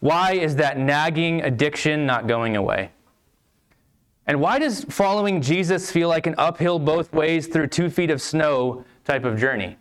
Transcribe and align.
Why 0.00 0.32
is 0.32 0.56
that 0.56 0.78
nagging 0.78 1.42
addiction 1.42 2.06
not 2.06 2.26
going 2.26 2.56
away? 2.56 2.90
And 4.26 4.40
why 4.40 4.58
does 4.58 4.84
following 4.84 5.40
Jesus 5.40 5.90
feel 5.90 6.08
like 6.08 6.26
an 6.26 6.34
uphill 6.36 6.78
both 6.78 7.12
ways 7.12 7.46
through 7.46 7.68
two 7.68 7.88
feet 7.88 8.10
of 8.10 8.20
snow 8.20 8.84
type 9.04 9.24
of 9.24 9.38
journey 9.38 9.76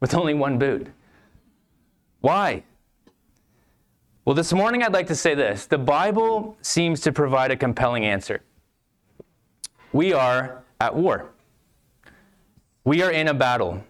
with 0.00 0.14
only 0.14 0.34
one 0.34 0.58
boot? 0.58 0.88
Why? 2.20 2.64
Well, 4.24 4.34
this 4.34 4.52
morning 4.52 4.82
I'd 4.82 4.92
like 4.92 5.08
to 5.08 5.16
say 5.16 5.34
this 5.34 5.66
the 5.66 5.78
Bible 5.78 6.56
seems 6.62 7.00
to 7.02 7.12
provide 7.12 7.50
a 7.50 7.56
compelling 7.56 8.04
answer. 8.04 8.42
We 9.92 10.12
are 10.12 10.62
at 10.80 10.94
war, 10.94 11.30
we 12.84 13.02
are 13.02 13.10
in 13.10 13.28
a 13.28 13.34
battle. 13.34 13.84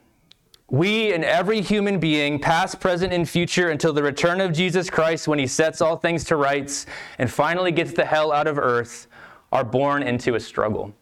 We 0.71 1.13
and 1.13 1.25
every 1.25 1.61
human 1.61 1.99
being, 1.99 2.39
past, 2.39 2.79
present, 2.79 3.13
and 3.13 3.29
future, 3.29 3.71
until 3.71 3.93
the 3.93 4.05
return 4.05 4.41
of 4.41 4.53
Jesus 4.53 4.89
Christ 4.89 5.27
when 5.27 5.41
he 5.41 5.49
sets 5.49 5.81
all 5.81 5.97
things 5.97 6.23
to 6.25 6.37
rights 6.37 6.87
and 7.19 7.29
finally 7.31 7.73
gets 7.73 7.93
the 7.93 8.05
hell 8.05 8.31
out 8.31 8.47
of 8.47 8.57
earth, 8.57 9.09
are 9.51 9.65
born 9.65 10.05
into 10.05 10.37
a 10.37 10.41
struggle. 10.41 10.95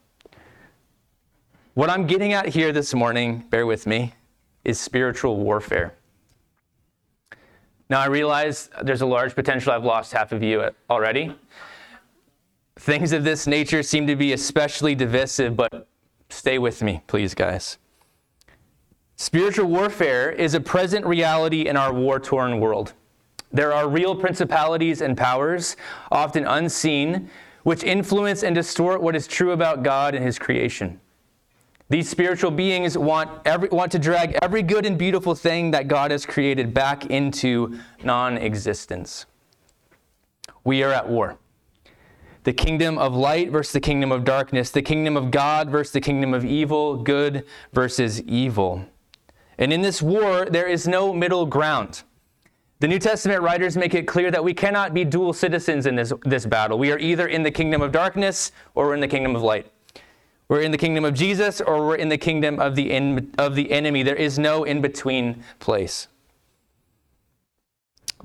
What 1.75 1.91
I'm 1.91 2.07
getting 2.07 2.33
at 2.33 2.47
here 2.47 2.73
this 2.73 2.95
morning, 2.95 3.45
bear 3.51 3.67
with 3.67 3.87
me, 3.87 4.15
is 4.65 4.81
spiritual 4.81 5.37
warfare. 5.37 5.95
Now, 7.91 8.01
I 8.01 8.07
realize 8.07 8.71
there's 8.83 9.03
a 9.03 9.07
large 9.07 9.35
potential 9.35 9.73
I've 9.73 9.85
lost 9.85 10.13
half 10.13 10.33
of 10.33 10.43
you 10.43 10.71
already. 10.89 11.37
Things 12.77 13.13
of 13.13 13.23
this 13.23 13.47
nature 13.47 13.83
seem 13.83 14.07
to 14.07 14.17
be 14.17 14.33
especially 14.33 14.95
divisive, 14.95 15.57
but 15.57 15.89
stay 16.31 16.59
with 16.59 16.83
me, 16.83 17.03
please, 17.07 17.35
guys. 17.35 17.77
Spiritual 19.21 19.67
warfare 19.67 20.31
is 20.31 20.55
a 20.55 20.61
present 20.61 21.05
reality 21.05 21.67
in 21.67 21.77
our 21.77 21.93
war 21.93 22.21
torn 22.21 22.61
world. 22.61 22.93
There 23.53 23.73
are 23.73 23.89
real 23.89 24.15
principalities 24.15 25.01
and 25.01 25.17
powers, 25.17 25.77
often 26.13 26.47
unseen, 26.47 27.29
which 27.65 27.83
influence 27.83 28.45
and 28.45 28.55
distort 28.55 29.03
what 29.03 29.17
is 29.17 29.27
true 29.27 29.51
about 29.51 29.83
God 29.83 30.15
and 30.15 30.25
His 30.25 30.39
creation. 30.39 31.01
These 31.89 32.09
spiritual 32.09 32.53
beings 32.53 32.97
want, 32.97 33.29
every, 33.45 33.69
want 33.71 33.91
to 33.91 33.99
drag 33.99 34.39
every 34.41 34.63
good 34.63 34.87
and 34.87 34.97
beautiful 34.97 35.35
thing 35.35 35.73
that 35.73 35.89
God 35.89 36.13
has 36.13 36.25
created 36.25 36.73
back 36.73 37.07
into 37.07 37.77
non 38.05 38.39
existence. 38.39 39.27
We 40.63 40.85
are 40.85 40.93
at 40.93 41.09
war. 41.09 41.39
The 42.45 42.53
kingdom 42.53 42.99
of 42.99 43.15
light 43.15 43.51
versus 43.51 43.73
the 43.73 43.81
kingdom 43.81 44.13
of 44.13 44.25
darkness, 44.25 44.71
the 44.71 44.81
kingdom 44.81 45.17
of 45.17 45.33
God 45.33 45.71
versus 45.71 45.93
the 45.93 46.01
kingdom 46.01 46.35
of 46.35 46.45
evil, 46.45 47.03
good 47.03 47.45
versus 47.73 48.23
evil. 48.23 48.87
And 49.59 49.73
in 49.73 49.83
this 49.83 50.01
war, 50.01 50.47
there 50.47 50.69
is 50.69 50.87
no 50.87 51.13
middle 51.13 51.45
ground. 51.45 52.03
The 52.81 52.87
New 52.87 53.01
Testament 53.01 53.43
writers 53.43 53.77
make 53.77 53.95
it 53.95 54.07
clear 54.07 54.31
that 54.31 54.43
we 54.43 54.55
cannot 54.55 54.95
be 54.95 55.05
dual 55.05 55.33
citizens 55.33 55.87
in 55.87 55.97
this, 55.97 56.13
this 56.25 56.47
battle. 56.47 56.79
We 56.79 56.93
are 56.93 56.99
either 56.99 57.27
in 57.27 57.43
the 57.43 57.51
kingdom 57.51 57.83
of 57.83 57.91
darkness 57.91 58.53
or 58.77 58.87
we're 58.87 58.95
in 58.95 59.01
the 59.01 59.09
kingdom 59.09 59.35
of 59.35 59.43
light. 59.43 59.67
We're 60.49 60.61
in 60.61 60.71
the 60.71 60.79
kingdom 60.79 61.05
of 61.05 61.15
Jesus 61.15 61.61
or 61.61 61.85
we're 61.85 61.97
in 61.97 62.09
the 62.09 62.17
kingdom 62.17 62.61
of 62.61 62.77
the, 62.77 62.93
in, 62.93 63.35
of 63.37 63.57
the 63.57 63.73
enemy. 63.73 64.05
There 64.05 64.15
is 64.15 64.39
no 64.39 64.63
in 64.63 64.81
between 64.81 65.43
place. 65.59 66.07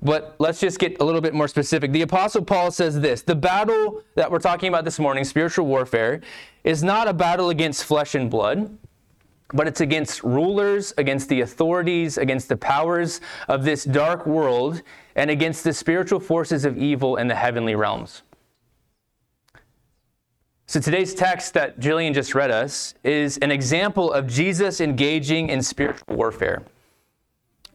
But 0.03 0.35
let's 0.37 0.59
just 0.59 0.77
get 0.79 0.99
a 0.99 1.03
little 1.03 1.21
bit 1.21 1.33
more 1.33 1.47
specific. 1.47 1.91
The 1.91 2.01
Apostle 2.03 2.43
Paul 2.43 2.71
says 2.71 2.99
this 2.99 3.23
The 3.23 3.35
battle 3.35 4.03
that 4.15 4.29
we're 4.29 4.39
talking 4.39 4.69
about 4.69 4.85
this 4.85 4.99
morning, 4.99 5.23
spiritual 5.23 5.65
warfare, 5.65 6.21
is 6.63 6.83
not 6.83 7.07
a 7.07 7.13
battle 7.13 7.49
against 7.49 7.85
flesh 7.85 8.13
and 8.13 8.29
blood 8.29 8.77
but 9.53 9.67
it's 9.67 9.81
against 9.81 10.23
rulers, 10.23 10.93
against 10.97 11.29
the 11.29 11.41
authorities, 11.41 12.17
against 12.17 12.49
the 12.49 12.57
powers 12.57 13.21
of 13.47 13.63
this 13.63 13.83
dark 13.83 14.25
world, 14.25 14.81
and 15.15 15.29
against 15.29 15.63
the 15.63 15.73
spiritual 15.73 16.19
forces 16.19 16.65
of 16.65 16.77
evil 16.77 17.17
in 17.17 17.27
the 17.27 17.35
heavenly 17.35 17.75
realms. 17.75 18.23
So 20.65 20.79
today's 20.79 21.13
text 21.13 21.53
that 21.53 21.79
Jillian 21.79 22.13
just 22.13 22.33
read 22.33 22.49
us 22.49 22.95
is 23.03 23.37
an 23.39 23.51
example 23.51 24.11
of 24.11 24.27
Jesus 24.27 24.81
engaging 24.81 25.49
in 25.49 25.61
spiritual 25.61 26.15
warfare. 26.15 26.63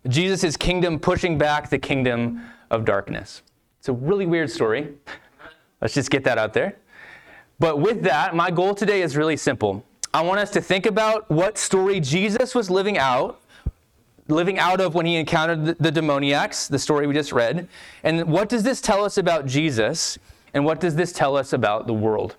Jesus' 0.08 0.56
kingdom 0.56 0.98
pushing 0.98 1.38
back 1.38 1.70
the 1.70 1.78
kingdom 1.78 2.42
of 2.70 2.84
darkness. 2.84 3.42
It's 3.78 3.88
a 3.88 3.92
really 3.92 4.26
weird 4.26 4.50
story. 4.50 4.94
Let's 5.80 5.94
just 5.94 6.10
get 6.10 6.24
that 6.24 6.38
out 6.38 6.54
there. 6.54 6.76
But 7.60 7.80
with 7.80 8.02
that, 8.02 8.34
my 8.34 8.50
goal 8.50 8.74
today 8.74 9.02
is 9.02 9.16
really 9.16 9.36
simple. 9.36 9.84
I 10.14 10.22
want 10.22 10.40
us 10.40 10.50
to 10.50 10.60
think 10.60 10.86
about 10.86 11.30
what 11.30 11.58
story 11.58 12.00
Jesus 12.00 12.54
was 12.54 12.70
living 12.70 12.96
out, 12.96 13.40
living 14.28 14.58
out 14.58 14.80
of 14.80 14.94
when 14.94 15.04
he 15.04 15.16
encountered 15.16 15.64
the, 15.66 15.74
the 15.74 15.90
demoniacs, 15.90 16.68
the 16.68 16.78
story 16.78 17.06
we 17.06 17.14
just 17.14 17.32
read. 17.32 17.68
And 18.04 18.30
what 18.30 18.48
does 18.48 18.62
this 18.62 18.80
tell 18.80 19.04
us 19.04 19.18
about 19.18 19.46
Jesus? 19.46 20.18
And 20.54 20.64
what 20.64 20.80
does 20.80 20.94
this 20.94 21.12
tell 21.12 21.36
us 21.36 21.52
about 21.52 21.86
the 21.86 21.92
world? 21.92 22.36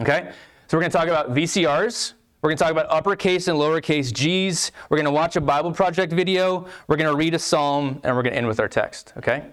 Okay? 0.00 0.32
So 0.66 0.76
we're 0.76 0.80
going 0.80 0.90
to 0.90 0.98
talk 0.98 1.08
about 1.08 1.32
VCRs. 1.32 2.14
We're 2.42 2.50
going 2.50 2.58
to 2.58 2.62
talk 2.62 2.72
about 2.72 2.90
uppercase 2.90 3.48
and 3.48 3.58
lowercase 3.58 4.12
g's. 4.12 4.72
We're 4.90 4.96
going 4.96 5.06
to 5.06 5.12
watch 5.12 5.36
a 5.36 5.40
Bible 5.40 5.72
Project 5.72 6.12
video. 6.12 6.66
We're 6.88 6.96
going 6.96 7.10
to 7.10 7.16
read 7.16 7.34
a 7.34 7.38
psalm, 7.38 8.00
and 8.02 8.14
we're 8.14 8.22
going 8.22 8.32
to 8.32 8.36
end 8.36 8.46
with 8.46 8.60
our 8.60 8.68
text. 8.68 9.14
Okay? 9.16 9.44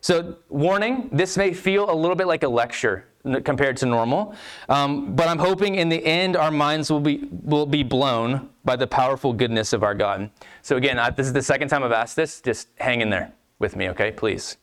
So, 0.00 0.36
warning 0.48 1.08
this 1.12 1.36
may 1.36 1.52
feel 1.52 1.90
a 1.90 1.94
little 1.94 2.16
bit 2.16 2.26
like 2.26 2.42
a 2.42 2.48
lecture 2.48 3.06
compared 3.44 3.76
to 3.78 3.86
normal. 3.86 4.34
Um, 4.68 5.14
but 5.14 5.28
I'm 5.28 5.38
hoping 5.38 5.76
in 5.76 5.88
the 5.88 6.04
end 6.04 6.36
our 6.36 6.50
minds 6.50 6.90
will 6.90 7.00
be 7.00 7.28
will 7.42 7.66
be 7.66 7.82
blown 7.82 8.50
by 8.64 8.76
the 8.76 8.86
powerful 8.86 9.32
goodness 9.32 9.72
of 9.72 9.82
our 9.82 9.94
God. 9.94 10.30
So 10.62 10.76
again, 10.76 10.98
I, 10.98 11.10
this 11.10 11.26
is 11.26 11.32
the 11.32 11.42
second 11.42 11.68
time 11.68 11.82
I've 11.82 11.92
asked 11.92 12.16
this. 12.16 12.40
Just 12.40 12.68
hang 12.78 13.00
in 13.00 13.10
there 13.10 13.32
with 13.58 13.76
me, 13.76 13.88
okay? 13.90 14.10
Please. 14.10 14.56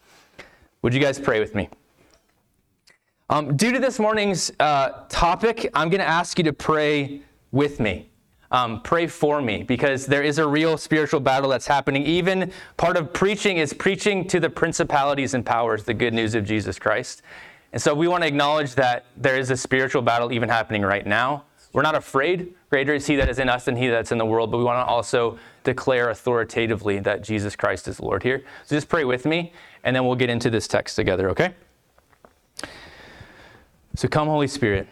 Would 0.81 0.93
you 0.93 0.99
guys 0.99 1.19
pray 1.19 1.39
with 1.39 1.55
me? 1.55 1.69
Um, 3.29 3.55
due 3.55 3.71
to 3.71 3.79
this 3.79 3.99
morning's 3.99 4.51
uh, 4.59 5.05
topic, 5.07 5.69
I'm 5.73 5.89
going 5.89 6.01
to 6.01 6.07
ask 6.07 6.37
you 6.37 6.43
to 6.43 6.53
pray 6.53 7.21
with 7.51 7.79
me. 7.79 8.09
Um, 8.51 8.81
pray 8.83 9.07
for 9.07 9.41
me 9.41 9.63
because 9.63 10.05
there 10.05 10.21
is 10.21 10.37
a 10.37 10.45
real 10.45 10.77
spiritual 10.77 11.19
battle 11.19 11.49
that's 11.49 11.65
happening. 11.65 12.05
Even 12.05 12.51
part 12.77 12.97
of 12.97 13.11
preaching 13.11 13.57
is 13.57 13.73
preaching 13.73 14.27
to 14.27 14.39
the 14.39 14.49
principalities 14.49 15.33
and 15.33 15.43
powers 15.43 15.83
the 15.85 15.93
good 15.93 16.13
news 16.13 16.35
of 16.35 16.45
Jesus 16.45 16.77
Christ. 16.77 17.23
And 17.73 17.81
so 17.81 17.93
we 17.93 18.07
want 18.07 18.21
to 18.21 18.27
acknowledge 18.27 18.75
that 18.75 19.05
there 19.17 19.35
is 19.35 19.49
a 19.49 19.57
spiritual 19.57 20.03
battle 20.03 20.31
even 20.31 20.47
happening 20.47 20.83
right 20.83 21.05
now. 21.05 21.45
We're 21.73 21.81
not 21.81 21.95
afraid. 21.95 22.53
Greater 22.69 22.93
is 22.93 23.07
He 23.07 23.15
that 23.15 23.27
is 23.27 23.39
in 23.39 23.49
us 23.49 23.65
than 23.65 23.75
He 23.75 23.87
that's 23.87 24.11
in 24.11 24.19
the 24.19 24.25
world. 24.25 24.51
But 24.51 24.59
we 24.59 24.63
want 24.63 24.87
to 24.87 24.91
also 24.91 25.39
declare 25.63 26.11
authoritatively 26.11 26.99
that 26.99 27.23
Jesus 27.23 27.55
Christ 27.55 27.87
is 27.87 27.99
Lord 27.99 28.21
here. 28.21 28.43
So 28.63 28.75
just 28.75 28.87
pray 28.87 29.05
with 29.05 29.25
me, 29.25 29.53
and 29.83 29.95
then 29.95 30.05
we'll 30.05 30.15
get 30.15 30.29
into 30.29 30.51
this 30.51 30.67
text 30.67 30.95
together, 30.95 31.31
okay? 31.31 31.55
So 33.95 34.07
come, 34.07 34.27
Holy 34.27 34.47
Spirit. 34.47 34.87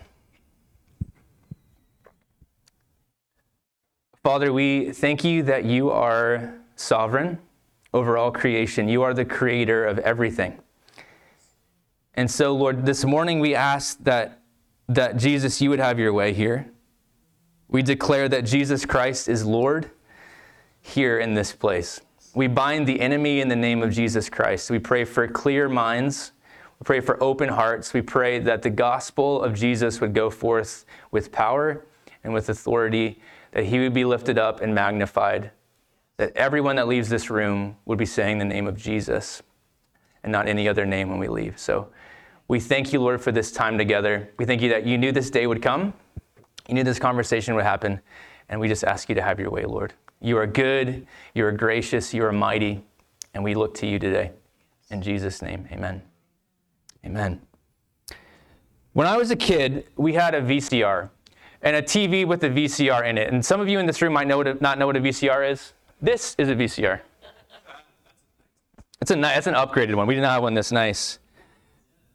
Father, 4.23 4.51
we 4.51 4.91
thank 4.91 5.23
you 5.23 5.43
that 5.43 5.65
you 5.65 5.91
are 5.91 6.55
sovereign 6.75 7.37
over 7.93 8.17
all 8.17 8.31
creation. 8.31 8.87
You 8.87 9.03
are 9.03 9.13
the 9.13 9.25
creator 9.25 9.85
of 9.85 9.99
everything. 9.99 10.59
And 12.13 12.29
so, 12.29 12.53
Lord, 12.55 12.85
this 12.85 13.05
morning 13.05 13.39
we 13.39 13.55
ask 13.55 13.97
that, 14.03 14.41
that 14.89 15.17
Jesus, 15.17 15.61
you 15.61 15.69
would 15.69 15.79
have 15.79 15.97
your 15.97 16.13
way 16.13 16.33
here. 16.33 16.69
We 17.69 17.81
declare 17.81 18.27
that 18.27 18.45
Jesus 18.45 18.85
Christ 18.85 19.29
is 19.29 19.45
Lord 19.45 19.89
here 20.81 21.19
in 21.19 21.33
this 21.33 21.53
place. 21.53 22.01
We 22.33 22.47
bind 22.47 22.87
the 22.87 22.99
enemy 22.99 23.39
in 23.39 23.47
the 23.47 23.55
name 23.55 23.81
of 23.81 23.91
Jesus 23.91 24.29
Christ. 24.29 24.69
We 24.69 24.79
pray 24.79 25.05
for 25.05 25.27
clear 25.27 25.69
minds. 25.69 26.33
We 26.79 26.83
pray 26.83 26.99
for 26.99 27.21
open 27.23 27.47
hearts. 27.47 27.93
We 27.93 28.01
pray 28.01 28.39
that 28.39 28.61
the 28.61 28.69
gospel 28.69 29.41
of 29.41 29.53
Jesus 29.53 30.01
would 30.01 30.13
go 30.13 30.29
forth 30.29 30.85
with 31.11 31.31
power 31.31 31.85
and 32.23 32.33
with 32.33 32.49
authority, 32.49 33.21
that 33.51 33.65
he 33.65 33.79
would 33.79 33.93
be 33.93 34.03
lifted 34.03 34.37
up 34.37 34.61
and 34.61 34.75
magnified, 34.75 35.51
that 36.17 36.35
everyone 36.35 36.75
that 36.75 36.87
leaves 36.87 37.09
this 37.09 37.29
room 37.29 37.77
would 37.85 37.97
be 37.97 38.05
saying 38.05 38.37
the 38.37 38.45
name 38.45 38.67
of 38.67 38.77
Jesus 38.77 39.41
and 40.23 40.31
not 40.31 40.47
any 40.47 40.67
other 40.67 40.85
name 40.85 41.09
when 41.09 41.19
we 41.19 41.27
leave. 41.27 41.57
So 41.57 41.87
we 42.51 42.59
thank 42.59 42.91
you, 42.91 42.99
Lord, 42.99 43.21
for 43.21 43.31
this 43.31 43.49
time 43.49 43.77
together. 43.77 44.29
We 44.37 44.43
thank 44.43 44.61
you 44.61 44.67
that 44.71 44.85
you 44.85 44.97
knew 44.97 45.13
this 45.13 45.29
day 45.29 45.47
would 45.47 45.61
come, 45.61 45.93
you 46.67 46.73
knew 46.73 46.83
this 46.83 46.99
conversation 46.99 47.55
would 47.55 47.63
happen, 47.63 48.01
and 48.49 48.59
we 48.59 48.67
just 48.67 48.83
ask 48.83 49.07
you 49.07 49.15
to 49.15 49.21
have 49.21 49.39
your 49.39 49.49
way, 49.49 49.63
Lord. 49.63 49.93
You 50.19 50.37
are 50.37 50.45
good, 50.45 51.07
you 51.33 51.45
are 51.45 51.53
gracious, 51.53 52.13
you 52.13 52.25
are 52.25 52.33
mighty, 52.33 52.83
and 53.33 53.41
we 53.41 53.55
look 53.55 53.73
to 53.75 53.87
you 53.87 53.99
today. 53.99 54.31
In 54.89 55.01
Jesus' 55.01 55.41
name, 55.41 55.65
amen. 55.71 56.01
Amen. 57.05 57.39
When 58.91 59.07
I 59.07 59.15
was 59.15 59.31
a 59.31 59.37
kid, 59.37 59.87
we 59.95 60.11
had 60.11 60.35
a 60.35 60.41
VCR 60.41 61.09
and 61.61 61.77
a 61.77 61.81
TV 61.81 62.27
with 62.27 62.43
a 62.43 62.49
VCR 62.49 63.07
in 63.07 63.17
it. 63.17 63.31
And 63.31 63.45
some 63.45 63.61
of 63.61 63.69
you 63.69 63.79
in 63.79 63.85
this 63.85 64.01
room 64.01 64.11
might 64.11 64.27
know 64.27 64.41
a, 64.41 64.55
not 64.55 64.77
know 64.77 64.87
what 64.87 64.97
a 64.97 64.99
VCR 64.99 65.49
is. 65.49 65.71
This 66.01 66.35
is 66.37 66.49
a 66.49 66.55
VCR. 66.55 66.99
It's, 68.99 69.09
a, 69.09 69.37
it's 69.37 69.47
an 69.47 69.53
upgraded 69.53 69.95
one. 69.95 70.05
We 70.05 70.15
did 70.15 70.21
not 70.21 70.33
have 70.33 70.43
one 70.43 70.53
this 70.53 70.73
nice. 70.73 71.17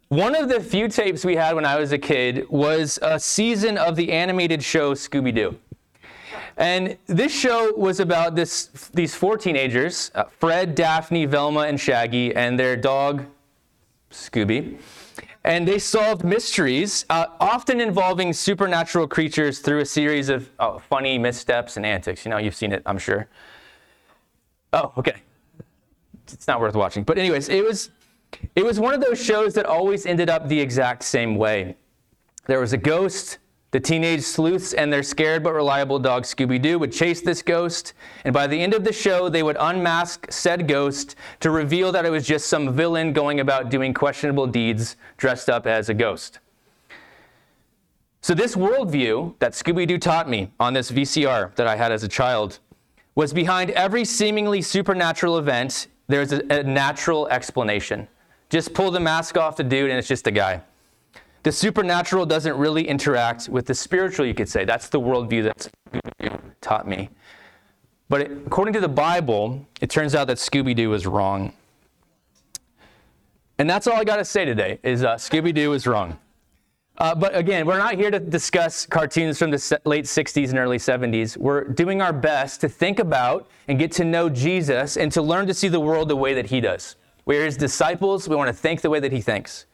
One 0.08 0.36
of 0.36 0.48
the 0.48 0.60
few 0.60 0.86
tapes 0.86 1.24
we 1.24 1.34
had 1.34 1.56
when 1.56 1.64
I 1.64 1.80
was 1.80 1.90
a 1.90 1.98
kid 1.98 2.48
was 2.48 2.96
a 3.02 3.18
season 3.18 3.76
of 3.76 3.96
the 3.96 4.12
animated 4.12 4.62
show 4.62 4.94
Scooby 4.94 5.34
Doo. 5.34 5.58
And 6.56 6.96
this 7.06 7.36
show 7.36 7.74
was 7.74 7.98
about 7.98 8.36
this, 8.36 8.66
these 8.94 9.16
four 9.16 9.36
teenagers 9.36 10.12
uh, 10.14 10.24
Fred, 10.38 10.76
Daphne, 10.76 11.26
Velma, 11.26 11.62
and 11.62 11.78
Shaggy, 11.78 12.32
and 12.36 12.56
their 12.56 12.76
dog, 12.76 13.26
Scooby. 14.12 14.78
And 15.42 15.66
they 15.66 15.80
solved 15.80 16.24
mysteries, 16.24 17.04
uh, 17.10 17.26
often 17.40 17.80
involving 17.80 18.32
supernatural 18.32 19.08
creatures 19.08 19.58
through 19.58 19.80
a 19.80 19.86
series 19.86 20.28
of 20.28 20.48
oh, 20.60 20.78
funny 20.78 21.18
missteps 21.18 21.76
and 21.76 21.84
antics. 21.84 22.24
You 22.24 22.30
know, 22.30 22.38
you've 22.38 22.54
seen 22.54 22.70
it, 22.70 22.82
I'm 22.86 22.98
sure. 22.98 23.26
Oh, 24.72 24.92
okay. 24.98 25.16
It's 26.32 26.46
not 26.46 26.60
worth 26.60 26.76
watching. 26.76 27.02
But, 27.02 27.18
anyways, 27.18 27.48
it 27.48 27.64
was, 27.64 27.90
it 28.54 28.64
was 28.64 28.80
one 28.80 28.94
of 28.94 29.00
those 29.00 29.22
shows 29.22 29.54
that 29.54 29.66
always 29.66 30.06
ended 30.06 30.30
up 30.30 30.48
the 30.48 30.60
exact 30.60 31.02
same 31.02 31.36
way. 31.36 31.76
There 32.46 32.60
was 32.60 32.72
a 32.72 32.78
ghost 32.78 33.38
the 33.76 33.80
teenage 33.80 34.22
sleuths 34.22 34.72
and 34.72 34.90
their 34.90 35.02
scared 35.02 35.42
but 35.42 35.52
reliable 35.52 35.98
dog 35.98 36.22
Scooby 36.22 36.62
Doo 36.62 36.78
would 36.78 36.92
chase 36.92 37.20
this 37.20 37.42
ghost, 37.42 37.92
and 38.24 38.32
by 38.32 38.46
the 38.46 38.58
end 38.58 38.72
of 38.72 38.84
the 38.84 38.92
show, 38.92 39.28
they 39.28 39.42
would 39.42 39.58
unmask 39.60 40.30
said 40.30 40.66
ghost 40.66 41.14
to 41.40 41.50
reveal 41.50 41.92
that 41.92 42.06
it 42.06 42.10
was 42.10 42.26
just 42.26 42.46
some 42.46 42.74
villain 42.74 43.12
going 43.12 43.40
about 43.40 43.68
doing 43.68 43.92
questionable 43.92 44.46
deeds 44.46 44.96
dressed 45.18 45.50
up 45.50 45.66
as 45.66 45.90
a 45.90 45.94
ghost. 45.94 46.38
So, 48.22 48.32
this 48.32 48.56
worldview 48.56 49.34
that 49.40 49.52
Scooby 49.52 49.86
Doo 49.86 49.98
taught 49.98 50.26
me 50.26 50.50
on 50.58 50.72
this 50.72 50.90
VCR 50.90 51.54
that 51.56 51.66
I 51.66 51.76
had 51.76 51.92
as 51.92 52.02
a 52.02 52.08
child 52.08 52.60
was 53.14 53.34
behind 53.34 53.72
every 53.72 54.06
seemingly 54.06 54.62
supernatural 54.62 55.36
event, 55.36 55.88
there's 56.06 56.32
a, 56.32 56.40
a 56.48 56.62
natural 56.62 57.28
explanation. 57.28 58.08
Just 58.48 58.74
pull 58.74 58.90
the 58.90 59.00
mask 59.00 59.36
off 59.36 59.56
the 59.56 59.64
dude, 59.64 59.90
and 59.90 59.98
it's 59.98 60.08
just 60.08 60.26
a 60.26 60.30
guy. 60.30 60.62
The 61.42 61.52
supernatural 61.52 62.26
doesn't 62.26 62.56
really 62.56 62.86
interact 62.86 63.48
with 63.48 63.66
the 63.66 63.74
spiritual, 63.74 64.26
you 64.26 64.34
could 64.34 64.48
say. 64.48 64.64
That's 64.64 64.88
the 64.88 65.00
worldview 65.00 65.44
that 65.44 66.50
taught 66.60 66.88
me. 66.88 67.10
But 68.08 68.30
according 68.30 68.74
to 68.74 68.80
the 68.80 68.88
Bible, 68.88 69.66
it 69.80 69.90
turns 69.90 70.14
out 70.14 70.26
that 70.28 70.38
Scooby 70.38 70.74
Doo 70.74 70.92
is 70.92 71.06
wrong. 71.06 71.52
And 73.58 73.68
that's 73.68 73.86
all 73.86 73.96
I 73.96 74.04
got 74.04 74.16
to 74.16 74.24
say 74.24 74.44
today 74.44 74.78
is 74.82 75.02
uh, 75.02 75.14
Scooby 75.14 75.54
Doo 75.54 75.72
is 75.72 75.86
wrong. 75.86 76.18
Uh, 76.98 77.14
but 77.14 77.36
again, 77.36 77.66
we're 77.66 77.78
not 77.78 77.94
here 77.94 78.10
to 78.10 78.18
discuss 78.18 78.86
cartoons 78.86 79.38
from 79.38 79.50
the 79.50 79.80
late 79.84 80.06
60s 80.06 80.48
and 80.48 80.58
early 80.58 80.78
70s. 80.78 81.36
We're 81.36 81.64
doing 81.64 82.00
our 82.00 82.12
best 82.12 82.60
to 82.62 82.68
think 82.68 82.98
about 82.98 83.48
and 83.68 83.78
get 83.78 83.92
to 83.92 84.04
know 84.04 84.28
Jesus 84.30 84.96
and 84.96 85.12
to 85.12 85.20
learn 85.20 85.46
to 85.46 85.54
see 85.54 85.68
the 85.68 85.80
world 85.80 86.08
the 86.08 86.16
way 86.16 86.32
that 86.34 86.46
he 86.46 86.60
does. 86.60 86.96
We're 87.26 87.44
his 87.44 87.56
disciples. 87.56 88.28
We 88.28 88.36
want 88.36 88.48
to 88.48 88.54
think 88.54 88.80
the 88.80 88.90
way 88.90 89.00
that 89.00 89.12
he 89.12 89.20
thinks. 89.20 89.66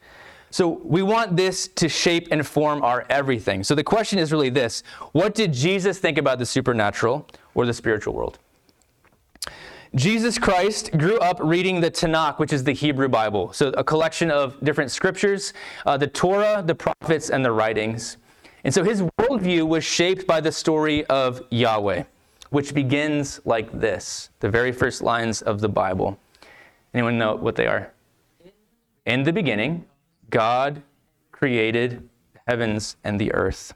So 0.49 0.67
we 0.83 1.01
want 1.01 1.35
this 1.35 1.67
to 1.69 1.89
shape 1.89 2.27
and 2.29 2.45
form 2.45 2.83
our 2.83 3.05
everything. 3.09 3.63
So 3.63 3.73
the 3.73 3.83
question 3.83 4.19
is 4.19 4.31
really 4.31 4.49
this 4.49 4.83
What 5.13 5.33
did 5.33 5.53
Jesus 5.53 5.97
think 5.99 6.17
about 6.17 6.39
the 6.39 6.45
supernatural 6.45 7.27
or 7.55 7.65
the 7.65 7.73
spiritual 7.73 8.13
world? 8.13 8.37
Jesus 9.95 10.39
Christ 10.39 10.91
grew 10.97 11.19
up 11.19 11.39
reading 11.39 11.79
the 11.79 11.91
Tanakh, 11.91 12.39
which 12.39 12.51
is 12.51 12.63
the 12.63 12.71
Hebrew 12.71 13.07
Bible. 13.07 13.53
So 13.53 13.69
a 13.69 13.83
collection 13.83 14.31
of 14.31 14.59
different 14.63 14.89
scriptures, 14.89 15.53
uh, 15.85 15.97
the 15.97 16.07
Torah, 16.07 16.63
the 16.65 16.73
prophets, 16.73 17.29
and 17.29 17.45
the 17.45 17.51
writings. 17.51 18.17
And 18.63 18.73
so 18.73 18.83
his 18.83 19.03
worldview 19.19 19.67
was 19.67 19.83
shaped 19.83 20.25
by 20.25 20.41
the 20.41 20.51
story 20.51 21.05
of 21.05 21.41
Yahweh, 21.51 22.03
which 22.49 22.73
begins 22.73 23.39
like 23.45 23.71
this 23.79 24.29
the 24.39 24.49
very 24.49 24.71
first 24.71 25.03
lines 25.03 25.43
of 25.43 25.61
the 25.61 25.69
Bible. 25.69 26.17
Anyone 26.93 27.17
know 27.17 27.35
what 27.35 27.55
they 27.55 27.67
are? 27.67 27.91
In 29.05 29.23
the 29.23 29.33
beginning, 29.33 29.85
God 30.29 30.81
created 31.31 32.07
heavens 32.47 32.97
and 33.03 33.19
the 33.19 33.33
earth. 33.33 33.73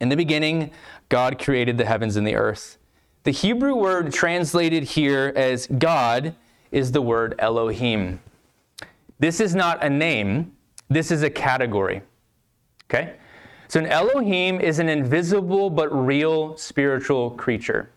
In 0.00 0.08
the 0.08 0.16
beginning, 0.16 0.70
God 1.08 1.38
created 1.38 1.78
the 1.78 1.84
heavens 1.84 2.16
and 2.16 2.26
the 2.26 2.34
earth. 2.34 2.78
The 3.24 3.30
Hebrew 3.30 3.74
word 3.74 4.12
translated 4.12 4.82
here 4.82 5.32
as 5.36 5.66
God 5.66 6.34
is 6.72 6.90
the 6.90 7.02
word 7.02 7.34
Elohim. 7.38 8.20
This 9.20 9.38
is 9.38 9.54
not 9.54 9.84
a 9.84 9.88
name, 9.88 10.56
this 10.88 11.12
is 11.12 11.22
a 11.22 11.30
category. 11.30 12.02
Okay? 12.90 13.14
So, 13.68 13.80
an 13.80 13.86
Elohim 13.86 14.60
is 14.60 14.80
an 14.80 14.88
invisible 14.88 15.70
but 15.70 15.88
real 15.90 16.56
spiritual 16.56 17.30
creature. 17.30 17.90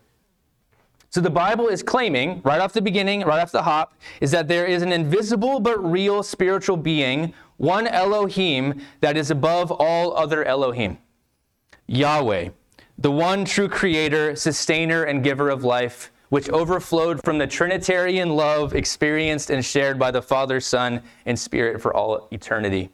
So 1.10 1.20
the 1.20 1.30
Bible 1.30 1.68
is 1.68 1.82
claiming, 1.82 2.42
right 2.44 2.60
off 2.60 2.72
the 2.72 2.82
beginning, 2.82 3.22
right 3.22 3.40
off 3.40 3.52
the 3.52 3.62
hop, 3.62 3.94
is 4.20 4.30
that 4.32 4.48
there 4.48 4.66
is 4.66 4.82
an 4.82 4.92
invisible 4.92 5.60
but 5.60 5.82
real 5.82 6.22
spiritual 6.22 6.76
being, 6.76 7.32
one 7.56 7.86
Elohim, 7.86 8.82
that 9.00 9.16
is 9.16 9.30
above 9.30 9.70
all 9.70 10.16
other 10.16 10.44
Elohim. 10.44 10.98
Yahweh, 11.86 12.50
the 12.98 13.10
one 13.10 13.44
true 13.44 13.68
creator, 13.68 14.34
sustainer, 14.34 15.04
and 15.04 15.22
giver 15.22 15.48
of 15.48 15.64
life, 15.64 16.10
which 16.28 16.48
overflowed 16.50 17.20
from 17.24 17.38
the 17.38 17.46
Trinitarian 17.46 18.30
love 18.30 18.74
experienced 18.74 19.50
and 19.50 19.64
shared 19.64 19.98
by 19.98 20.10
the 20.10 20.20
Father, 20.20 20.60
Son, 20.60 21.00
and 21.24 21.38
Spirit 21.38 21.80
for 21.80 21.94
all 21.94 22.28
eternity. 22.32 22.90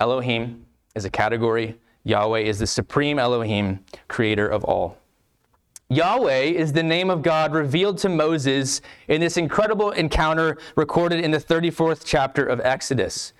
Elohim 0.00 0.64
is 0.94 1.04
a 1.04 1.10
category. 1.10 1.78
Yahweh 2.04 2.40
is 2.40 2.58
the 2.58 2.66
supreme 2.66 3.18
Elohim, 3.18 3.80
creator 4.08 4.48
of 4.48 4.64
all. 4.64 4.96
Yahweh 5.88 6.42
is 6.46 6.72
the 6.72 6.82
name 6.82 7.10
of 7.10 7.22
God 7.22 7.54
revealed 7.54 7.98
to 7.98 8.08
Moses 8.08 8.80
in 9.06 9.20
this 9.20 9.36
incredible 9.36 9.92
encounter 9.92 10.58
recorded 10.74 11.20
in 11.20 11.30
the 11.30 11.38
34th 11.38 12.02
chapter 12.04 12.44
of 12.44 12.60
Exodus. 12.60 13.32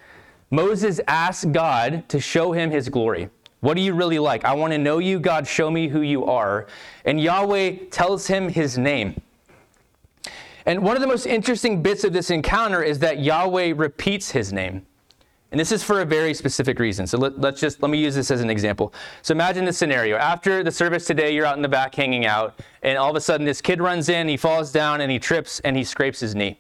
Moses 0.51 1.01
asked 1.09 1.51
God 1.51 2.09
to 2.09 2.21
show 2.21 2.53
him 2.53 2.71
his 2.71 2.89
glory. 2.89 3.31
What 3.61 3.75
do 3.75 3.83
you 3.83 3.95
really 3.95 4.21
like? 4.21 4.45
I 4.45 4.55
want 4.55 4.73
to 4.75 4.79
know 4.79 4.99
you. 4.99 5.19
God, 5.19 5.45
show 5.49 5.73
me 5.73 5.89
who 5.89 6.03
you 6.03 6.25
are. 6.25 6.69
And 7.05 7.21
Yahweh 7.21 7.87
tells 7.91 8.29
him 8.29 8.49
his 8.49 8.79
name. 8.79 9.21
And 10.67 10.83
one 10.83 10.95
of 10.95 11.03
the 11.03 11.09
most 11.09 11.27
interesting 11.27 11.83
bits 11.83 12.05
of 12.05 12.13
this 12.13 12.31
encounter 12.31 12.81
is 12.81 13.01
that 13.01 13.19
Yahweh 13.19 13.73
repeats 13.77 14.31
his 14.31 14.53
name. 14.53 14.87
And 15.53 15.61
this 15.61 15.71
is 15.71 15.83
for 15.83 16.01
a 16.01 16.05
very 16.05 16.35
specific 16.35 16.79
reason. 16.79 17.07
So 17.07 17.19
let, 17.19 17.45
us 17.45 17.61
just 17.61 17.81
let 17.81 17.91
me 17.91 17.99
use 17.99 18.15
this 18.15 18.31
as 18.31 18.41
an 18.41 18.51
example. 18.51 18.93
So 19.23 19.33
imagine 19.33 19.65
the 19.65 19.73
scenario. 19.73 20.17
After 20.17 20.65
the 20.65 20.73
service 20.73 21.05
today, 21.05 21.33
you're 21.35 21.47
out 21.47 21.57
in 21.57 21.63
the 21.63 21.69
back 21.69 21.95
hanging 21.95 22.27
out, 22.27 22.59
and 22.83 22.99
all 22.99 23.11
of 23.11 23.17
a 23.17 23.21
sudden 23.21 23.47
this 23.47 23.61
kid 23.61 23.81
runs 23.81 24.09
in, 24.09 24.29
he 24.29 24.37
falls 24.37 24.73
down, 24.73 25.01
and 25.01 25.11
he 25.11 25.19
trips, 25.19 25.61
and 25.61 25.77
he 25.77 25.85
scrapes 25.85 26.19
his 26.21 26.35
knee. 26.35 26.59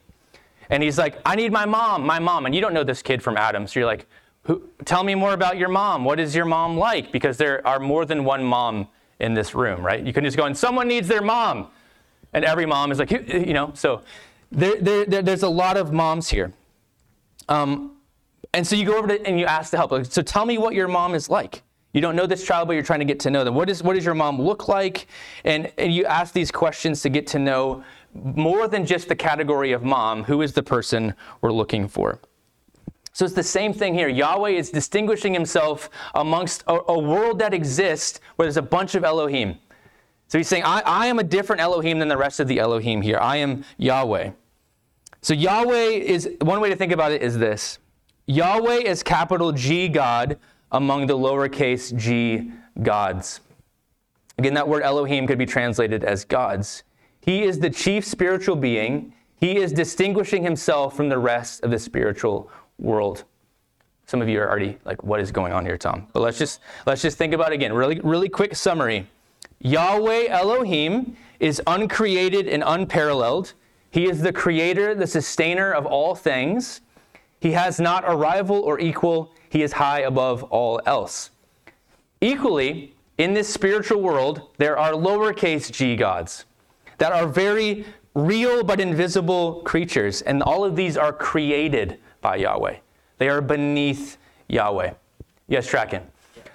And 0.71 0.83
he's 0.83 0.99
like, 0.99 1.19
I 1.25 1.35
need 1.35 1.53
my 1.53 1.67
mom, 1.67 2.05
my 2.05 2.19
mom. 2.19 2.47
And 2.47 2.55
you 2.55 2.61
don't 2.61 2.75
know 2.75 2.85
this 2.85 3.03
kid 3.03 3.23
from 3.23 3.37
Adam. 3.37 3.67
So 3.67 3.81
you're 3.81 3.87
like, 3.87 4.06
tell 4.85 5.05
me 5.05 5.15
more 5.15 5.33
about 5.33 5.59
your 5.59 5.69
mom. 5.69 6.05
What 6.05 6.21
is 6.21 6.35
your 6.35 6.44
mom 6.44 6.77
like? 6.77 7.12
Because 7.12 7.37
there 7.37 7.67
are 7.67 7.79
more 7.79 8.05
than 8.05 8.25
one 8.25 8.44
mom 8.44 8.88
in 9.19 9.35
this 9.35 9.55
room, 9.55 9.85
right? 9.85 10.05
You 10.05 10.12
can 10.12 10.25
just 10.25 10.37
go 10.37 10.44
and 10.44 10.56
someone 10.56 10.88
needs 10.88 11.09
their 11.09 11.23
mom. 11.23 11.69
And 12.33 12.44
every 12.44 12.67
mom 12.67 12.93
is 12.93 12.99
like, 12.99 13.11
you 13.11 13.55
know, 13.55 13.73
so 13.75 14.03
there, 14.53 14.77
there, 14.81 15.05
there 15.06 15.23
there's 15.23 15.43
a 15.43 15.49
lot 15.49 15.77
of 15.77 15.93
moms 15.93 16.29
here. 16.29 16.53
Um, 17.49 17.96
and 18.53 18.67
so 18.67 18.76
you 18.76 18.85
go 18.85 18.99
over 18.99 19.09
to, 19.09 19.26
and 19.26 19.38
you 19.38 19.47
ask 19.47 19.71
to 19.71 19.76
help. 19.76 20.07
So 20.07 20.23
tell 20.23 20.45
me 20.47 20.59
what 20.59 20.75
your 20.75 20.88
mom 20.88 21.15
is 21.15 21.29
like. 21.29 21.62
You 21.93 22.00
don't 22.03 22.15
know 22.15 22.26
this 22.26 22.45
child, 22.45 22.69
but 22.69 22.75
you're 22.75 22.83
trying 22.83 22.99
to 23.00 23.07
get 23.07 23.21
to 23.21 23.31
know 23.31 23.43
them. 23.43 23.55
What, 23.55 23.71
is, 23.71 23.83
what 23.83 23.95
does 23.95 24.05
your 24.05 24.15
mom 24.15 24.41
look 24.41 24.69
like? 24.69 25.07
And, 25.45 25.73
and 25.79 25.95
you 25.95 26.05
ask 26.05 26.35
these 26.35 26.50
questions 26.50 27.00
to 27.03 27.09
get 27.09 27.26
to 27.29 27.38
know 27.38 27.85
more 28.12 28.69
than 28.69 28.85
just 28.85 29.09
the 29.09 29.17
category 29.17 29.73
of 29.73 29.83
mom. 29.83 30.25
Who 30.25 30.43
is 30.43 30.53
the 30.53 30.62
person 30.62 31.15
we're 31.41 31.53
looking 31.53 31.88
for? 31.88 32.21
So 33.12 33.25
it's 33.25 33.35
the 33.35 33.43
same 33.43 33.73
thing 33.73 33.95
here. 33.95 34.09
Yahweh 34.09 34.50
is 34.50 34.69
distinguishing 34.69 35.33
himself 35.33 35.88
amongst 36.15 36.65
a, 36.67 36.79
a 36.88 36.99
world 36.99 37.38
that 37.38 37.55
exists 37.55 38.21
where 38.37 38.45
there's 38.45 38.59
a 38.59 38.62
bunch 38.62 38.95
of 38.95 39.05
Elohim. 39.05 39.57
So 40.29 40.37
he's 40.37 40.49
saying, 40.49 40.65
I, 40.65 40.83
I 40.85 41.07
am 41.07 41.19
a 41.19 41.25
different 41.25 41.62
Elohim 41.62 41.99
than 41.99 42.09
the 42.09 42.17
rest 42.19 42.41
of 42.41 42.49
the 42.49 42.59
Elohim 42.59 43.00
here. 43.00 43.17
I 43.17 43.37
am 43.37 43.65
Yahweh. 43.79 44.33
So 45.23 45.33
Yahweh 45.33 45.88
is, 45.88 46.29
one 46.43 46.61
way 46.61 46.69
to 46.69 46.76
think 46.76 46.93
about 46.93 47.11
it 47.11 47.23
is 47.23 47.38
this 47.38 47.79
Yahweh 48.26 48.78
is 48.78 49.02
capital 49.02 49.52
G 49.52 49.88
God 49.88 50.38
among 50.73 51.06
the 51.06 51.16
lowercase 51.16 51.97
g 51.97 52.50
gods. 52.83 53.40
Again, 54.38 54.54
that 54.54 54.68
word 54.68 54.83
Elohim 54.83 55.26
could 55.26 55.38
be 55.38 55.47
translated 55.47 56.04
as 56.04 56.25
gods. 56.25 56.83
He 57.21 57.42
is 57.45 57.59
the 57.59 57.71
chief 57.71 58.04
spiritual 58.04 58.56
being. 58.56 59.14
He 59.37 59.56
is 59.56 59.73
distinguishing 59.73 60.42
himself 60.42 60.97
from 60.97 61.09
the 61.09 61.18
rest 61.18 61.62
of 61.62 61.71
the 61.71 61.78
spiritual 61.78 62.50
world. 62.78 63.25
Some 64.06 64.21
of 64.21 64.28
you 64.28 64.40
are 64.40 64.49
already 64.49 64.78
like, 64.85 65.02
what 65.02 65.21
is 65.21 65.33
going 65.33 65.52
on 65.52 65.64
here, 65.64 65.78
Tom? 65.78 66.06
But 66.12 66.21
let's 66.21 66.38
just 66.38 66.61
let's 66.87 67.02
just 67.02 67.18
think 67.18 67.33
about 67.33 67.52
it 67.52 67.54
again. 67.54 67.73
Really, 67.73 68.00
really 68.00 68.28
quick 68.28 68.54
summary. 68.54 69.09
Yahweh 69.61 70.26
Elohim 70.28 71.16
is 71.40 71.62
uncreated 71.66 72.47
and 72.47 72.62
unparalleled. 72.66 73.54
He 73.90 74.09
is 74.09 74.21
the 74.21 74.33
creator, 74.33 74.95
the 74.95 75.06
sustainer 75.06 75.73
of 75.73 75.87
all 75.87 76.14
things. 76.14 76.83
He 77.40 77.52
has 77.52 77.78
not 77.78 78.05
a 78.07 78.16
rival 78.16 78.61
or 78.61 78.81
equal, 78.81 79.33
he 79.49 79.62
is 79.62 79.73
high 79.73 80.00
above 80.00 80.43
all 80.45 80.81
else. 80.87 81.31
Equally, 82.21 82.95
in 83.19 83.35
this 83.35 83.49
spiritual 83.49 84.00
world, 84.00 84.50
there 84.59 84.78
are 84.78 84.93
lowercase 84.93 85.71
g 85.71 85.97
gods 85.97 86.45
that 86.99 87.12
are 87.12 87.26
very 87.26 87.85
real 88.14 88.64
but 88.64 88.81
invisible 88.81 89.61
creatures, 89.62 90.23
and 90.23 90.43
all 90.43 90.64
of 90.64 90.76
these 90.76 90.97
are 90.97 91.12
created 91.12 91.99
by 92.23 92.37
Yahweh. 92.37 92.76
They 93.19 93.28
are 93.28 93.40
beneath 93.40 94.16
Yahweh. 94.49 94.95
Yes, 95.49 95.66
tracking. 95.66 96.07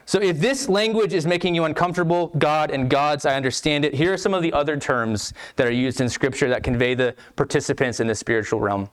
So 0.05 0.19
if 0.19 0.39
this 0.39 0.67
language 0.67 1.13
is 1.13 1.25
making 1.25 1.55
you 1.55 1.63
uncomfortable, 1.63 2.27
God 2.37 2.71
and 2.71 2.89
gods, 2.89 3.25
I 3.25 3.35
understand 3.35 3.85
it. 3.85 3.93
Here 3.93 4.11
are 4.13 4.17
some 4.17 4.33
of 4.33 4.41
the 4.41 4.51
other 4.51 4.75
terms 4.77 5.33
that 5.55 5.67
are 5.67 5.71
used 5.71 6.01
in 6.01 6.09
Scripture 6.09 6.49
that 6.49 6.63
convey 6.63 6.95
the 6.95 7.15
participants 7.35 7.99
in 7.99 8.07
the 8.07 8.15
spiritual 8.15 8.59
realm 8.59 8.89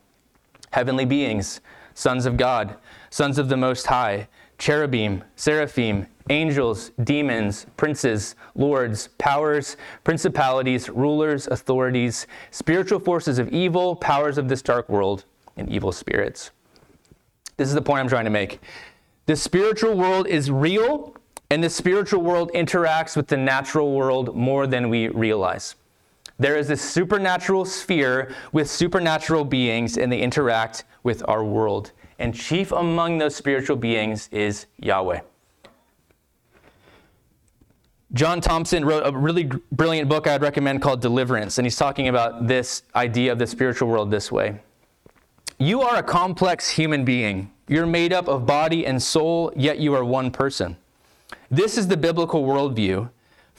heavenly 0.70 1.04
beings, 1.04 1.60
sons 1.98 2.26
of 2.26 2.36
God, 2.36 2.76
sons 3.10 3.38
of 3.38 3.48
the 3.48 3.56
Most 3.56 3.88
High, 3.88 4.28
cherubim, 4.56 5.24
seraphim, 5.34 6.06
angels, 6.30 6.92
demons, 7.02 7.66
princes, 7.76 8.36
lords, 8.54 9.08
powers, 9.18 9.76
principalities, 10.04 10.88
rulers, 10.88 11.48
authorities, 11.48 12.28
spiritual 12.52 13.00
forces 13.00 13.40
of 13.40 13.48
evil, 13.48 13.96
powers 13.96 14.38
of 14.38 14.48
this 14.48 14.62
dark 14.62 14.88
world, 14.88 15.24
and 15.56 15.68
evil 15.68 15.90
spirits. 15.90 16.52
This 17.56 17.66
is 17.66 17.74
the 17.74 17.82
point 17.82 17.98
I'm 17.98 18.08
trying 18.08 18.26
to 18.26 18.30
make. 18.30 18.60
The 19.26 19.34
spiritual 19.34 19.94
world 19.94 20.28
is 20.28 20.52
real, 20.52 21.16
and 21.50 21.64
the 21.64 21.70
spiritual 21.70 22.22
world 22.22 22.52
interacts 22.54 23.16
with 23.16 23.26
the 23.26 23.36
natural 23.36 23.92
world 23.92 24.36
more 24.36 24.68
than 24.68 24.88
we 24.88 25.08
realize. 25.08 25.74
There 26.38 26.56
is 26.56 26.68
this 26.68 26.82
supernatural 26.82 27.64
sphere 27.64 28.34
with 28.52 28.70
supernatural 28.70 29.44
beings, 29.44 29.98
and 29.98 30.10
they 30.10 30.20
interact 30.20 30.84
with 31.02 31.22
our 31.28 31.44
world. 31.44 31.92
And 32.18 32.34
chief 32.34 32.72
among 32.72 33.18
those 33.18 33.34
spiritual 33.34 33.76
beings 33.76 34.28
is 34.30 34.66
Yahweh. 34.78 35.20
John 38.14 38.40
Thompson 38.40 38.84
wrote 38.84 39.02
a 39.04 39.16
really 39.16 39.50
brilliant 39.72 40.08
book 40.08 40.26
I'd 40.26 40.40
recommend 40.40 40.80
called 40.80 41.02
Deliverance, 41.02 41.58
and 41.58 41.66
he's 41.66 41.76
talking 41.76 42.08
about 42.08 42.46
this 42.46 42.82
idea 42.94 43.32
of 43.32 43.38
the 43.38 43.46
spiritual 43.46 43.88
world 43.88 44.10
this 44.10 44.32
way. 44.32 44.60
You 45.58 45.82
are 45.82 45.96
a 45.96 46.02
complex 46.02 46.70
human 46.70 47.04
being. 47.04 47.52
You're 47.66 47.84
made 47.84 48.12
up 48.12 48.28
of 48.28 48.46
body 48.46 48.86
and 48.86 49.02
soul, 49.02 49.52
yet 49.56 49.78
you 49.78 49.92
are 49.94 50.04
one 50.04 50.30
person. 50.30 50.76
This 51.50 51.76
is 51.76 51.88
the 51.88 51.96
biblical 51.96 52.44
worldview. 52.44 53.10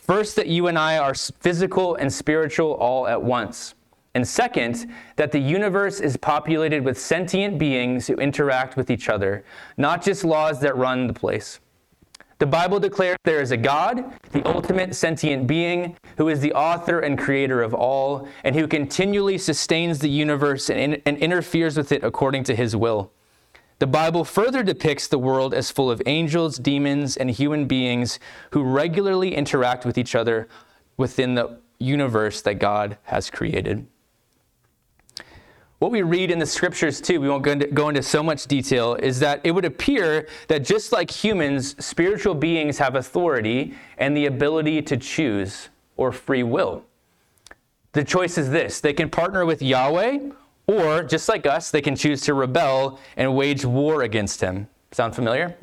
First, 0.09 0.35
that 0.37 0.47
you 0.47 0.65
and 0.65 0.75
I 0.75 0.97
are 0.97 1.13
physical 1.13 1.93
and 1.93 2.11
spiritual 2.11 2.71
all 2.71 3.05
at 3.05 3.21
once. 3.21 3.75
And 4.15 4.27
second, 4.27 4.91
that 5.17 5.31
the 5.31 5.37
universe 5.37 5.99
is 5.99 6.17
populated 6.17 6.83
with 6.83 6.99
sentient 6.99 7.59
beings 7.59 8.07
who 8.07 8.15
interact 8.15 8.75
with 8.75 8.89
each 8.89 9.07
other, 9.07 9.45
not 9.77 10.03
just 10.03 10.23
laws 10.23 10.61
that 10.61 10.75
run 10.75 11.05
the 11.05 11.13
place. 11.13 11.59
The 12.39 12.47
Bible 12.47 12.79
declares 12.79 13.17
there 13.23 13.39
is 13.39 13.51
a 13.51 13.57
God, 13.57 14.03
the 14.31 14.43
ultimate 14.47 14.95
sentient 14.95 15.45
being, 15.45 15.95
who 16.17 16.27
is 16.27 16.39
the 16.39 16.53
author 16.53 17.01
and 17.01 17.15
creator 17.15 17.61
of 17.61 17.75
all, 17.75 18.27
and 18.43 18.55
who 18.55 18.67
continually 18.67 19.37
sustains 19.37 19.99
the 19.99 20.09
universe 20.09 20.71
and, 20.71 20.79
in, 20.79 21.01
and, 21.05 21.19
interferes 21.19 21.77
with 21.77 21.91
it 21.91 22.03
according 22.03 22.45
to 22.45 22.55
his 22.55 22.75
will. 22.75 23.11
The 23.79 23.87
Bible 23.87 24.25
further 24.25 24.61
depicts 24.61 25.07
the 25.07 25.17
world 25.17 25.53
as 25.53 25.71
full 25.71 25.89
of 25.89 26.01
angels, 26.05 26.57
demons, 26.57 27.15
and 27.15 27.29
human 27.29 27.65
beings 27.65 28.19
who 28.51 28.61
regularly 28.61 29.33
interact 29.33 29.85
with 29.85 29.97
each 29.97 30.15
other 30.15 30.49
within 30.97 31.35
the 31.35 31.59
universe 31.79 32.41
that 32.41 32.55
God 32.55 32.97
has 33.03 33.29
created. 33.29 33.87
What 35.79 35.91
we 35.91 36.01
read 36.01 36.29
in 36.29 36.39
the 36.39 36.45
scriptures, 36.45 36.99
too, 36.99 37.21
we 37.21 37.29
won't 37.29 37.43
go 37.43 37.51
into, 37.51 37.67
go 37.67 37.87
into, 37.87 38.03
so 38.03 38.21
much 38.21 38.47
detail, 38.47 38.95
is 38.95 39.21
that 39.21 39.39
it 39.45 39.51
would 39.51 39.63
appear 39.63 40.27
that 40.49 40.65
just 40.65 40.91
like 40.91 41.09
humans, 41.09 41.73
spiritual 41.83 42.35
beings 42.35 42.77
have 42.79 42.95
authority 42.95 43.75
and 43.97 44.15
the 44.15 44.25
ability 44.25 44.81
to 44.81 44.97
choose 44.97 45.69
or 45.95 46.11
free 46.11 46.43
will. 46.43 46.83
The 47.93 48.03
choice 48.03 48.37
is 48.37 48.49
this 48.49 48.81
they 48.81 48.91
can 48.91 49.09
partner 49.09 49.45
with 49.45 49.61
Yahweh, 49.61 50.31
or 50.69 51.01
just 51.01 51.27
like 51.27 51.47
us, 51.47 51.71
they 51.71 51.81
can 51.81 51.95
choose 51.95 52.21
to 52.21 52.35
rebel 52.35 52.99
and 53.17 53.35
wage 53.35 53.65
war 53.65 54.03
against 54.03 54.39
him. 54.39 54.67
Sound 54.91 55.15
familiar? 55.15 55.57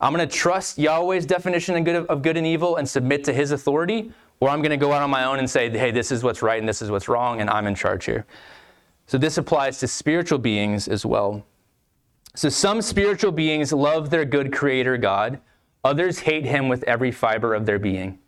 I'm 0.00 0.14
going 0.14 0.26
to 0.26 0.32
trust 0.32 0.78
Yahweh's 0.78 1.26
definition 1.26 1.74
of 1.74 1.84
good, 1.84 2.06
of 2.06 2.22
good 2.22 2.36
and 2.36 2.46
evil 2.46 2.76
and 2.76 2.88
submit 2.88 3.24
to 3.24 3.32
his 3.32 3.50
authority, 3.50 4.12
or 4.38 4.48
I'm 4.48 4.60
going 4.62 4.70
to 4.70 4.76
go 4.76 4.92
out 4.92 5.02
on 5.02 5.10
my 5.10 5.24
own 5.24 5.40
and 5.40 5.50
say, 5.50 5.68
hey, 5.70 5.90
this 5.90 6.12
is 6.12 6.22
what's 6.22 6.40
right 6.40 6.60
and 6.60 6.68
this 6.68 6.80
is 6.80 6.88
what's 6.88 7.08
wrong, 7.08 7.40
and 7.40 7.50
I'm 7.50 7.66
in 7.66 7.74
charge 7.74 8.04
here. 8.04 8.26
So 9.08 9.18
this 9.18 9.38
applies 9.38 9.78
to 9.78 9.88
spiritual 9.88 10.38
beings 10.38 10.86
as 10.86 11.04
well. 11.04 11.44
So 12.36 12.48
some 12.48 12.80
spiritual 12.80 13.32
beings 13.32 13.72
love 13.72 14.10
their 14.10 14.24
good 14.24 14.52
creator 14.52 14.96
God, 14.96 15.40
others 15.82 16.20
hate 16.20 16.44
him 16.44 16.68
with 16.68 16.84
every 16.84 17.10
fiber 17.10 17.54
of 17.54 17.66
their 17.66 17.80
being. 17.80 18.20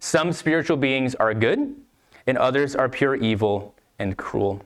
Some 0.00 0.32
spiritual 0.32 0.78
beings 0.78 1.14
are 1.14 1.32
good, 1.32 1.76
and 2.26 2.36
others 2.38 2.74
are 2.74 2.88
pure 2.88 3.14
evil 3.14 3.76
and 4.00 4.16
cruel. 4.16 4.64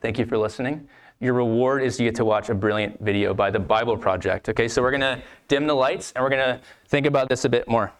Thank 0.00 0.18
you 0.18 0.24
for 0.24 0.38
listening. 0.38 0.88
Your 1.20 1.34
reward 1.34 1.82
is 1.82 2.00
you 2.00 2.06
get 2.06 2.14
to 2.14 2.24
watch 2.24 2.48
a 2.48 2.54
brilliant 2.54 2.98
video 3.00 3.34
by 3.34 3.50
the 3.50 3.58
Bible 3.58 3.96
Project. 3.96 4.48
Okay, 4.48 4.66
so 4.66 4.80
we're 4.80 4.90
to 5.02 5.22
dim 5.48 5.66
the 5.66 5.74
lights 5.74 6.12
and 6.16 6.24
we're 6.24 6.30
to 6.56 6.60
think 6.88 7.04
about 7.04 7.28
this 7.28 7.44
a 7.44 7.48
bit 7.48 7.68
more. 7.68 7.92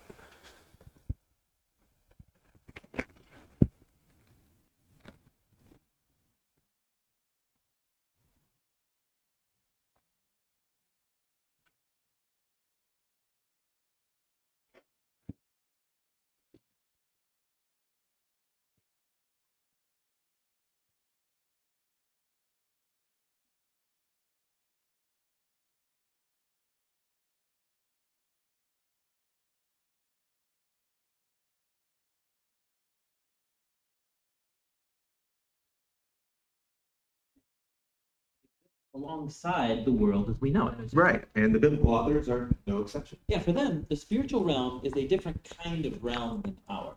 Alongside 38.95 39.85
the 39.85 39.93
world 39.93 40.31
as 40.31 40.41
we 40.41 40.51
know 40.51 40.69
it. 40.69 40.91
Right, 40.93 41.25
and 41.35 41.55
the 41.55 41.59
biblical 41.59 41.95
authors 41.95 42.29
are 42.29 42.51
no 42.67 42.81
exception. 42.81 43.19
Yeah, 43.29 43.39
for 43.39 43.53
them, 43.53 43.87
the 43.89 43.97
spiritual 43.97 44.45
realm 44.45 44.81
is 44.85 44.93
a 44.97 45.07
different 45.07 45.49
kind 45.63 45.87
of 45.87 46.03
realm 46.03 46.43
than 46.43 46.57
ours. 46.69 46.97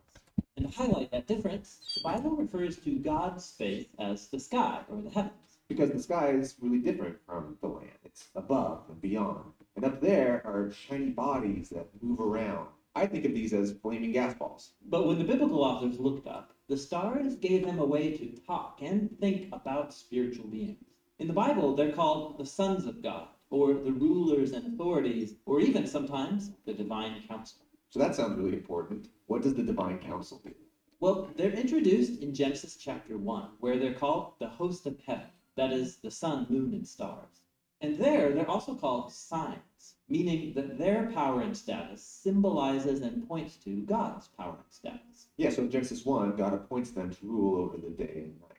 And 0.58 0.72
to 0.72 0.78
highlight 0.78 1.12
that 1.12 1.28
difference, 1.28 1.80
the 1.96 2.04
Bible 2.04 2.32
refers 2.32 2.78
to 2.78 2.92
God's 3.00 3.46
space 3.46 3.88
as 4.00 4.28
the 4.28 4.40
sky 4.40 4.82
or 4.90 5.02
the 5.02 5.10
heavens. 5.10 5.34
Because 5.68 5.92
the 5.92 6.02
sky 6.02 6.30
is 6.30 6.56
really 6.62 6.80
different 6.80 7.18
from 7.26 7.58
the 7.62 7.68
land. 7.68 7.98
It's 8.04 8.28
above 8.36 8.84
and 8.90 9.02
beyond. 9.02 9.54
And 9.76 9.86
up 9.86 10.02
there 10.02 10.42
are 10.46 10.72
shiny 10.72 11.10
bodies 11.10 11.70
that 11.70 11.88
move 12.02 12.20
around. 12.20 12.68
I 12.96 13.08
think 13.08 13.26
of 13.26 13.34
these 13.34 13.54
as 13.54 13.74
flaming 13.82 14.12
gas 14.12 14.36
balls. 14.36 14.74
But 14.88 15.08
when 15.08 15.18
the 15.18 15.24
biblical 15.24 15.64
authors 15.64 16.00
looked 16.00 16.28
up, 16.28 16.54
the 16.68 16.78
stars 16.78 17.36
gave 17.36 17.66
them 17.66 17.80
a 17.80 17.86
way 17.86 18.16
to 18.18 18.40
talk 18.46 18.80
and 18.82 19.10
think 19.20 19.50
about 19.52 19.94
spiritual 19.94 20.46
beings. 20.46 20.78
In 21.24 21.30
the 21.30 21.34
Bible, 21.34 21.74
they're 21.74 21.94
called 21.94 22.38
the 22.38 22.46
sons 22.46 22.86
of 22.86 23.02
God, 23.02 23.30
or 23.50 23.74
the 23.76 23.94
rulers 23.94 24.52
and 24.52 24.74
authorities, 24.74 25.36
or 25.46 25.62
even 25.62 25.88
sometimes 25.88 26.52
the 26.66 26.74
divine 26.74 27.24
council. 27.30 27.62
So 27.92 28.00
that 28.00 28.14
sounds 28.14 28.38
really 28.38 28.58
important. 28.58 29.08
What 29.28 29.42
does 29.42 29.54
the 29.54 29.64
divine 29.64 30.00
council 30.00 30.42
do? 30.44 30.52
Well, 31.00 31.30
they're 31.38 31.54
introduced 31.54 32.22
in 32.22 32.34
Genesis 32.34 32.76
chapter 32.76 33.18
1, 33.18 33.52
where 33.62 33.80
they're 33.80 33.94
called 33.94 34.34
the 34.38 34.50
host 34.50 34.86
of 34.86 35.00
heaven, 35.00 35.28
that 35.56 35.72
is, 35.72 35.96
the 35.96 36.12
sun, 36.12 36.46
moon, 36.50 36.74
and 36.74 36.86
stars. 36.86 37.40
And 37.80 37.98
there, 37.98 38.34
they're 38.34 38.52
also 38.52 38.76
called 38.76 39.14
signs, 39.14 39.96
meaning 40.10 40.52
that 40.56 40.78
their 40.78 41.10
power 41.14 41.40
and 41.40 41.56
status 41.56 42.04
symbolizes 42.04 43.00
and 43.00 43.26
points 43.26 43.56
to 43.64 43.78
God's 43.84 44.28
power 44.28 44.58
and 44.58 44.74
status. 44.74 45.28
Yeah, 45.38 45.52
so 45.52 45.62
in 45.62 45.72
Genesis 45.72 46.04
1, 46.04 46.36
God 46.36 46.54
appoints 46.54 46.92
them 46.92 47.12
to 47.12 47.26
rule 47.26 47.64
over 47.64 47.78
the 47.78 47.92
day 47.92 48.24
and 48.26 48.42
night. 48.42 48.50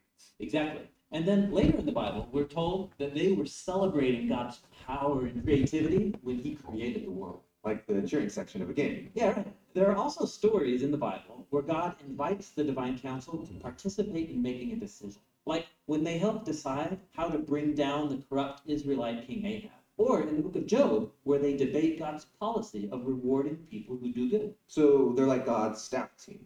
Exactly. 0.41 0.89
And 1.15 1.25
then 1.25 1.53
later 1.53 1.79
in 1.79 1.87
the 1.87 1.93
Bible, 1.93 2.29
we're 2.33 2.43
told 2.43 2.91
that 2.99 3.15
they 3.15 3.31
were 3.31 3.47
celebrating 3.47 4.29
God's 4.29 4.63
power 4.85 5.27
and 5.27 5.45
creativity 5.45 6.13
when 6.23 6.41
He 6.41 6.57
created 6.57 7.07
the 7.07 7.13
world. 7.13 7.41
Like 7.63 7.87
the 7.87 8.03
cheering 8.03 8.29
section 8.29 8.61
of 8.63 8.69
a 8.69 8.73
game. 8.73 9.11
Yeah, 9.15 9.31
right. 9.31 9.55
There 9.75 9.89
are 9.89 9.97
also 9.97 10.25
stories 10.25 10.83
in 10.83 10.91
the 10.91 10.99
Bible 10.99 11.47
where 11.51 11.63
God 11.63 11.95
invites 12.05 12.51
the 12.51 12.65
divine 12.65 12.99
council 12.99 13.47
to 13.47 13.55
participate 13.55 14.31
in 14.31 14.43
making 14.43 14.73
a 14.73 14.77
decision. 14.77 15.21
Like 15.47 15.67
when 15.87 16.03
they 16.03 16.19
help 16.19 16.45
decide 16.45 16.99
how 17.13 17.29
to 17.29 17.39
bring 17.39 17.75
down 17.75 18.09
the 18.09 18.21
corrupt 18.29 18.63
Israelite 18.67 19.25
king 19.29 19.47
Ahab. 19.47 19.71
Or 19.97 20.21
in 20.23 20.37
the 20.37 20.43
book 20.43 20.57
of 20.57 20.67
Job, 20.67 21.13
where 21.23 21.39
they 21.39 21.57
debate 21.57 22.01
God's 22.01 22.25
policy 22.41 22.89
of 22.91 23.07
rewarding 23.07 23.59
people 23.71 23.97
who 23.97 24.13
do 24.13 24.29
good. 24.29 24.55
So 24.67 25.13
they're 25.17 25.29
like 25.29 25.47
God's 25.47 25.81
staff 25.81 26.09
team. 26.17 26.45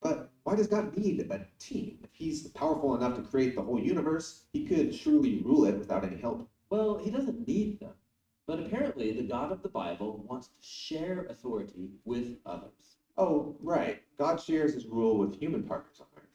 But 0.00 0.30
why 0.46 0.54
does 0.54 0.68
God 0.68 0.96
need 0.96 1.28
a 1.28 1.44
team? 1.58 1.98
If 2.04 2.10
he's 2.12 2.46
powerful 2.50 2.94
enough 2.94 3.16
to 3.16 3.22
create 3.22 3.56
the 3.56 3.62
whole 3.62 3.80
universe, 3.80 4.44
he 4.52 4.64
could 4.64 4.94
surely 4.94 5.42
rule 5.44 5.64
it 5.64 5.76
without 5.76 6.04
any 6.04 6.18
help. 6.18 6.48
Well, 6.70 6.98
he 6.98 7.10
doesn't 7.10 7.48
need 7.48 7.80
them. 7.80 7.94
But 8.46 8.60
apparently, 8.60 9.10
the 9.10 9.24
God 9.24 9.50
of 9.50 9.64
the 9.64 9.68
Bible 9.68 10.24
wants 10.28 10.46
to 10.46 10.54
share 10.60 11.26
authority 11.28 11.90
with 12.04 12.36
others. 12.46 12.98
Oh, 13.18 13.56
right. 13.60 14.00
God 14.18 14.40
shares 14.40 14.72
his 14.72 14.86
rule 14.86 15.18
with 15.18 15.36
human 15.36 15.64
partners 15.64 15.96
on 15.98 16.06
earth. 16.16 16.28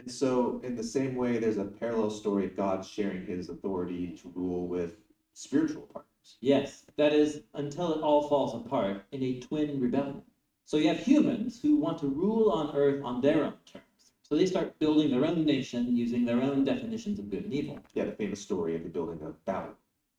And 0.00 0.12
so, 0.12 0.60
in 0.62 0.76
the 0.76 0.84
same 0.84 1.16
way, 1.16 1.38
there's 1.38 1.56
a 1.56 1.64
parallel 1.64 2.10
story 2.10 2.44
of 2.44 2.58
God 2.58 2.84
sharing 2.84 3.24
his 3.24 3.48
authority 3.48 4.18
to 4.20 4.30
rule 4.34 4.68
with 4.68 4.96
spiritual 5.32 5.88
partners. 5.94 6.36
Yes, 6.42 6.84
that 6.98 7.14
is, 7.14 7.40
until 7.54 7.94
it 7.94 8.02
all 8.02 8.28
falls 8.28 8.54
apart 8.54 9.06
in 9.12 9.22
a 9.22 9.40
twin 9.40 9.80
rebellion. 9.80 10.20
So 10.66 10.78
you 10.78 10.88
have 10.88 10.98
humans 10.98 11.62
who 11.62 11.76
want 11.76 11.98
to 12.00 12.08
rule 12.08 12.50
on 12.50 12.74
earth 12.74 13.00
on 13.04 13.20
their 13.20 13.44
own 13.44 13.54
terms. 13.64 14.14
So 14.22 14.34
they 14.34 14.46
start 14.46 14.80
building 14.80 15.12
their 15.12 15.24
own 15.24 15.44
nation 15.44 15.96
using 15.96 16.24
their 16.24 16.42
own 16.42 16.64
definitions 16.64 17.20
of 17.20 17.30
good 17.30 17.44
and 17.44 17.54
evil. 17.54 17.78
Yeah, 17.94 18.06
the 18.06 18.10
famous 18.10 18.40
story 18.40 18.74
of 18.74 18.82
the 18.82 18.88
building 18.88 19.22
of 19.22 19.44
Babylon. 19.44 19.76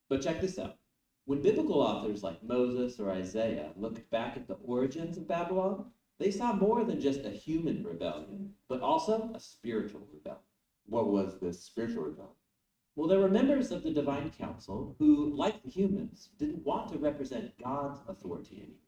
But 0.08 0.22
check 0.22 0.40
this 0.40 0.58
out. 0.58 0.78
When 1.26 1.42
biblical 1.42 1.82
authors 1.82 2.24
like 2.24 2.42
Moses 2.42 2.98
or 2.98 3.12
Isaiah 3.12 3.74
looked 3.76 4.10
back 4.10 4.38
at 4.38 4.48
the 4.48 4.54
origins 4.64 5.18
of 5.18 5.28
Babylon, 5.28 5.92
they 6.18 6.32
saw 6.32 6.54
more 6.54 6.86
than 6.86 7.02
just 7.02 7.26
a 7.26 7.30
human 7.30 7.84
rebellion, 7.84 8.54
but 8.70 8.80
also 8.80 9.30
a 9.34 9.42
spiritual 9.42 10.08
rebellion. 10.14 10.40
What 10.86 11.08
was 11.08 11.42
this 11.42 11.62
spiritual 11.62 12.04
rebellion? 12.04 12.32
Well, 12.96 13.10
there 13.10 13.20
were 13.20 13.28
members 13.28 13.72
of 13.72 13.84
the 13.84 13.92
divine 13.92 14.30
council 14.30 14.96
who, 14.98 15.36
like 15.36 15.62
the 15.62 15.70
humans, 15.70 16.30
didn't 16.40 16.66
want 16.66 16.90
to 16.94 16.98
represent 16.98 17.52
God's 17.62 18.00
authority 18.08 18.60
anymore. 18.60 18.87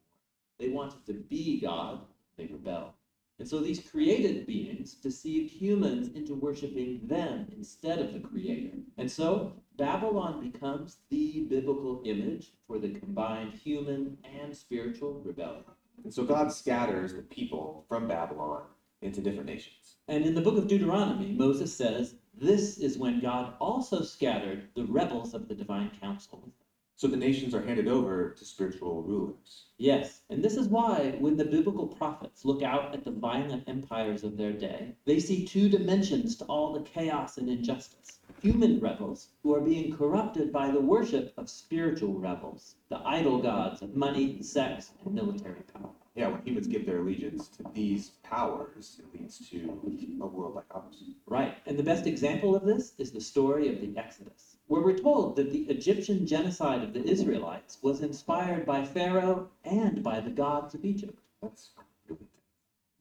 They 0.59 0.69
wanted 0.69 1.05
to 1.05 1.13
be 1.13 1.59
God, 1.61 2.01
they 2.37 2.45
rebelled. 2.45 2.91
And 3.39 3.47
so 3.47 3.59
these 3.59 3.79
created 3.79 4.45
beings 4.45 4.95
deceived 4.95 5.49
humans 5.49 6.09
into 6.13 6.35
worshiping 6.35 6.99
them 7.07 7.47
instead 7.55 7.99
of 7.99 8.13
the 8.13 8.19
Creator. 8.19 8.77
And 8.97 9.09
so 9.09 9.53
Babylon 9.77 10.51
becomes 10.51 10.97
the 11.09 11.45
biblical 11.49 12.01
image 12.03 12.51
for 12.67 12.79
the 12.79 12.89
combined 12.89 13.53
human 13.53 14.17
and 14.25 14.55
spiritual 14.55 15.21
rebellion. 15.23 15.63
And 16.03 16.13
so 16.13 16.25
God 16.25 16.51
scatters 16.51 17.13
the 17.13 17.21
people 17.21 17.85
from 17.87 18.09
Babylon 18.09 18.63
into 19.01 19.21
different 19.21 19.45
nations. 19.45 19.95
And 20.09 20.25
in 20.25 20.35
the 20.35 20.41
book 20.41 20.57
of 20.57 20.67
Deuteronomy, 20.67 21.31
Moses 21.31 21.73
says, 21.73 22.15
This 22.33 22.77
is 22.77 22.97
when 22.97 23.21
God 23.21 23.53
also 23.61 24.01
scattered 24.01 24.67
the 24.75 24.85
rebels 24.85 25.33
of 25.33 25.47
the 25.47 25.55
divine 25.55 25.91
council. 26.01 26.51
So 27.00 27.08
the 27.08 27.15
nations 27.15 27.56
are 27.56 27.62
handed 27.62 27.88
over 27.88 28.32
to 28.32 28.44
spiritual 28.44 29.03
rulers. 29.03 29.68
Yes, 29.77 30.24
and 30.29 30.44
this 30.44 30.58
is 30.58 30.68
why 30.68 31.15
when 31.20 31.38
the 31.38 31.46
biblical 31.46 31.88
prophets 31.88 32.44
look 32.44 32.62
out 32.62 32.94
at 32.94 33.06
the 33.06 33.12
violent 33.12 33.63
empires 33.70 34.25
of 34.25 34.36
their 34.36 34.51
day, 34.51 34.98
they 35.06 35.18
see 35.22 35.46
two 35.46 35.70
dimensions 35.70 36.36
to 36.36 36.46
all 36.48 36.74
the 36.74 36.82
chaos 36.82 37.38
and 37.38 37.50
injustice. 37.50 38.20
Human 38.41 38.82
rebels 38.82 39.29
who 39.44 39.56
are 39.56 39.62
being 39.62 39.96
corrupted 39.96 40.51
by 40.51 40.72
the 40.72 40.82
worship 40.82 41.34
of 41.38 41.50
spiritual 41.50 42.20
rebels, 42.20 42.75
the 42.89 43.00
idol 43.06 43.41
gods 43.41 43.82
of 43.82 43.96
money, 43.96 44.41
sex, 44.41 44.91
and 45.06 45.15
military 45.15 45.62
power. 45.74 45.91
Yeah, 46.15 46.27
when 46.27 46.41
humans 46.41 46.68
give 46.68 46.86
their 46.86 47.00
allegiance 47.00 47.48
to 47.48 47.63
these 47.74 48.10
powers, 48.24 49.00
it 49.00 49.18
leads 49.18 49.39
to 49.51 50.20
a 50.22 50.27
world 50.27 50.56
like 50.56 50.65
ours. 50.72 51.01
Right, 51.25 51.56
and 51.65 51.79
the 51.79 51.84
best 51.84 52.08
example 52.08 52.58
of 52.58 52.65
this 52.65 52.91
is 52.98 53.13
the 53.13 53.22
story 53.22 53.74
of 53.74 53.79
the 53.79 53.98
Exodus, 53.98 54.58
where 54.69 54.83
we're 54.83 54.95
told 54.95 55.35
that 55.35 55.51
the 55.51 55.63
Egyptian 55.63 56.27
genocide 56.27 56.83
of 56.83 56.93
the 56.93 57.03
Israelites 57.03 57.79
was 57.81 58.01
inspired 58.01 58.67
by 58.67 58.85
Pharaoh 58.85 59.49
and 59.65 60.03
by 60.03 60.19
the 60.19 60.29
gods 60.29 60.75
of 60.75 60.85
Egypt. 60.85 61.19
That's 61.41 61.71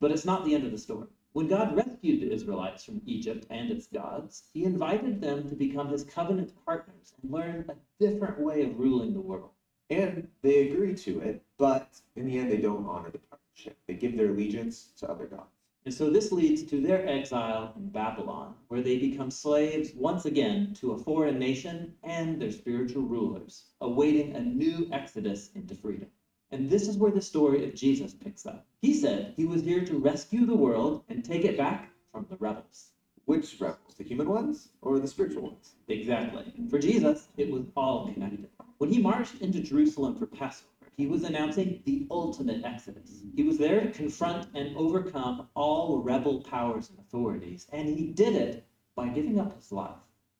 But 0.00 0.10
it's 0.10 0.24
not 0.24 0.46
the 0.46 0.54
end 0.54 0.64
of 0.64 0.72
the 0.72 0.78
story. 0.78 1.08
When 1.34 1.46
God 1.46 1.76
rescued 1.76 2.22
the 2.22 2.32
Israelites 2.32 2.84
from 2.84 3.02
Egypt 3.04 3.46
and 3.50 3.70
its 3.70 3.86
gods, 3.86 4.44
he 4.54 4.64
invited 4.64 5.20
them 5.20 5.46
to 5.50 5.54
become 5.54 5.90
his 5.90 6.04
covenant 6.04 6.54
partners 6.64 7.12
and 7.22 7.30
learn 7.30 7.66
a 7.68 7.74
different 8.02 8.40
way 8.40 8.62
of 8.62 8.78
ruling 8.78 9.12
the 9.12 9.20
world. 9.20 9.50
And 9.90 10.26
they 10.40 10.70
agree 10.70 10.94
to 10.94 11.20
it, 11.20 11.42
but 11.58 12.00
in 12.16 12.24
the 12.24 12.38
end, 12.38 12.50
they 12.50 12.62
don't 12.62 12.86
honor 12.86 13.10
the 13.10 13.18
partnership. 13.18 13.76
They 13.86 13.94
give 13.94 14.16
their 14.16 14.30
allegiance 14.30 14.92
to 15.00 15.10
other 15.10 15.26
gods. 15.26 15.57
And 15.88 15.94
so 15.94 16.10
this 16.10 16.32
leads 16.32 16.64
to 16.64 16.82
their 16.82 17.08
exile 17.08 17.72
in 17.74 17.88
Babylon, 17.88 18.54
where 18.68 18.82
they 18.82 18.98
become 18.98 19.30
slaves 19.30 19.92
once 19.96 20.26
again 20.26 20.74
to 20.80 20.92
a 20.92 20.98
foreign 20.98 21.38
nation 21.38 21.94
and 22.02 22.38
their 22.38 22.52
spiritual 22.52 23.04
rulers, 23.04 23.64
awaiting 23.80 24.36
a 24.36 24.40
new 24.42 24.86
exodus 24.92 25.48
into 25.54 25.74
freedom. 25.74 26.08
And 26.50 26.68
this 26.68 26.88
is 26.88 26.98
where 26.98 27.10
the 27.10 27.22
story 27.22 27.66
of 27.66 27.74
Jesus 27.74 28.12
picks 28.12 28.44
up. 28.44 28.66
He 28.82 28.92
said 28.92 29.32
he 29.34 29.46
was 29.46 29.62
here 29.62 29.82
to 29.86 29.96
rescue 29.96 30.44
the 30.44 30.54
world 30.54 31.04
and 31.08 31.24
take 31.24 31.46
it 31.46 31.56
back 31.56 31.90
from 32.12 32.26
the 32.28 32.36
rebels. 32.36 32.90
Which 33.24 33.58
rebels? 33.58 33.94
The 33.96 34.04
human 34.04 34.28
ones 34.28 34.68
or 34.82 34.98
the 34.98 35.08
spiritual 35.08 35.44
ones? 35.44 35.76
Exactly. 35.88 36.52
For 36.68 36.78
Jesus, 36.78 37.28
it 37.38 37.50
was 37.50 37.62
all 37.74 38.12
connected. 38.12 38.46
When 38.76 38.92
he 38.92 39.00
marched 39.00 39.40
into 39.40 39.60
Jerusalem 39.62 40.16
for 40.16 40.26
Passover, 40.26 40.68
he 40.98 41.06
was 41.06 41.22
announcing 41.22 41.80
the 41.84 42.08
ultimate 42.10 42.64
exodus. 42.64 43.22
He 43.36 43.44
was 43.44 43.56
there 43.56 43.80
to 43.80 43.90
confront 43.92 44.48
and 44.56 44.76
overcome 44.76 45.46
all 45.54 46.02
rebel 46.02 46.42
powers 46.42 46.90
and 46.90 46.98
authorities, 46.98 47.68
and 47.72 47.88
he 47.88 48.08
did 48.08 48.34
it 48.34 48.66
by 48.96 49.06
giving 49.06 49.38
up 49.38 49.54
his 49.54 49.70
life. 49.70 49.94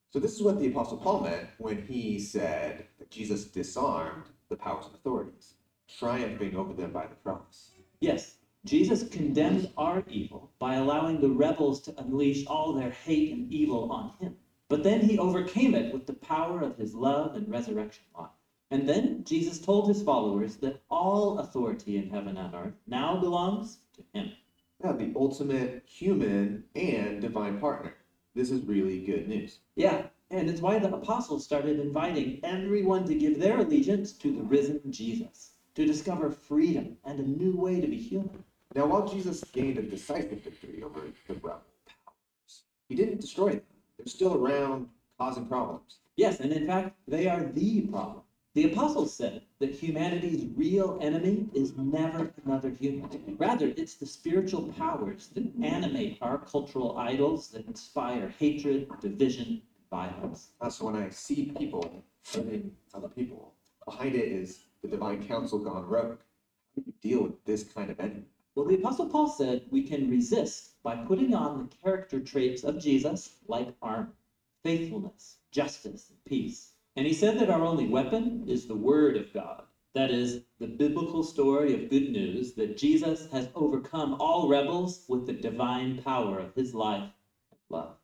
So 0.09 0.19
this 0.19 0.35
is 0.35 0.41
what 0.41 0.59
the 0.59 0.67
Apostle 0.67 0.97
Paul 0.97 1.21
meant 1.21 1.47
when 1.59 1.81
he 1.87 2.19
said 2.19 2.87
that 2.97 3.09
Jesus 3.09 3.45
disarmed 3.45 4.25
the 4.49 4.57
powers 4.57 4.87
and 4.87 4.95
authorities, 4.95 5.53
triumphing 5.97 6.57
over 6.57 6.73
them 6.73 6.91
by 6.91 7.07
the 7.07 7.15
cross. 7.15 7.71
Yes, 8.01 8.35
Jesus 8.65 9.07
condemned 9.07 9.71
our 9.77 10.03
evil 10.09 10.51
by 10.59 10.75
allowing 10.75 11.21
the 11.21 11.29
rebels 11.29 11.79
to 11.83 11.97
unleash 11.97 12.45
all 12.47 12.73
their 12.73 12.91
hate 12.91 13.31
and 13.31 13.49
evil 13.49 13.89
on 13.93 14.11
him. 14.19 14.35
But 14.67 14.83
then 14.83 14.99
he 14.99 15.17
overcame 15.17 15.73
it 15.73 15.93
with 15.93 16.05
the 16.05 16.13
power 16.15 16.61
of 16.61 16.75
his 16.75 16.93
love 16.93 17.37
and 17.37 17.49
resurrection 17.49 18.03
life. 18.13 18.31
And 18.71 18.87
then 18.87 19.23
Jesus 19.23 19.59
told 19.59 19.87
his 19.87 20.03
followers 20.03 20.57
that 20.57 20.81
all 20.89 21.39
authority 21.39 21.97
in 21.97 22.09
heaven 22.09 22.37
and 22.37 22.53
earth 22.53 22.75
now 22.85 23.19
belongs 23.19 23.79
to 23.95 24.03
him. 24.13 24.31
Now, 24.83 24.93
the 24.93 25.11
ultimate 25.15 25.83
human 25.85 26.63
and 26.75 27.19
divine 27.19 27.59
partner. 27.59 27.95
This 28.35 28.51
is 28.51 28.63
really 28.63 29.01
good 29.01 29.27
news. 29.27 29.59
Yeah, 29.75 30.03
and 30.29 30.49
it's 30.49 30.61
why 30.61 30.77
the 30.77 30.93
apostles 30.93 31.43
started 31.43 31.79
inviting 31.79 32.39
everyone 32.43 33.05
to 33.05 33.15
give 33.15 33.39
their 33.39 33.57
allegiance 33.57 34.13
to 34.13 34.31
the 34.31 34.43
risen 34.43 34.79
Jesus, 34.91 35.53
to 35.73 35.85
discover 35.85 36.29
freedom 36.29 36.95
and 37.03 37.19
a 37.19 37.23
new 37.23 37.57
way 37.57 37.81
to 37.81 37.87
be 37.87 37.97
human. 37.97 38.43
Now, 38.75 38.85
while 38.85 39.07
Jesus 39.07 39.43
gained 39.51 39.79
a 39.79 39.81
decisive 39.81 40.43
victory 40.43 40.83
over 40.83 40.99
the 40.99 41.33
rebel 41.33 41.61
powers, 41.87 42.63
he 42.87 42.95
didn't 42.95 43.19
destroy 43.19 43.49
them. 43.49 43.63
They're 43.97 44.05
still 44.05 44.35
around 44.35 44.89
causing 45.17 45.47
problems. 45.47 45.97
Yes, 46.15 46.39
and 46.39 46.53
in 46.53 46.67
fact, 46.67 46.95
they 47.07 47.27
are 47.27 47.43
the 47.43 47.81
problem. 47.81 48.21
The 48.55 48.71
apostles 48.71 49.13
said 49.13 49.43
that 49.59 49.75
humanity's 49.75 50.47
real 50.55 50.97
enemy 51.01 51.47
is 51.53 51.77
never 51.77 52.33
another 52.43 52.71
human. 52.71 53.37
Rather, 53.37 53.67
it's 53.77 53.93
the 53.93 54.07
spiritual 54.07 54.73
powers 54.73 55.27
that 55.35 55.53
animate 55.61 56.17
our 56.19 56.39
cultural 56.39 56.97
idols 56.97 57.49
that 57.49 57.67
inspire 57.67 58.33
hatred, 58.39 58.89
division, 59.01 59.61
violence. 59.91 60.49
So 60.67 60.85
when 60.85 60.95
I 60.95 61.09
see 61.09 61.53
people 61.59 62.03
hurting 62.33 62.75
other 62.95 63.07
people, 63.07 63.53
behind 63.85 64.15
it 64.15 64.31
is 64.31 64.63
the 64.81 64.87
divine 64.87 65.27
council 65.27 65.59
gone 65.59 65.85
rogue. 65.85 66.17
How 66.75 66.81
do 66.81 66.83
you 66.87 66.93
deal 67.01 67.23
with 67.23 67.45
this 67.45 67.63
kind 67.63 67.91
of 67.91 67.99
enemy? 67.99 68.25
Well, 68.55 68.65
the 68.65 68.75
Apostle 68.75 69.09
Paul 69.09 69.27
said 69.27 69.65
we 69.69 69.83
can 69.83 70.09
resist 70.09 70.81
by 70.81 70.95
putting 70.95 71.35
on 71.35 71.59
the 71.59 71.75
character 71.83 72.19
traits 72.19 72.63
of 72.63 72.79
Jesus, 72.79 73.35
like 73.47 73.75
armor, 73.79 74.13
faithfulness, 74.63 75.37
justice, 75.51 76.09
and 76.09 76.25
peace. 76.25 76.73
And 76.99 77.07
he 77.07 77.13
said 77.13 77.39
that 77.39 77.49
our 77.49 77.63
only 77.63 77.87
weapon 77.87 78.43
is 78.45 78.67
the 78.67 78.75
Word 78.75 79.15
of 79.15 79.33
God. 79.33 79.63
That 79.95 80.11
is, 80.11 80.41
the 80.59 80.67
biblical 80.67 81.23
story 81.23 81.73
of 81.73 81.89
good 81.89 82.09
news 82.11 82.55
that 82.55 82.75
Jesus 82.75 83.31
has 83.31 83.47
overcome 83.55 84.17
all 84.19 84.49
rebels 84.49 85.05
with 85.07 85.25
the 85.25 85.31
divine 85.31 86.03
power 86.03 86.39
of 86.39 86.53
his 86.55 86.73
life 86.73 87.09
and 87.51 87.59
love. 87.69 87.95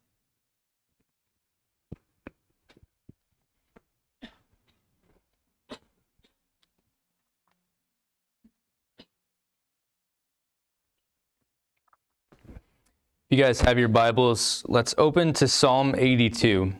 You 13.29 13.38
guys 13.38 13.60
have 13.60 13.77
your 13.77 13.89
Bibles, 13.89 14.63
let's 14.69 14.95
open 14.97 15.34
to 15.34 15.49
Psalm 15.49 15.95
82. 15.97 16.75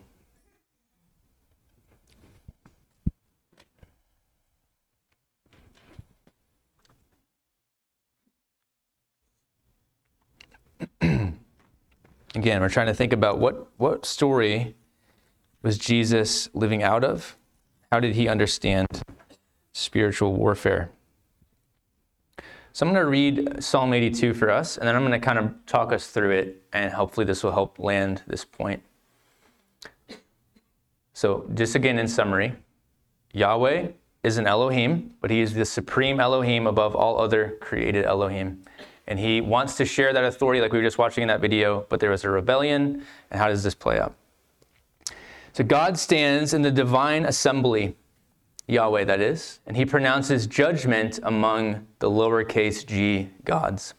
Again, 12.46 12.60
we're 12.60 12.68
trying 12.68 12.86
to 12.86 12.94
think 12.94 13.12
about 13.12 13.40
what, 13.40 13.66
what 13.76 14.06
story 14.06 14.76
was 15.62 15.78
Jesus 15.78 16.48
living 16.54 16.80
out 16.80 17.02
of? 17.02 17.36
How 17.90 17.98
did 17.98 18.14
he 18.14 18.28
understand 18.28 18.86
spiritual 19.72 20.32
warfare? 20.32 20.90
So 22.72 22.86
I'm 22.86 22.92
going 22.92 23.04
to 23.04 23.10
read 23.10 23.64
Psalm 23.64 23.92
82 23.92 24.32
for 24.32 24.48
us, 24.48 24.78
and 24.78 24.86
then 24.86 24.94
I'm 24.94 25.04
going 25.04 25.20
to 25.20 25.26
kind 25.26 25.40
of 25.40 25.54
talk 25.66 25.92
us 25.92 26.06
through 26.06 26.30
it, 26.30 26.62
and 26.72 26.92
hopefully 26.92 27.26
this 27.26 27.42
will 27.42 27.50
help 27.50 27.80
land 27.80 28.22
this 28.28 28.44
point. 28.44 28.80
So, 31.14 31.50
just 31.52 31.74
again 31.74 31.98
in 31.98 32.06
summary, 32.06 32.54
Yahweh 33.32 33.88
is 34.22 34.38
an 34.38 34.46
Elohim, 34.46 35.14
but 35.20 35.32
he 35.32 35.40
is 35.40 35.52
the 35.52 35.64
supreme 35.64 36.20
Elohim 36.20 36.68
above 36.68 36.94
all 36.94 37.20
other 37.20 37.56
created 37.60 38.04
Elohim. 38.04 38.62
And 39.08 39.18
he 39.18 39.40
wants 39.40 39.76
to 39.76 39.84
share 39.84 40.12
that 40.12 40.24
authority 40.24 40.60
like 40.60 40.72
we 40.72 40.78
were 40.78 40.84
just 40.84 40.98
watching 40.98 41.22
in 41.22 41.28
that 41.28 41.40
video, 41.40 41.86
but 41.88 42.00
there 42.00 42.10
was 42.10 42.24
a 42.24 42.30
rebellion, 42.30 43.04
and 43.30 43.40
how 43.40 43.48
does 43.48 43.62
this 43.62 43.74
play 43.74 44.00
out? 44.00 44.14
So, 45.52 45.64
God 45.64 45.98
stands 45.98 46.52
in 46.52 46.62
the 46.62 46.70
divine 46.70 47.24
assembly 47.24 47.96
Yahweh 48.66 49.04
that 49.04 49.20
is, 49.20 49.60
and 49.66 49.76
he 49.76 49.86
pronounces 49.86 50.46
judgment 50.46 51.20
among 51.22 51.86
the 52.00 52.10
lowercase 52.10 52.84
g 52.84 53.30
gods. 53.44 53.94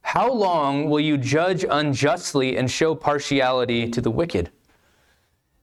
How 0.00 0.32
long 0.32 0.88
will 0.90 1.00
you 1.00 1.16
judge 1.16 1.64
unjustly 1.68 2.56
and 2.56 2.70
show 2.70 2.94
partiality 2.94 3.88
to 3.90 4.00
the 4.00 4.10
wicked? 4.10 4.50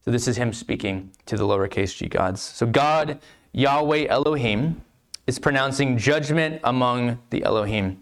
So, 0.06 0.12
this 0.12 0.28
is 0.28 0.38
him 0.38 0.54
speaking 0.54 1.12
to 1.26 1.36
the 1.36 1.46
lowercase 1.46 1.98
g 1.98 2.08
gods. 2.08 2.42
So, 2.42 2.66
God, 2.66 3.20
Yahweh 3.54 4.06
Elohim, 4.08 4.82
is 5.28 5.40
pronouncing 5.40 5.98
judgment 5.98 6.62
among 6.64 7.20
the 7.32 7.44
Elohim. 7.44 8.02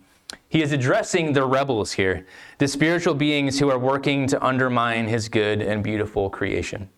He 0.49 0.61
is 0.61 0.71
addressing 0.71 1.33
the 1.33 1.45
rebels 1.45 1.93
here, 1.93 2.25
the 2.57 2.67
spiritual 2.67 3.13
beings 3.13 3.59
who 3.59 3.69
are 3.69 3.79
working 3.79 4.27
to 4.27 4.43
undermine 4.43 5.07
his 5.07 5.27
good 5.27 5.61
and 5.61 5.83
beautiful 5.83 6.29
creation. 6.29 6.89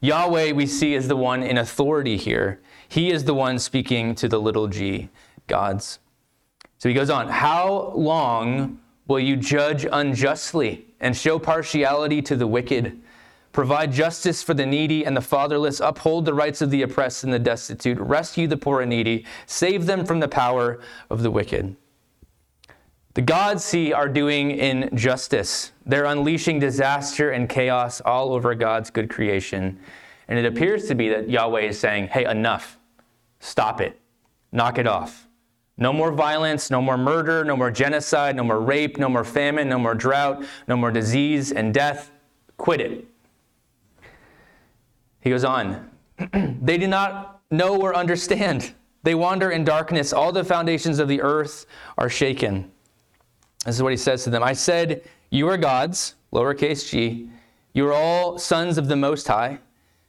Yahweh, 0.00 0.52
we 0.52 0.66
see, 0.66 0.94
is 0.94 1.08
the 1.08 1.16
one 1.16 1.42
in 1.42 1.58
authority 1.58 2.16
here. 2.16 2.60
He 2.88 3.10
is 3.10 3.24
the 3.24 3.34
one 3.34 3.58
speaking 3.58 4.14
to 4.16 4.28
the 4.28 4.40
little 4.40 4.66
g 4.66 5.08
gods. 5.46 5.98
So 6.78 6.88
he 6.88 6.94
goes 6.94 7.10
on, 7.10 7.28
How 7.28 7.92
long 7.94 8.80
will 9.06 9.20
you 9.20 9.36
judge 9.36 9.86
unjustly 9.90 10.86
and 11.00 11.16
show 11.16 11.38
partiality 11.38 12.22
to 12.22 12.36
the 12.36 12.46
wicked? 12.46 13.00
Provide 13.52 13.92
justice 13.92 14.42
for 14.42 14.54
the 14.54 14.64
needy 14.64 15.04
and 15.04 15.16
the 15.16 15.20
fatherless, 15.20 15.80
uphold 15.80 16.24
the 16.24 16.34
rights 16.34 16.62
of 16.62 16.70
the 16.70 16.82
oppressed 16.82 17.24
and 17.24 17.32
the 17.32 17.38
destitute, 17.38 17.98
rescue 17.98 18.46
the 18.46 18.56
poor 18.56 18.80
and 18.80 18.90
needy, 18.90 19.26
save 19.46 19.86
them 19.86 20.04
from 20.04 20.20
the 20.20 20.28
power 20.28 20.80
of 21.10 21.22
the 21.22 21.30
wicked. 21.30 21.76
The 23.20 23.26
gods, 23.26 23.62
see, 23.62 23.92
are 23.92 24.08
doing 24.08 24.52
injustice. 24.52 25.72
They're 25.84 26.06
unleashing 26.06 26.58
disaster 26.58 27.32
and 27.32 27.50
chaos 27.50 28.00
all 28.00 28.32
over 28.32 28.54
God's 28.54 28.88
good 28.88 29.10
creation. 29.10 29.78
And 30.28 30.38
it 30.38 30.46
appears 30.46 30.88
to 30.88 30.94
be 30.94 31.10
that 31.10 31.28
Yahweh 31.28 31.60
is 31.60 31.78
saying, 31.78 32.06
hey, 32.06 32.24
enough. 32.24 32.78
Stop 33.38 33.82
it. 33.82 34.00
Knock 34.52 34.78
it 34.78 34.86
off. 34.86 35.28
No 35.76 35.92
more 35.92 36.12
violence, 36.12 36.70
no 36.70 36.80
more 36.80 36.96
murder, 36.96 37.44
no 37.44 37.58
more 37.58 37.70
genocide, 37.70 38.36
no 38.36 38.42
more 38.42 38.58
rape, 38.58 38.96
no 38.96 39.10
more 39.10 39.22
famine, 39.22 39.68
no 39.68 39.78
more 39.78 39.94
drought, 39.94 40.42
no 40.66 40.74
more 40.74 40.90
disease 40.90 41.52
and 41.52 41.74
death. 41.74 42.10
Quit 42.56 42.80
it. 42.80 43.04
He 45.20 45.28
goes 45.28 45.44
on. 45.44 45.90
they 46.62 46.78
do 46.78 46.88
not 46.88 47.42
know 47.50 47.78
or 47.78 47.94
understand. 47.94 48.72
They 49.02 49.14
wander 49.14 49.50
in 49.50 49.62
darkness. 49.62 50.14
All 50.14 50.32
the 50.32 50.42
foundations 50.42 50.98
of 50.98 51.06
the 51.06 51.20
earth 51.20 51.66
are 51.98 52.08
shaken. 52.08 52.70
This 53.64 53.76
is 53.76 53.82
what 53.82 53.92
he 53.92 53.96
says 53.96 54.24
to 54.24 54.30
them 54.30 54.42
I 54.42 54.52
said, 54.52 55.02
You 55.30 55.48
are 55.48 55.56
gods, 55.56 56.14
lowercase 56.32 56.90
g. 56.90 57.28
You 57.72 57.88
are 57.88 57.92
all 57.92 58.38
sons 58.38 58.78
of 58.78 58.88
the 58.88 58.96
Most 58.96 59.28
High. 59.28 59.58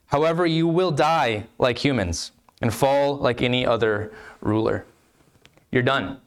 However, 0.08 0.46
you 0.46 0.68
will 0.68 0.92
die 0.92 1.46
like 1.58 1.78
humans 1.78 2.32
and 2.62 2.74
fall 2.74 3.18
like 3.18 3.42
any 3.42 3.66
other 3.66 4.12
ruler. 4.42 4.86
You're 5.72 5.84
done. 5.84 6.20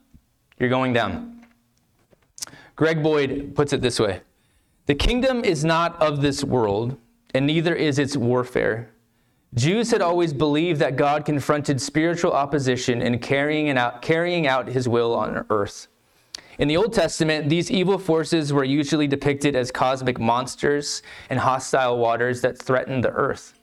You're 0.58 0.68
going 0.68 0.92
down. 0.92 1.46
Greg 2.76 3.02
Boyd 3.02 3.54
puts 3.54 3.72
it 3.72 3.80
this 3.80 4.00
way 4.00 4.20
The 4.86 4.94
kingdom 4.94 5.44
is 5.44 5.64
not 5.64 6.00
of 6.00 6.20
this 6.20 6.44
world, 6.44 6.96
and 7.34 7.46
neither 7.46 7.74
is 7.74 7.98
its 7.98 8.16
warfare. 8.16 8.90
Jews 9.54 9.90
had 9.90 10.02
always 10.02 10.32
believed 10.32 10.80
that 10.80 10.96
God 10.96 11.24
confronted 11.24 11.80
spiritual 11.80 12.32
opposition 12.32 13.00
in 13.00 13.18
carrying 13.20 13.70
out, 13.78 14.02
carrying 14.02 14.46
out 14.46 14.66
his 14.68 14.88
will 14.88 15.14
on 15.14 15.46
earth. 15.48 15.86
In 16.58 16.68
the 16.68 16.76
Old 16.76 16.92
Testament, 16.92 17.48
these 17.48 17.70
evil 17.70 17.98
forces 17.98 18.52
were 18.52 18.64
usually 18.64 19.06
depicted 19.06 19.56
as 19.56 19.72
cosmic 19.72 20.20
monsters 20.20 21.02
and 21.30 21.40
hostile 21.40 21.98
waters 21.98 22.40
that 22.42 22.58
threatened 22.58 23.02
the 23.02 23.10
earth. 23.10 23.58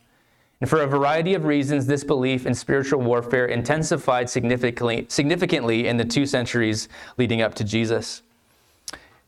And 0.59 0.69
for 0.69 0.81
a 0.81 0.87
variety 0.87 1.33
of 1.33 1.45
reasons, 1.45 1.87
this 1.87 2.03
belief 2.03 2.45
in 2.45 2.53
spiritual 2.53 3.01
warfare 3.01 3.47
intensified 3.47 4.29
significantly, 4.29 5.05
significantly 5.09 5.87
in 5.87 5.97
the 5.97 6.05
two 6.05 6.25
centuries 6.25 6.87
leading 7.17 7.41
up 7.41 7.55
to 7.55 7.63
Jesus. 7.63 8.21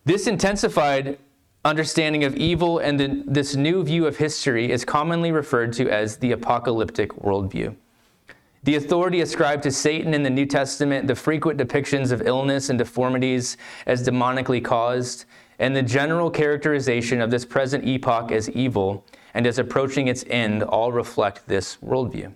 This 0.05 0.27
intensified 0.27 1.17
understanding 1.65 2.23
of 2.23 2.35
evil 2.35 2.79
and 2.79 2.99
the, 2.99 3.23
this 3.25 3.55
new 3.55 3.83
view 3.83 4.05
of 4.05 4.17
history 4.17 4.71
is 4.71 4.83
commonly 4.83 5.31
referred 5.31 5.73
to 5.73 5.89
as 5.89 6.17
the 6.17 6.33
apocalyptic 6.33 7.11
worldview. 7.13 7.75
The 8.63 8.75
authority 8.75 9.19
ascribed 9.19 9.63
to 9.63 9.71
Satan 9.71 10.13
in 10.13 10.23
the 10.23 10.29
New 10.29 10.45
Testament, 10.45 11.07
the 11.07 11.15
frequent 11.15 11.59
depictions 11.59 12.13
of 12.13 12.21
illness 12.21 12.69
and 12.69 12.79
deformities 12.79 13.57
as 13.85 14.07
demonically 14.07 14.63
caused, 14.63 15.25
and 15.59 15.75
the 15.75 15.83
general 15.83 16.31
characterization 16.31 17.19
of 17.19 17.29
this 17.29 17.43
present 17.43 17.85
epoch 17.85 18.31
as 18.31 18.49
evil 18.51 19.05
and 19.33 19.45
as 19.45 19.59
approaching 19.59 20.07
its 20.07 20.23
end 20.29 20.63
all 20.63 20.93
reflect 20.93 21.45
this 21.45 21.77
worldview. 21.83 22.33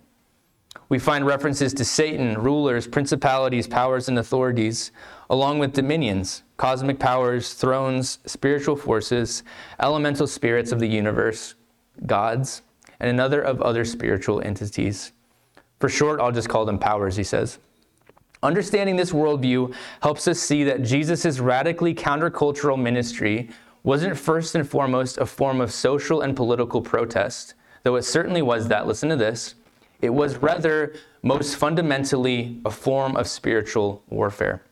We 0.90 0.98
find 0.98 1.24
references 1.24 1.72
to 1.74 1.84
Satan, 1.84 2.34
rulers, 2.34 2.86
principalities, 2.86 3.66
powers, 3.66 4.08
and 4.08 4.18
authorities, 4.18 4.92
along 5.30 5.58
with 5.60 5.72
dominions, 5.72 6.42
cosmic 6.58 6.98
powers, 6.98 7.54
thrones, 7.54 8.18
spiritual 8.26 8.76
forces, 8.76 9.42
elemental 9.80 10.26
spirits 10.26 10.72
of 10.72 10.80
the 10.80 10.88
universe, 10.88 11.54
gods, 12.04 12.62
and 13.00 13.08
another 13.08 13.40
of 13.40 13.62
other 13.62 13.84
spiritual 13.84 14.42
entities. 14.42 15.12
For 15.78 15.88
short, 15.88 16.20
I'll 16.20 16.32
just 16.32 16.48
call 16.48 16.64
them 16.64 16.78
powers, 16.78 17.16
he 17.16 17.24
says. 17.24 17.58
Understanding 18.42 18.96
this 18.96 19.12
worldview 19.12 19.74
helps 20.02 20.28
us 20.28 20.38
see 20.38 20.64
that 20.64 20.82
Jesus' 20.82 21.40
radically 21.40 21.94
countercultural 21.94 22.80
ministry 22.80 23.50
wasn't 23.82 24.16
first 24.16 24.54
and 24.54 24.68
foremost 24.68 25.18
a 25.18 25.26
form 25.26 25.60
of 25.60 25.72
social 25.72 26.20
and 26.20 26.36
political 26.36 26.80
protest, 26.80 27.54
though 27.82 27.96
it 27.96 28.02
certainly 28.02 28.42
was 28.42 28.68
that. 28.68 28.86
Listen 28.86 29.08
to 29.08 29.16
this. 29.16 29.54
It 30.00 30.10
was 30.10 30.36
rather, 30.36 30.94
most 31.22 31.56
fundamentally, 31.56 32.60
a 32.64 32.70
form 32.70 33.16
of 33.16 33.26
spiritual 33.26 34.02
warfare. 34.08 34.62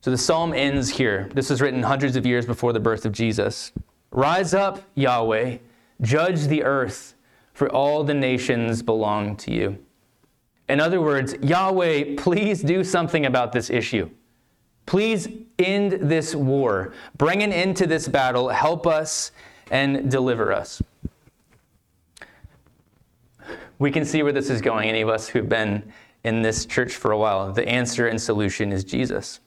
So 0.00 0.10
the 0.10 0.18
psalm 0.18 0.54
ends 0.54 0.88
here. 0.88 1.28
This 1.34 1.50
was 1.50 1.60
written 1.60 1.82
hundreds 1.82 2.16
of 2.16 2.24
years 2.24 2.46
before 2.46 2.72
the 2.72 2.80
birth 2.80 3.04
of 3.04 3.12
Jesus. 3.12 3.72
Rise 4.10 4.54
up, 4.54 4.82
Yahweh, 4.94 5.58
judge 6.00 6.46
the 6.46 6.64
earth 6.64 7.14
for 7.52 7.68
all 7.70 8.04
the 8.04 8.14
nations 8.14 8.82
belong 8.82 9.36
to 9.36 9.52
you. 9.52 9.78
In 10.68 10.80
other 10.80 11.00
words, 11.00 11.34
Yahweh, 11.42 12.14
please 12.16 12.62
do 12.62 12.84
something 12.84 13.26
about 13.26 13.52
this 13.52 13.70
issue. 13.70 14.08
Please 14.86 15.28
end 15.58 15.92
this 15.92 16.34
war. 16.34 16.92
Bring 17.16 17.42
an 17.42 17.52
end 17.52 17.76
to 17.78 17.86
this 17.86 18.08
battle. 18.08 18.48
Help 18.48 18.86
us 18.86 19.32
and 19.70 20.10
deliver 20.10 20.52
us. 20.52 20.82
We 23.78 23.90
can 23.90 24.04
see 24.04 24.22
where 24.22 24.32
this 24.32 24.50
is 24.50 24.60
going, 24.60 24.88
any 24.88 25.00
of 25.00 25.08
us 25.08 25.28
who've 25.28 25.48
been 25.48 25.92
in 26.22 26.42
this 26.42 26.66
church 26.66 26.94
for 26.94 27.12
a 27.12 27.18
while. 27.18 27.52
The 27.52 27.66
answer 27.68 28.08
and 28.08 28.20
solution 28.20 28.72
is 28.72 28.84
Jesus. 28.84 29.40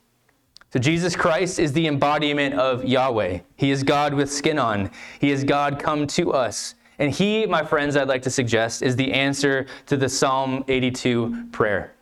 So, 0.72 0.80
Jesus 0.80 1.16
Christ 1.16 1.60
is 1.60 1.72
the 1.72 1.88
embodiment 1.88 2.56
of 2.56 2.84
Yahweh. 2.84 3.42
He 3.58 3.70
is 3.70 3.84
God 3.84 4.16
with 4.16 4.32
skin 4.32 4.58
on, 4.58 4.90
He 5.20 5.30
is 5.30 5.44
God 5.44 5.78
come 5.78 6.08
to 6.08 6.34
us. 6.34 6.74
And 7.00 7.12
he, 7.12 7.46
my 7.46 7.64
friends, 7.64 7.96
I'd 7.96 8.08
like 8.08 8.22
to 8.24 8.30
suggest, 8.30 8.82
is 8.82 8.96
the 8.96 9.12
answer 9.12 9.66
to 9.88 9.98
the 9.98 10.10
Psalm 10.10 10.64
82 10.68 11.48
prayer. 11.52 11.94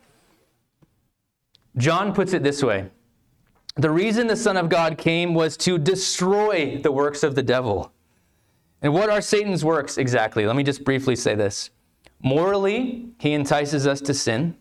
John 1.76 2.12
puts 2.12 2.32
it 2.32 2.42
this 2.42 2.62
way 2.62 2.90
The 3.76 3.90
reason 3.90 4.26
the 4.26 4.36
Son 4.36 4.56
of 4.56 4.68
God 4.68 4.98
came 4.98 5.34
was 5.34 5.56
to 5.58 5.78
destroy 5.78 6.78
the 6.78 6.92
works 6.92 7.22
of 7.22 7.34
the 7.34 7.42
devil. 7.42 7.92
And 8.82 8.92
what 8.92 9.10
are 9.10 9.20
Satan's 9.20 9.64
works 9.64 9.96
exactly? 9.96 10.44
Let 10.44 10.56
me 10.56 10.64
just 10.64 10.84
briefly 10.84 11.16
say 11.16 11.34
this. 11.34 11.70
Morally, 12.20 13.08
he 13.18 13.32
entices 13.32 13.86
us 13.86 14.00
to 14.02 14.14
sin. 14.14 14.56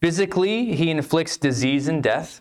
Physically, 0.00 0.74
he 0.74 0.90
inflicts 0.90 1.36
disease 1.36 1.88
and 1.88 2.02
death. 2.02 2.40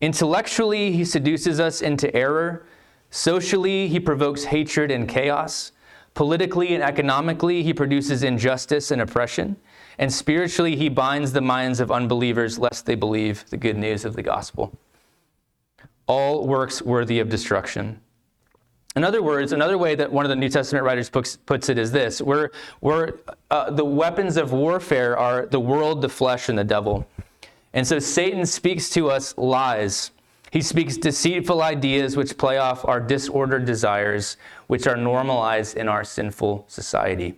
Intellectually, 0.00 0.92
he 0.92 1.04
seduces 1.04 1.58
us 1.58 1.82
into 1.82 2.14
error. 2.14 2.66
Socially, 3.10 3.88
he 3.88 3.98
provokes 3.98 4.44
hatred 4.44 4.90
and 4.90 5.08
chaos. 5.08 5.72
Politically 6.16 6.74
and 6.74 6.82
economically, 6.82 7.62
he 7.62 7.74
produces 7.74 8.22
injustice 8.22 8.90
and 8.90 9.02
oppression. 9.02 9.54
And 9.98 10.10
spiritually, 10.10 10.74
he 10.74 10.88
binds 10.88 11.30
the 11.30 11.42
minds 11.42 11.78
of 11.78 11.92
unbelievers 11.92 12.58
lest 12.58 12.86
they 12.86 12.94
believe 12.94 13.44
the 13.50 13.58
good 13.58 13.76
news 13.76 14.06
of 14.06 14.16
the 14.16 14.22
gospel. 14.22 14.72
All 16.06 16.46
works 16.46 16.80
worthy 16.80 17.18
of 17.18 17.28
destruction. 17.28 18.00
In 18.96 19.04
other 19.04 19.22
words, 19.22 19.52
another 19.52 19.76
way 19.76 19.94
that 19.94 20.10
one 20.10 20.24
of 20.24 20.30
the 20.30 20.36
New 20.36 20.48
Testament 20.48 20.86
writers 20.86 21.10
puts, 21.10 21.68
it 21.68 21.76
is 21.76 21.92
this 21.92 22.22
we're, 22.22 22.48
we're, 22.80 23.12
uh, 23.50 23.70
the 23.70 23.84
weapons 23.84 24.38
of 24.38 24.54
warfare 24.54 25.18
are 25.18 25.44
the 25.44 25.60
world, 25.60 26.00
the 26.00 26.08
flesh, 26.08 26.48
and 26.48 26.58
the 26.58 26.64
devil. 26.64 27.06
And 27.74 27.86
so 27.86 27.98
Satan 27.98 28.46
speaks 28.46 28.88
to 28.90 29.10
us 29.10 29.36
lies 29.36 30.12
he 30.56 30.62
speaks 30.62 30.96
deceitful 30.96 31.60
ideas 31.60 32.16
which 32.16 32.38
play 32.38 32.58
off 32.58 32.84
our 32.86 33.00
disordered 33.00 33.64
desires, 33.66 34.36
which 34.66 34.86
are 34.86 34.96
normalized 34.96 35.76
in 35.76 35.88
our 35.88 36.04
sinful 36.04 36.64
society. 36.68 37.34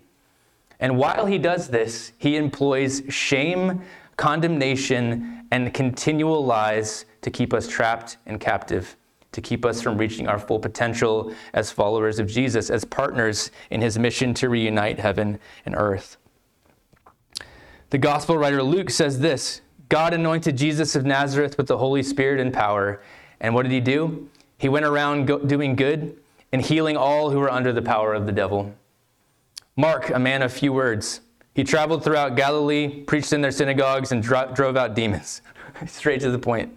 And 0.81 0.97
while 0.97 1.27
he 1.27 1.39
does 1.39 1.69
this, 1.69 2.13
he 2.19 2.37
employs 2.37 3.03
shame, 3.09 3.83
condemnation, 4.17 5.47
and 5.51 5.73
continual 5.75 6.45
lies 6.45 7.05
to 7.23 7.31
keep 7.31 7.53
us 7.53 7.67
trapped 7.67 8.19
and 8.27 8.39
captive 8.39 8.97
to 9.33 9.41
keep 9.41 9.65
us 9.65 9.83
from 9.83 9.99
reaching 9.99 10.27
our 10.27 10.39
full 10.39 10.59
potential 10.59 11.33
as 11.53 11.71
followers 11.71 12.19
of 12.19 12.27
Jesus, 12.27 12.71
as 12.71 12.85
partners 12.85 13.51
in 13.71 13.81
his 13.81 13.99
mission 13.99 14.35
to 14.35 14.49
reunite 14.49 14.99
heaven 14.99 15.39
and 15.67 15.75
earth. 15.77 16.17
The 17.91 17.99
gospel 17.99 18.37
writer 18.37 18.63
Luke 18.63 18.91
says 18.91 19.21
this 19.21 19.61
God 19.89 20.13
anointed 20.13 20.57
Jesus 20.57 20.95
of 20.97 21.05
Nazareth 21.05 21.57
with 21.57 21.67
the 21.67 21.79
Holy 21.79 22.03
Spirit 22.03 22.41
and 22.41 22.53
power. 22.53 23.01
And 23.41 23.55
what 23.55 23.63
did 23.63 23.73
he 23.73 23.81
do? 23.81 24.29
He 24.59 24.69
went 24.69 24.85
around 24.85 25.27
go- 25.27 25.39
doing 25.39 25.77
good 25.77 26.19
and 26.53 26.63
healing 26.63 26.97
all 26.97 27.31
who 27.31 27.39
were 27.39 27.51
under 27.51 27.73
the 27.73 27.83
power 27.83 28.15
of 28.15 28.27
the 28.27 28.33
devil. 28.33 28.75
Mark, 29.77 30.11
a 30.11 30.19
man 30.19 30.43
of 30.43 30.53
few 30.53 30.73
words, 30.73 31.21
he 31.55 31.65
traveled 31.65 32.05
throughout 32.05 32.37
Galilee, 32.37 33.03
preached 33.03 33.33
in 33.33 33.41
their 33.41 33.51
synagogues, 33.51 34.13
and 34.13 34.23
dro- 34.23 34.53
drove 34.55 34.77
out 34.77 34.95
demons. 34.95 35.43
Straight 35.87 36.21
to 36.21 36.31
the 36.31 36.39
point. 36.39 36.77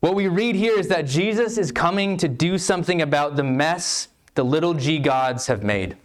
What 0.00 0.14
we 0.14 0.28
read 0.28 0.54
here 0.54 0.78
is 0.78 0.88
that 0.88 1.06
Jesus 1.06 1.58
is 1.58 1.72
coming 1.72 2.16
to 2.18 2.28
do 2.28 2.56
something 2.56 3.02
about 3.02 3.36
the 3.36 3.42
mess 3.42 4.08
the 4.34 4.44
little 4.44 4.72
g 4.72 5.00
gods 5.00 5.48
have 5.48 5.64
made. 5.64 5.96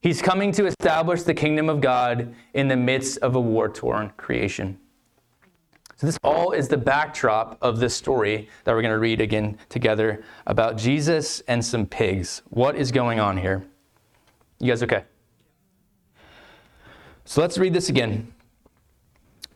He's 0.00 0.20
coming 0.20 0.50
to 0.52 0.66
establish 0.66 1.22
the 1.22 1.32
kingdom 1.32 1.68
of 1.68 1.80
God 1.80 2.34
in 2.54 2.66
the 2.66 2.76
midst 2.76 3.18
of 3.18 3.36
a 3.36 3.40
war 3.40 3.68
torn 3.68 4.12
creation. 4.16 4.80
So, 5.96 6.06
this 6.06 6.18
all 6.24 6.52
is 6.52 6.68
the 6.68 6.76
backdrop 6.76 7.58
of 7.62 7.78
this 7.78 7.94
story 7.94 8.48
that 8.64 8.74
we're 8.74 8.82
going 8.82 8.94
to 8.94 8.98
read 8.98 9.20
again 9.20 9.58
together 9.68 10.24
about 10.46 10.76
Jesus 10.76 11.40
and 11.46 11.64
some 11.64 11.86
pigs. 11.86 12.42
What 12.50 12.76
is 12.76 12.90
going 12.90 13.20
on 13.20 13.36
here? 13.36 13.64
You 14.58 14.68
guys 14.68 14.82
okay? 14.82 15.04
So, 17.24 17.40
let's 17.40 17.58
read 17.58 17.72
this 17.72 17.88
again. 17.88 18.32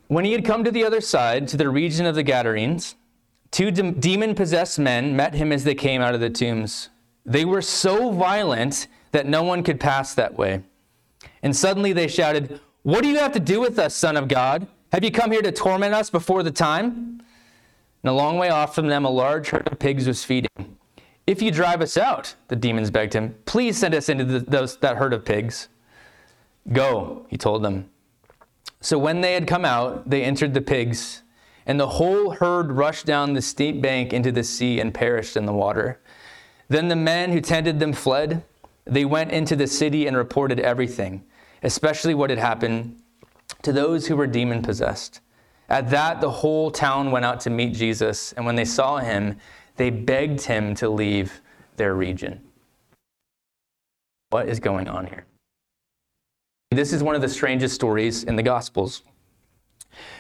When 0.08 0.24
he 0.24 0.32
had 0.32 0.44
come 0.44 0.62
to 0.62 0.70
the 0.70 0.84
other 0.84 1.00
side, 1.00 1.48
to 1.48 1.56
the 1.56 1.68
region 1.68 2.06
of 2.06 2.14
the 2.14 2.22
Gadarenes, 2.22 2.94
two 3.50 3.70
de- 3.70 3.90
demon 3.90 4.34
possessed 4.34 4.78
men 4.78 5.16
met 5.16 5.34
him 5.34 5.50
as 5.50 5.64
they 5.64 5.74
came 5.74 6.00
out 6.00 6.14
of 6.14 6.20
the 6.20 6.30
tombs. 6.30 6.90
They 7.24 7.44
were 7.44 7.62
so 7.62 8.12
violent 8.12 8.86
that 9.10 9.26
no 9.26 9.42
one 9.42 9.64
could 9.64 9.80
pass 9.80 10.14
that 10.14 10.38
way. 10.38 10.62
And 11.42 11.56
suddenly 11.56 11.92
they 11.92 12.06
shouted, 12.06 12.60
What 12.82 13.02
do 13.02 13.08
you 13.08 13.18
have 13.18 13.32
to 13.32 13.40
do 13.40 13.60
with 13.60 13.78
us, 13.78 13.96
Son 13.96 14.16
of 14.16 14.28
God? 14.28 14.68
Have 14.96 15.04
you 15.04 15.10
come 15.10 15.30
here 15.30 15.42
to 15.42 15.52
torment 15.52 15.92
us 15.92 16.08
before 16.08 16.42
the 16.42 16.50
time? 16.50 17.20
And 18.02 18.10
a 18.10 18.12
long 18.14 18.38
way 18.38 18.48
off 18.48 18.74
from 18.74 18.86
them, 18.86 19.04
a 19.04 19.10
large 19.10 19.50
herd 19.50 19.70
of 19.70 19.78
pigs 19.78 20.06
was 20.06 20.24
feeding. 20.24 20.78
If 21.26 21.42
you 21.42 21.50
drive 21.50 21.82
us 21.82 21.98
out, 21.98 22.34
the 22.48 22.56
demons 22.56 22.90
begged 22.90 23.12
him, 23.12 23.34
please 23.44 23.76
send 23.76 23.94
us 23.94 24.08
into 24.08 24.24
the, 24.24 24.38
those, 24.38 24.78
that 24.78 24.96
herd 24.96 25.12
of 25.12 25.22
pigs. 25.22 25.68
Go, 26.72 27.26
he 27.28 27.36
told 27.36 27.62
them. 27.62 27.90
So 28.80 28.96
when 28.96 29.20
they 29.20 29.34
had 29.34 29.46
come 29.46 29.66
out, 29.66 30.08
they 30.08 30.24
entered 30.24 30.54
the 30.54 30.62
pigs, 30.62 31.22
and 31.66 31.78
the 31.78 31.88
whole 31.88 32.30
herd 32.30 32.72
rushed 32.72 33.04
down 33.04 33.34
the 33.34 33.42
steep 33.42 33.82
bank 33.82 34.14
into 34.14 34.32
the 34.32 34.42
sea 34.42 34.80
and 34.80 34.94
perished 34.94 35.36
in 35.36 35.44
the 35.44 35.52
water. 35.52 36.00
Then 36.68 36.88
the 36.88 36.96
men 36.96 37.32
who 37.32 37.42
tended 37.42 37.80
them 37.80 37.92
fled. 37.92 38.44
They 38.86 39.04
went 39.04 39.30
into 39.30 39.56
the 39.56 39.66
city 39.66 40.06
and 40.06 40.16
reported 40.16 40.58
everything, 40.58 41.22
especially 41.62 42.14
what 42.14 42.30
had 42.30 42.38
happened 42.38 43.02
to 43.66 43.72
those 43.72 44.06
who 44.06 44.14
were 44.14 44.28
demon 44.28 44.62
possessed. 44.62 45.20
At 45.68 45.90
that, 45.90 46.20
the 46.20 46.30
whole 46.30 46.70
town 46.70 47.10
went 47.10 47.24
out 47.24 47.40
to 47.40 47.50
meet 47.50 47.74
Jesus, 47.74 48.32
and 48.34 48.46
when 48.46 48.54
they 48.54 48.64
saw 48.64 48.98
him, 48.98 49.40
they 49.74 49.90
begged 49.90 50.42
him 50.42 50.72
to 50.76 50.88
leave 50.88 51.40
their 51.76 51.96
region. 51.96 52.40
What 54.30 54.48
is 54.48 54.60
going 54.60 54.86
on 54.86 55.08
here? 55.08 55.26
This 56.70 56.92
is 56.92 57.02
one 57.02 57.16
of 57.16 57.22
the 57.22 57.28
strangest 57.28 57.74
stories 57.74 58.22
in 58.22 58.36
the 58.36 58.42
Gospels. 58.44 59.02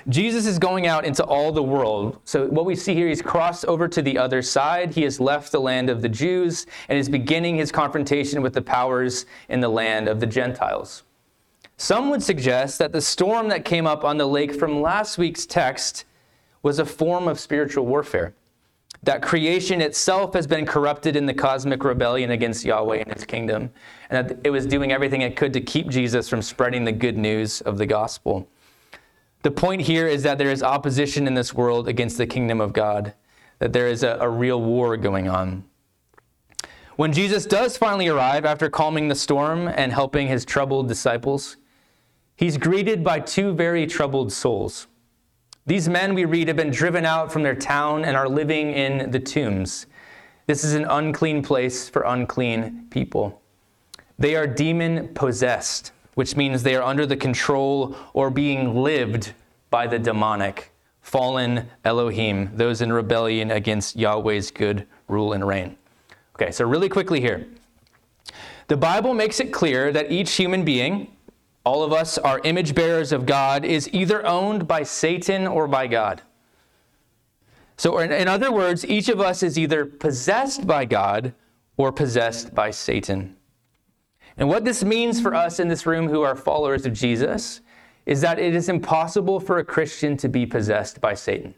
Jesus 0.08 0.44
is 0.44 0.58
going 0.58 0.88
out 0.88 1.04
into 1.04 1.22
all 1.22 1.52
the 1.52 1.62
world. 1.62 2.18
So, 2.24 2.48
what 2.48 2.64
we 2.64 2.74
see 2.74 2.94
here, 2.94 3.06
he's 3.06 3.22
crossed 3.22 3.64
over 3.66 3.86
to 3.86 4.02
the 4.02 4.18
other 4.18 4.42
side. 4.42 4.92
He 4.92 5.02
has 5.02 5.20
left 5.20 5.52
the 5.52 5.60
land 5.60 5.88
of 5.88 6.02
the 6.02 6.08
Jews 6.08 6.66
and 6.88 6.98
is 6.98 7.08
beginning 7.08 7.58
his 7.58 7.70
confrontation 7.70 8.42
with 8.42 8.54
the 8.54 8.62
powers 8.62 9.26
in 9.48 9.60
the 9.60 9.68
land 9.68 10.08
of 10.08 10.18
the 10.18 10.26
Gentiles. 10.26 11.04
Some 11.78 12.08
would 12.10 12.22
suggest 12.22 12.78
that 12.78 12.92
the 12.92 13.02
storm 13.02 13.48
that 13.48 13.64
came 13.64 13.86
up 13.86 14.02
on 14.02 14.16
the 14.16 14.26
lake 14.26 14.54
from 14.54 14.80
last 14.80 15.18
week's 15.18 15.44
text 15.44 16.04
was 16.62 16.78
a 16.78 16.86
form 16.86 17.28
of 17.28 17.38
spiritual 17.38 17.84
warfare. 17.84 18.34
That 19.02 19.20
creation 19.22 19.80
itself 19.82 20.32
has 20.34 20.46
been 20.46 20.64
corrupted 20.64 21.16
in 21.16 21.26
the 21.26 21.34
cosmic 21.34 21.84
rebellion 21.84 22.30
against 22.30 22.64
Yahweh 22.64 23.00
and 23.00 23.12
his 23.12 23.24
kingdom, 23.24 23.70
and 24.08 24.28
that 24.28 24.38
it 24.42 24.50
was 24.50 24.66
doing 24.66 24.90
everything 24.90 25.20
it 25.20 25.36
could 25.36 25.52
to 25.52 25.60
keep 25.60 25.88
Jesus 25.88 26.28
from 26.28 26.40
spreading 26.40 26.84
the 26.84 26.92
good 26.92 27.18
news 27.18 27.60
of 27.60 27.76
the 27.76 27.86
gospel. 27.86 28.48
The 29.42 29.50
point 29.50 29.82
here 29.82 30.08
is 30.08 30.22
that 30.22 30.38
there 30.38 30.50
is 30.50 30.62
opposition 30.62 31.26
in 31.26 31.34
this 31.34 31.54
world 31.54 31.88
against 31.88 32.16
the 32.16 32.26
kingdom 32.26 32.60
of 32.60 32.72
God, 32.72 33.12
that 33.58 33.72
there 33.72 33.86
is 33.86 34.02
a, 34.02 34.16
a 34.18 34.28
real 34.28 34.60
war 34.60 34.96
going 34.96 35.28
on. 35.28 35.62
When 36.96 37.12
Jesus 37.12 37.44
does 37.44 37.76
finally 37.76 38.08
arrive 38.08 38.46
after 38.46 38.70
calming 38.70 39.08
the 39.08 39.14
storm 39.14 39.68
and 39.68 39.92
helping 39.92 40.26
his 40.26 40.46
troubled 40.46 40.88
disciples, 40.88 41.58
he's 42.36 42.56
greeted 42.58 43.02
by 43.02 43.20
two 43.20 43.52
very 43.52 43.86
troubled 43.86 44.32
souls. 44.32 44.86
These 45.66 45.88
men, 45.88 46.14
we 46.14 46.24
read, 46.24 46.46
have 46.46 46.56
been 46.56 46.70
driven 46.70 47.04
out 47.04 47.32
from 47.32 47.42
their 47.42 47.56
town 47.56 48.04
and 48.04 48.16
are 48.16 48.28
living 48.28 48.72
in 48.72 49.10
the 49.10 49.18
tombs. 49.18 49.86
This 50.46 50.62
is 50.62 50.74
an 50.74 50.84
unclean 50.84 51.42
place 51.42 51.88
for 51.88 52.02
unclean 52.02 52.86
people. 52.90 53.42
They 54.18 54.36
are 54.36 54.46
demon 54.46 55.08
possessed, 55.08 55.90
which 56.14 56.36
means 56.36 56.62
they 56.62 56.76
are 56.76 56.84
under 56.84 57.04
the 57.04 57.16
control 57.16 57.96
or 58.12 58.30
being 58.30 58.76
lived 58.76 59.32
by 59.70 59.88
the 59.88 59.98
demonic, 59.98 60.72
fallen 61.00 61.68
Elohim, 61.84 62.50
those 62.54 62.80
in 62.80 62.92
rebellion 62.92 63.50
against 63.50 63.96
Yahweh's 63.96 64.52
good 64.52 64.86
rule 65.08 65.32
and 65.32 65.46
reign. 65.46 65.76
Okay, 66.36 66.52
so 66.52 66.64
really 66.64 66.88
quickly 66.88 67.20
here. 67.20 67.46
The 68.68 68.76
Bible 68.76 69.14
makes 69.14 69.40
it 69.40 69.52
clear 69.52 69.92
that 69.92 70.12
each 70.12 70.32
human 70.34 70.64
being, 70.64 71.15
all 71.66 71.82
of 71.82 71.92
us 71.92 72.16
are 72.16 72.40
image 72.44 72.76
bearers 72.76 73.10
of 73.10 73.26
God, 73.26 73.64
is 73.64 73.92
either 73.92 74.24
owned 74.24 74.68
by 74.68 74.84
Satan 74.84 75.48
or 75.48 75.66
by 75.66 75.88
God. 75.88 76.22
So, 77.76 77.98
in, 77.98 78.28
other 78.28 78.52
words, 78.52 78.86
each 78.86 79.08
of 79.08 79.20
us 79.20 79.42
is 79.42 79.58
either 79.58 79.84
possessed 79.84 80.64
by 80.64 80.84
God 80.84 81.34
or 81.76 81.90
possessed 81.90 82.54
by 82.54 82.70
Satan. 82.70 83.36
And 84.36 84.48
what 84.48 84.64
this 84.64 84.84
means 84.84 85.20
for 85.20 85.34
us 85.34 85.58
in 85.58 85.66
this 85.66 85.86
room 85.86 86.08
who 86.08 86.22
are 86.22 86.36
followers 86.36 86.86
of 86.86 86.92
Jesus 86.92 87.62
is 88.06 88.20
that 88.20 88.38
it 88.38 88.54
is 88.54 88.68
impossible 88.68 89.40
for 89.40 89.58
a 89.58 89.64
Christian 89.64 90.16
to 90.18 90.28
be 90.28 90.46
possessed 90.46 91.00
by 91.00 91.14
Satan. 91.14 91.52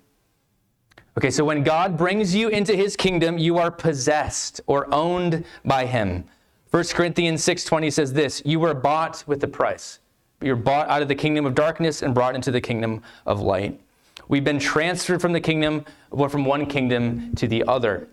Okay, 1.19 1.31
so 1.31 1.45
when 1.45 1.63
God 1.63 1.99
brings 1.99 2.35
you 2.35 2.49
into 2.49 2.75
his 2.75 2.97
kingdom, 2.97 3.37
you 3.37 3.59
are 3.59 3.71
possessed 3.71 4.63
or 4.67 4.93
owned 4.93 5.45
by 5.67 5.85
him. 5.85 6.25
1 6.71 6.85
Corinthians 6.95 7.43
6:20 7.43 7.91
says 7.91 8.13
this, 8.13 8.43
you 8.45 8.61
were 8.61 8.75
bought 8.75 9.25
with 9.27 9.43
a 9.43 9.49
price. 9.49 10.01
You're 10.43 10.57
bought 10.57 10.89
out 10.89 11.01
of 11.01 11.09
the 11.09 11.15
kingdom 11.15 11.47
of 11.47 11.55
darkness 11.55 12.03
and 12.03 12.15
brought 12.15 12.35
into 12.35 12.51
the 12.51 12.61
kingdom 12.61 13.03
of 13.27 13.41
light. 13.41 13.81
We've 14.29 14.45
been 14.45 14.59
transferred 14.59 15.23
from 15.23 15.33
the 15.33 15.41
kingdom, 15.41 15.87
or 16.11 16.29
from 16.29 16.45
one 16.45 16.67
kingdom 16.67 17.35
to 17.37 17.49
the 17.49 17.65
other. 17.67 18.09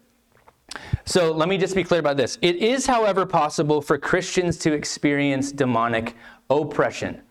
So 1.06 1.32
let 1.32 1.50
me 1.50 1.58
just 1.58 1.76
be 1.76 1.84
clear 1.84 2.00
about 2.00 2.18
this. 2.18 2.38
It 2.42 2.56
is, 2.56 2.86
however, 2.86 3.26
possible 3.26 3.82
for 3.82 3.98
Christians 3.98 4.58
to 4.60 4.74
experience 4.74 5.52
demonic 5.52 6.16
oppression, 6.50 7.22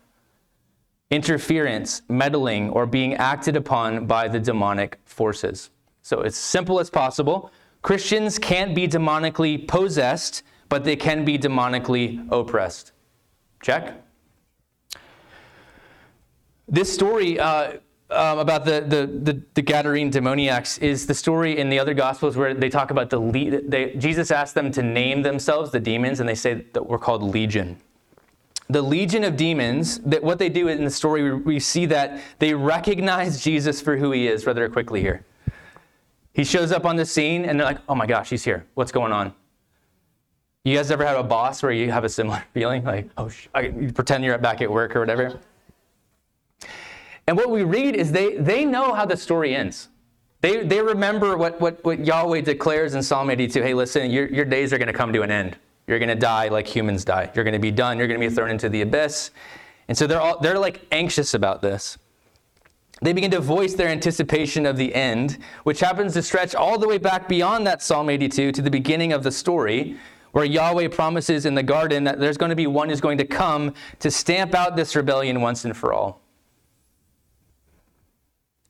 interference, 1.09 2.03
meddling, 2.07 2.69
or 2.69 2.85
being 2.85 3.15
acted 3.15 3.55
upon 3.55 4.05
by 4.05 4.27
the 4.27 4.39
demonic 4.39 4.99
forces. 5.05 5.71
So 6.03 6.21
it's 6.21 6.37
simple 6.37 6.79
as 6.79 6.89
possible. 6.89 7.51
Christians 7.81 8.37
can't 8.37 8.75
be 8.75 8.87
demonically 8.87 9.67
possessed, 9.67 10.43
but 10.75 10.83
they 10.83 10.97
can 10.97 11.23
be 11.23 11.39
demonically 11.39 12.27
oppressed. 12.33 12.91
Check. 13.61 13.93
This 16.67 16.93
story 16.93 17.39
uh, 17.39 17.77
um, 18.09 18.39
about 18.39 18.65
the, 18.65 18.81
the, 18.81 19.07
the, 19.07 19.41
the, 19.53 19.63
Gadarene 19.63 20.11
demoniacs 20.11 20.77
is 20.79 21.07
the 21.07 21.13
story 21.13 21.57
in 21.57 21.69
the 21.69 21.79
other 21.79 21.93
Gospels 21.93 22.35
where 22.35 22.53
they 22.53 22.67
talk 22.67 22.91
about 22.91 23.09
the, 23.09 23.17
le- 23.17 23.61
they, 23.61 23.95
Jesus 23.95 24.31
asked 24.31 24.53
them 24.53 24.69
to 24.73 24.83
name 24.83 25.21
themselves, 25.21 25.71
the 25.71 25.79
demons, 25.79 26.19
and 26.19 26.27
they 26.27 26.35
say 26.35 26.65
that 26.73 26.85
we're 26.85 26.97
called 26.97 27.23
legion. 27.23 27.77
The 28.67 28.81
legion 28.81 29.23
of 29.23 29.37
demons, 29.37 29.99
that 29.99 30.21
what 30.21 30.39
they 30.39 30.49
do 30.49 30.67
in 30.67 30.83
the 30.83 30.91
story, 30.91 31.23
we, 31.23 31.31
we 31.53 31.59
see 31.61 31.85
that 31.85 32.19
they 32.39 32.53
recognize 32.53 33.41
Jesus 33.41 33.79
for 33.79 33.95
who 33.95 34.11
he 34.11 34.27
is 34.27 34.45
rather 34.45 34.67
quickly 34.67 34.99
here. 34.99 35.23
He 36.33 36.43
shows 36.43 36.73
up 36.73 36.83
on 36.83 36.97
the 36.97 37.05
scene 37.05 37.45
and 37.45 37.57
they're 37.57 37.65
like, 37.65 37.79
oh 37.87 37.95
my 37.95 38.07
gosh, 38.07 38.29
he's 38.29 38.43
here. 38.43 38.65
What's 38.73 38.91
going 38.91 39.13
on? 39.13 39.33
You 40.65 40.75
guys 40.75 40.89
ever 40.89 41.05
have 41.05 41.17
a 41.17 41.23
boss 41.23 41.61
where 41.61 41.71
you 41.71 41.91
have 41.91 42.03
a 42.03 42.09
similar 42.09 42.43
feeling? 42.53 42.83
Like, 42.83 43.07
oh, 43.17 43.29
sh- 43.29 43.47
you 43.55 43.91
pretend 43.93 44.23
you're 44.23 44.37
back 44.39 44.61
at 44.61 44.69
work 44.69 44.95
or 44.95 44.99
whatever? 44.99 45.39
And 47.27 47.37
what 47.37 47.51
we 47.51 47.63
read 47.63 47.95
is 47.95 48.11
they, 48.11 48.35
they 48.37 48.65
know 48.65 48.93
how 48.93 49.05
the 49.05 49.15
story 49.15 49.55
ends. 49.55 49.89
They, 50.41 50.63
they 50.63 50.81
remember 50.81 51.37
what, 51.37 51.61
what, 51.61 51.83
what 51.85 52.03
Yahweh 52.03 52.41
declares 52.41 52.95
in 52.95 53.03
Psalm 53.03 53.29
82 53.29 53.61
hey, 53.61 53.73
listen, 53.75 54.09
your, 54.09 54.27
your 54.27 54.45
days 54.45 54.73
are 54.73 54.79
going 54.79 54.87
to 54.87 54.93
come 54.93 55.13
to 55.13 55.21
an 55.21 55.31
end. 55.31 55.55
You're 55.87 55.99
going 55.99 56.09
to 56.09 56.15
die 56.15 56.47
like 56.47 56.67
humans 56.67 57.05
die. 57.05 57.31
You're 57.35 57.43
going 57.43 57.53
to 57.53 57.59
be 57.59 57.71
done. 57.71 57.99
You're 57.99 58.07
going 58.07 58.19
to 58.19 58.27
be 58.27 58.33
thrown 58.33 58.49
into 58.49 58.67
the 58.67 58.81
abyss. 58.81 59.29
And 59.87 59.95
so 59.95 60.07
they're, 60.07 60.21
all, 60.21 60.39
they're 60.39 60.57
like 60.57 60.81
anxious 60.91 61.35
about 61.35 61.61
this. 61.61 61.99
they 63.03 63.13
begin 63.13 63.29
to 63.31 63.39
voice 63.39 63.75
their 63.75 63.89
anticipation 63.89 64.65
of 64.65 64.77
the 64.77 64.95
end, 64.95 65.37
which 65.63 65.79
happens 65.79 66.13
to 66.13 66.23
stretch 66.23 66.55
all 66.55 66.79
the 66.79 66.87
way 66.87 66.97
back 66.97 67.27
beyond 67.27 67.67
that 67.67 67.83
Psalm 67.83 68.09
82 68.09 68.51
to 68.51 68.61
the 68.63 68.71
beginning 68.71 69.13
of 69.13 69.21
the 69.21 69.31
story, 69.31 69.97
where 70.35 70.43
Yahweh 70.43 70.89
promises 70.89 71.45
in 71.45 71.55
the 71.55 71.63
garden 71.63 72.03
that 72.03 72.19
there's 72.19 72.35
going 72.35 72.49
to 72.49 72.57
be 72.57 72.67
one 72.67 72.89
who's 72.89 72.99
going 72.99 73.17
to 73.17 73.23
come 73.23 73.73
to 73.99 74.11
stamp 74.11 74.53
out 74.53 74.75
this 74.75 74.93
rebellion 74.93 75.39
once 75.39 75.63
and 75.63 75.77
for 75.77 75.93
all. 75.93 76.19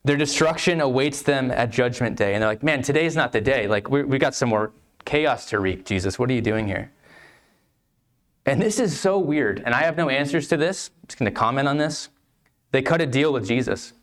Their 0.04 0.15
destruction 0.15 0.80
awaits 0.80 1.23
them 1.23 1.49
at 1.49 1.71
Judgment 1.71 2.17
Day. 2.17 2.36
And 2.36 2.43
they're 2.43 2.49
like, 2.49 2.62
man, 2.62 2.84
today's 2.84 3.15
not 3.15 3.32
the 3.32 3.41
day. 3.41 3.67
Like, 3.67 3.89
we, 3.89 4.04
we 4.04 4.19
got 4.19 4.36
some 4.36 4.49
more 4.49 4.73
chaos 5.06 5.47
to 5.47 5.60
wreak, 5.60 5.86
Jesus. 5.86 6.19
What 6.19 6.30
are 6.30 6.34
you 6.34 6.41
doing 6.41 6.67
here? 6.67 6.91
And 8.45 8.62
this 8.62 8.80
is 8.80 8.99
so 8.99 9.17
weird. 9.17 9.63
And 9.65 9.73
I 9.73 9.82
have 9.82 9.97
no 9.97 10.08
answers 10.08 10.47
to 10.49 10.58
this. 10.58 10.91
I'm 11.01 11.08
just 11.08 11.17
going 11.17 11.34
to 11.34 11.36
comment 11.36 11.67
on 11.67 11.80
this. 11.80 12.10
They 12.73 12.84
cut 12.84 13.01
a 13.01 13.08
deal 13.08 13.34
with 13.34 13.47
Jesus. 13.47 13.93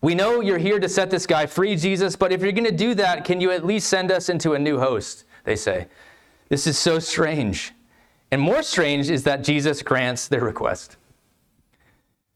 We 0.00 0.14
know 0.14 0.40
you're 0.40 0.56
here 0.56 0.80
to 0.80 0.88
set 0.88 1.10
this 1.10 1.26
guy 1.26 1.44
free, 1.44 1.76
Jesus, 1.76 2.16
but 2.16 2.32
if 2.32 2.40
you're 2.40 2.52
going 2.52 2.64
to 2.64 2.72
do 2.72 2.94
that, 2.94 3.26
can 3.26 3.42
you 3.42 3.50
at 3.50 3.66
least 3.66 3.90
send 3.90 4.10
us 4.10 4.30
into 4.30 4.54
a 4.54 4.58
new 4.58 4.78
host? 4.78 5.24
They 5.44 5.56
say. 5.56 5.88
This 6.50 6.66
is 6.66 6.76
so 6.76 6.98
strange. 6.98 7.72
And 8.30 8.42
more 8.42 8.62
strange 8.62 9.08
is 9.08 9.22
that 9.22 9.42
Jesus 9.42 9.82
grants 9.82 10.28
their 10.28 10.42
request. 10.42 10.96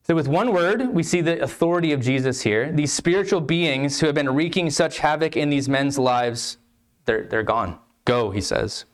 So, 0.06 0.14
with 0.14 0.28
one 0.28 0.52
word, 0.52 0.88
we 0.88 1.02
see 1.02 1.20
the 1.20 1.42
authority 1.42 1.92
of 1.92 2.00
Jesus 2.00 2.42
here. 2.42 2.70
These 2.70 2.92
spiritual 2.92 3.40
beings 3.40 4.00
who 4.00 4.06
have 4.06 4.14
been 4.14 4.34
wreaking 4.34 4.70
such 4.70 4.98
havoc 4.98 5.36
in 5.36 5.50
these 5.50 5.68
men's 5.68 5.98
lives, 5.98 6.58
they're, 7.06 7.24
they're 7.24 7.42
gone. 7.42 7.78
Go, 8.04 8.30
he 8.30 8.40
says. 8.40 8.84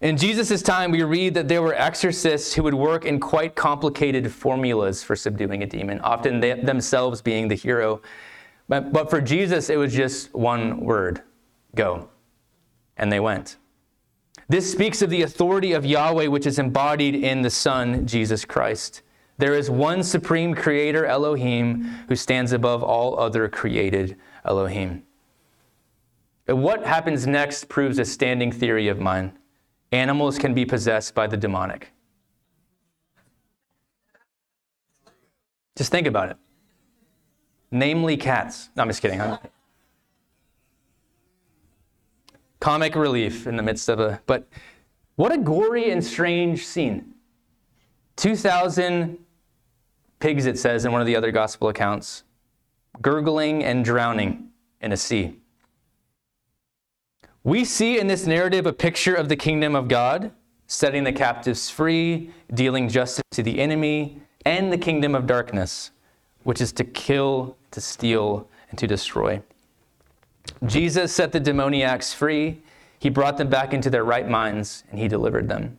In 0.00 0.16
Jesus' 0.16 0.62
time, 0.62 0.90
we 0.90 1.02
read 1.02 1.34
that 1.34 1.48
there 1.48 1.62
were 1.62 1.74
exorcists 1.74 2.54
who 2.54 2.62
would 2.62 2.74
work 2.74 3.04
in 3.04 3.20
quite 3.20 3.54
complicated 3.54 4.32
formulas 4.32 5.02
for 5.02 5.14
subduing 5.14 5.62
a 5.62 5.66
demon, 5.66 6.00
often 6.00 6.40
they, 6.40 6.54
themselves 6.54 7.22
being 7.22 7.48
the 7.48 7.54
hero. 7.54 8.00
But, 8.68 8.92
but 8.92 9.10
for 9.10 9.20
Jesus, 9.20 9.70
it 9.70 9.76
was 9.76 9.92
just 9.92 10.34
one 10.34 10.80
word 10.80 11.22
go. 11.74 12.08
And 12.96 13.10
they 13.10 13.20
went. 13.20 13.56
This 14.48 14.70
speaks 14.70 15.02
of 15.02 15.10
the 15.10 15.22
authority 15.22 15.72
of 15.72 15.86
Yahweh, 15.86 16.26
which 16.26 16.46
is 16.46 16.58
embodied 16.58 17.14
in 17.14 17.42
the 17.42 17.50
Son, 17.50 18.06
Jesus 18.06 18.44
Christ. 18.44 19.02
There 19.38 19.54
is 19.54 19.70
one 19.70 20.02
supreme 20.02 20.54
creator, 20.54 21.06
Elohim, 21.06 21.82
who 22.08 22.14
stands 22.14 22.52
above 22.52 22.82
all 22.82 23.18
other 23.18 23.48
created 23.48 24.16
Elohim. 24.44 25.02
What 26.46 26.84
happens 26.84 27.26
next 27.26 27.68
proves 27.68 27.98
a 27.98 28.04
standing 28.04 28.52
theory 28.52 28.88
of 28.88 29.00
mine. 29.00 29.32
Animals 29.92 30.38
can 30.38 30.54
be 30.54 30.64
possessed 30.64 31.14
by 31.14 31.26
the 31.26 31.36
demonic. 31.36 31.90
Just 35.76 35.90
think 35.90 36.06
about 36.06 36.30
it. 36.30 36.36
Namely, 37.70 38.16
cats. 38.16 38.68
No, 38.76 38.82
I'm 38.82 38.88
just 38.88 39.02
kidding. 39.02 39.18
Huh? 39.18 39.38
Comic 42.64 42.94
relief 42.94 43.46
in 43.46 43.56
the 43.56 43.62
midst 43.62 43.90
of 43.90 44.00
a. 44.00 44.22
But 44.24 44.48
what 45.16 45.30
a 45.30 45.36
gory 45.36 45.90
and 45.90 46.02
strange 46.02 46.64
scene. 46.64 47.12
2,000 48.16 49.18
pigs, 50.18 50.46
it 50.46 50.58
says 50.58 50.86
in 50.86 50.90
one 50.90 51.02
of 51.02 51.06
the 51.06 51.14
other 51.14 51.30
gospel 51.30 51.68
accounts, 51.68 52.24
gurgling 53.02 53.62
and 53.62 53.84
drowning 53.84 54.48
in 54.80 54.92
a 54.92 54.96
sea. 54.96 55.36
We 57.42 57.66
see 57.66 57.98
in 57.98 58.06
this 58.06 58.26
narrative 58.26 58.64
a 58.64 58.72
picture 58.72 59.14
of 59.14 59.28
the 59.28 59.36
kingdom 59.36 59.76
of 59.76 59.86
God, 59.86 60.30
setting 60.66 61.04
the 61.04 61.12
captives 61.12 61.68
free, 61.68 62.30
dealing 62.54 62.88
justice 62.88 63.24
to 63.32 63.42
the 63.42 63.60
enemy, 63.60 64.22
and 64.46 64.72
the 64.72 64.78
kingdom 64.78 65.14
of 65.14 65.26
darkness, 65.26 65.90
which 66.44 66.62
is 66.62 66.72
to 66.72 66.84
kill, 66.84 67.58
to 67.72 67.82
steal, 67.82 68.48
and 68.70 68.78
to 68.78 68.86
destroy. 68.86 69.42
Jesus 70.66 71.12
set 71.12 71.32
the 71.32 71.40
demoniacs 71.40 72.14
free. 72.14 72.62
He 72.98 73.10
brought 73.10 73.36
them 73.36 73.48
back 73.48 73.74
into 73.74 73.90
their 73.90 74.04
right 74.04 74.28
minds, 74.28 74.84
and 74.90 74.98
he 74.98 75.08
delivered 75.08 75.48
them. 75.48 75.78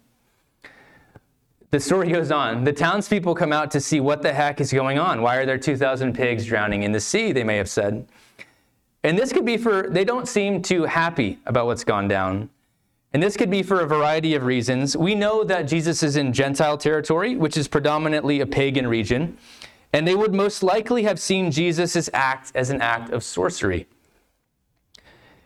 The 1.71 1.79
story 1.79 2.09
goes 2.09 2.31
on. 2.31 2.63
The 2.63 2.71
townspeople 2.71 3.35
come 3.35 3.51
out 3.51 3.71
to 3.71 3.81
see 3.81 3.99
what 3.99 4.21
the 4.21 4.31
heck 4.31 4.61
is 4.61 4.71
going 4.71 4.99
on. 4.99 5.21
Why 5.21 5.37
are 5.37 5.45
there 5.45 5.57
2,000 5.57 6.13
pigs 6.13 6.45
drowning 6.45 6.83
in 6.83 6.91
the 6.91 6.99
sea, 6.99 7.31
they 7.31 7.43
may 7.43 7.57
have 7.57 7.69
said. 7.69 8.07
And 9.03 9.17
this 9.17 9.33
could 9.33 9.45
be 9.45 9.57
for, 9.57 9.89
they 9.89 10.05
don't 10.05 10.27
seem 10.27 10.61
too 10.61 10.85
happy 10.85 11.39
about 11.45 11.65
what's 11.65 11.83
gone 11.83 12.07
down. 12.07 12.49
And 13.13 13.21
this 13.21 13.37
could 13.37 13.49
be 13.49 13.63
for 13.63 13.81
a 13.81 13.87
variety 13.87 14.35
of 14.35 14.43
reasons. 14.43 14.97
We 14.97 15.15
know 15.15 15.43
that 15.43 15.63
Jesus 15.63 16.03
is 16.03 16.15
in 16.15 16.33
Gentile 16.33 16.77
territory, 16.77 17.35
which 17.35 17.55
is 17.55 17.67
predominantly 17.67 18.41
a 18.41 18.45
pagan 18.45 18.87
region. 18.87 19.37
And 19.93 20.07
they 20.07 20.15
would 20.15 20.33
most 20.33 20.63
likely 20.63 21.03
have 21.03 21.19
seen 21.19 21.51
Jesus' 21.51 22.09
act 22.13 22.51
as 22.55 22.69
an 22.69 22.81
act 22.81 23.11
of 23.11 23.23
sorcery. 23.23 23.87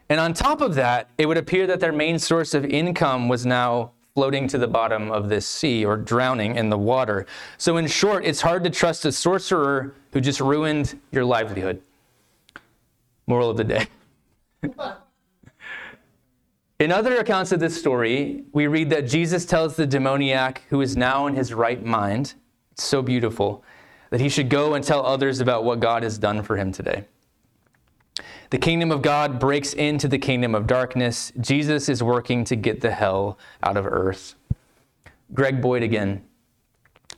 And 0.10 0.19
on 0.19 0.34
top 0.34 0.62
of 0.62 0.74
that, 0.76 1.10
it 1.17 1.28
would 1.28 1.38
appear 1.38 1.67
that 1.67 1.80
their 1.80 1.91
main 1.91 2.17
source 2.17 2.54
of 2.56 2.65
income 2.65 3.30
was 3.30 3.45
now 3.45 3.91
floating 4.15 4.48
to 4.48 4.58
the 4.58 4.67
bottom 4.67 5.12
of 5.12 5.30
this 5.30 5.48
sea 5.48 5.86
or 5.86 5.95
drowning 5.95 6.56
in 6.56 6.69
the 6.69 6.78
water. 6.78 7.28
So, 7.58 7.78
in 7.78 7.86
short, 7.88 8.26
it's 8.26 8.41
hard 8.41 8.63
to 8.63 8.69
trust 8.69 9.06
a 9.06 9.12
sorcerer 9.12 9.93
who 10.12 10.19
just 10.19 10.41
ruined 10.41 11.00
your 11.12 11.24
livelihood. 11.24 11.82
Moral 13.28 13.52
of 13.52 13.58
the 13.58 13.63
day. 13.63 13.88
in 16.80 16.91
other 16.91 17.17
accounts 17.17 17.52
of 17.52 17.60
this 17.60 17.80
story, 17.80 18.43
we 18.52 18.65
read 18.65 18.89
that 18.89 19.08
Jesus 19.08 19.45
tells 19.45 19.76
the 19.76 19.86
demoniac 19.86 20.63
who 20.69 20.82
is 20.82 20.98
now 20.98 21.28
in 21.28 21.36
his 21.36 21.54
right 21.54 21.86
mind, 21.86 22.34
it's 22.72 22.84
so 22.84 23.04
beautiful, 23.04 23.63
that 24.10 24.19
he 24.19 24.28
should 24.28 24.50
go 24.50 24.74
and 24.74 24.84
tell 24.84 25.06
others 25.06 25.39
about 25.39 25.63
what 25.63 25.80
God 25.80 26.02
has 26.02 26.17
done 26.17 26.41
for 26.41 26.58
him 26.58 26.72
today. 26.72 27.06
The 28.49 28.57
kingdom 28.57 28.91
of 28.91 29.03
God 29.03 29.39
breaks 29.39 29.73
into 29.73 30.07
the 30.07 30.17
kingdom 30.17 30.55
of 30.55 30.65
darkness. 30.65 31.31
Jesus 31.39 31.88
is 31.88 32.01
working 32.01 32.43
to 32.45 32.55
get 32.55 32.81
the 32.81 32.89
hell 32.89 33.38
out 33.62 33.77
of 33.77 33.85
earth. 33.85 34.33
Greg 35.35 35.62
Boyd 35.62 35.83
again. 35.83 36.23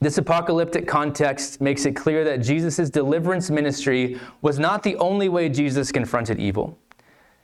This 0.01 0.17
apocalyptic 0.17 0.87
context 0.87 1.61
makes 1.61 1.85
it 1.85 1.95
clear 1.95 2.25
that 2.25 2.41
Jesus' 2.41 2.89
deliverance 2.89 3.49
ministry 3.49 4.19
was 4.41 4.59
not 4.59 4.83
the 4.83 4.97
only 4.97 5.29
way 5.29 5.47
Jesus 5.47 5.91
confronted 5.91 6.37
evil. 6.37 6.77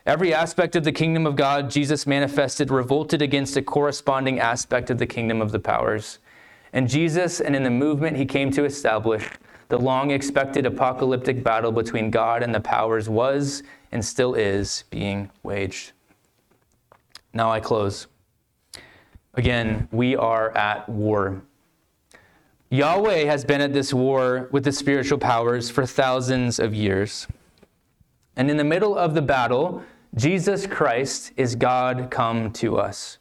Every 0.06 0.34
aspect 0.34 0.76
of 0.76 0.84
the 0.84 0.92
kingdom 0.92 1.26
of 1.26 1.38
God 1.38 1.70
Jesus 1.70 2.06
manifested 2.06 2.72
revolted 2.72 3.22
against 3.22 3.56
a 3.56 3.62
corresponding 3.62 4.40
aspect 4.40 4.90
of 4.90 4.98
the 4.98 5.06
kingdom 5.06 5.42
of 5.42 5.54
the 5.54 5.60
powers. 5.60 6.20
And 6.74 6.90
Jesus, 6.90 7.40
and 7.40 7.56
in 7.56 7.64
the 7.64 7.70
movement 7.70 8.18
he 8.18 8.26
came 8.26 8.52
to 8.52 8.66
establish, 8.66 9.30
the 9.70 9.78
long 9.78 10.12
expected 10.12 10.66
apocalyptic 10.66 11.44
battle 11.44 11.72
between 11.72 12.10
God 12.10 12.42
and 12.42 12.56
the 12.56 12.60
powers 12.60 13.10
was 13.10 13.64
and 13.92 14.04
still 14.04 14.34
is 14.34 14.84
being 14.90 15.30
waged. 15.44 15.94
Now 17.34 17.52
I 17.52 17.60
close. 17.60 18.08
Again, 19.34 19.88
we 19.92 20.16
are 20.16 20.56
at 20.58 20.90
war. 20.90 21.42
Yahweh 22.70 23.26
has 23.26 23.46
been 23.46 23.62
at 23.62 23.74
this 23.74 23.94
war 23.94 24.50
with 24.52 24.64
the 24.64 24.72
spiritual 24.72 25.18
powers 25.18 25.70
for 25.70 25.86
thousands 25.86 26.60
of 26.60 26.74
years. 26.74 27.28
And 28.36 28.52
in 28.52 28.58
the 28.58 28.64
middle 28.64 28.98
of 28.98 29.14
the 29.14 29.22
battle, 29.22 29.84
Jesus 30.16 30.68
Christ 30.68 31.32
is 31.38 31.56
God 31.56 32.10
come 32.10 32.52
to 32.54 32.78
us. 32.78 33.20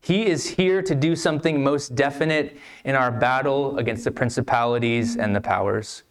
He 0.00 0.26
is 0.26 0.46
here 0.46 0.80
to 0.82 0.94
do 0.94 1.14
something 1.14 1.62
most 1.62 1.94
definite 1.94 2.56
in 2.84 2.94
our 2.94 3.10
battle 3.10 3.76
against 3.78 4.04
the 4.04 4.10
principalities 4.10 5.16
and 5.16 5.36
the 5.36 5.40
powers. 5.40 6.04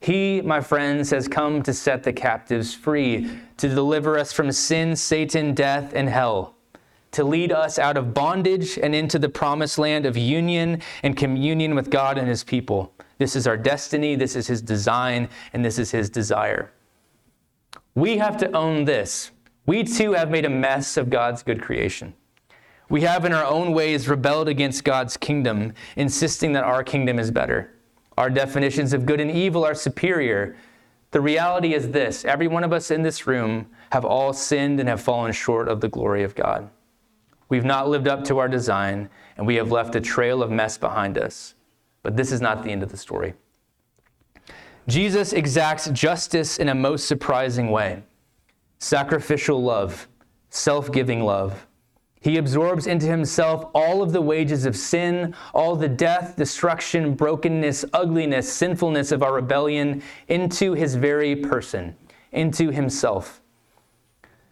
He, 0.00 0.40
my 0.40 0.62
friends, 0.62 1.10
has 1.10 1.28
come 1.28 1.62
to 1.62 1.74
set 1.74 2.02
the 2.02 2.12
captives 2.12 2.74
free, 2.74 3.30
to 3.58 3.68
deliver 3.68 4.18
us 4.18 4.32
from 4.32 4.50
sin, 4.50 4.96
Satan, 4.96 5.52
death, 5.54 5.92
and 5.94 6.08
hell, 6.08 6.54
to 7.12 7.22
lead 7.22 7.52
us 7.52 7.78
out 7.78 7.98
of 7.98 8.14
bondage 8.14 8.78
and 8.78 8.94
into 8.94 9.18
the 9.18 9.28
promised 9.28 9.78
land 9.78 10.06
of 10.06 10.16
union 10.16 10.80
and 11.02 11.18
communion 11.18 11.74
with 11.74 11.90
God 11.90 12.16
and 12.16 12.26
His 12.26 12.42
people. 12.42 12.94
This 13.18 13.36
is 13.36 13.46
our 13.46 13.58
destiny, 13.58 14.16
this 14.16 14.36
is 14.36 14.46
His 14.46 14.62
design, 14.62 15.28
and 15.52 15.62
this 15.62 15.78
is 15.78 15.90
His 15.90 16.08
desire. 16.08 16.72
We 17.94 18.16
have 18.16 18.38
to 18.38 18.50
own 18.52 18.86
this. 18.86 19.32
We 19.66 19.84
too 19.84 20.12
have 20.14 20.30
made 20.30 20.46
a 20.46 20.50
mess 20.50 20.96
of 20.96 21.10
God's 21.10 21.42
good 21.42 21.60
creation. 21.60 22.14
We 22.88 23.02
have, 23.02 23.26
in 23.26 23.34
our 23.34 23.44
own 23.44 23.72
ways, 23.72 24.08
rebelled 24.08 24.48
against 24.48 24.82
God's 24.82 25.18
kingdom, 25.18 25.74
insisting 25.96 26.54
that 26.54 26.64
our 26.64 26.82
kingdom 26.82 27.18
is 27.18 27.30
better. 27.30 27.70
Our 28.20 28.28
definitions 28.28 28.92
of 28.92 29.06
good 29.06 29.18
and 29.18 29.30
evil 29.30 29.64
are 29.64 29.74
superior. 29.74 30.54
The 31.10 31.22
reality 31.22 31.72
is 31.72 31.88
this 31.88 32.22
every 32.26 32.48
one 32.48 32.64
of 32.64 32.70
us 32.70 32.90
in 32.90 33.00
this 33.00 33.26
room 33.26 33.66
have 33.92 34.04
all 34.04 34.34
sinned 34.34 34.78
and 34.78 34.90
have 34.90 35.00
fallen 35.00 35.32
short 35.32 35.68
of 35.68 35.80
the 35.80 35.88
glory 35.88 36.22
of 36.22 36.34
God. 36.34 36.68
We've 37.48 37.64
not 37.64 37.88
lived 37.88 38.06
up 38.06 38.22
to 38.24 38.36
our 38.36 38.46
design, 38.46 39.08
and 39.38 39.46
we 39.46 39.54
have 39.54 39.72
left 39.72 39.96
a 39.96 40.02
trail 40.02 40.42
of 40.42 40.50
mess 40.50 40.76
behind 40.76 41.16
us. 41.16 41.54
But 42.02 42.18
this 42.18 42.30
is 42.30 42.42
not 42.42 42.62
the 42.62 42.70
end 42.70 42.82
of 42.82 42.90
the 42.90 42.98
story. 42.98 43.32
Jesus 44.86 45.32
exacts 45.32 45.88
justice 45.88 46.58
in 46.58 46.68
a 46.68 46.74
most 46.74 47.08
surprising 47.08 47.70
way 47.70 48.02
sacrificial 48.80 49.62
love, 49.62 50.08
self 50.50 50.92
giving 50.92 51.22
love. 51.22 51.66
He 52.20 52.36
absorbs 52.36 52.86
into 52.86 53.06
himself 53.06 53.70
all 53.74 54.02
of 54.02 54.12
the 54.12 54.20
wages 54.20 54.66
of 54.66 54.76
sin, 54.76 55.34
all 55.54 55.74
the 55.74 55.88
death, 55.88 56.36
destruction, 56.36 57.14
brokenness, 57.14 57.86
ugliness, 57.94 58.52
sinfulness 58.52 59.10
of 59.10 59.22
our 59.22 59.32
rebellion 59.32 60.02
into 60.28 60.74
his 60.74 60.96
very 60.96 61.34
person, 61.34 61.96
into 62.32 62.70
himself. 62.70 63.40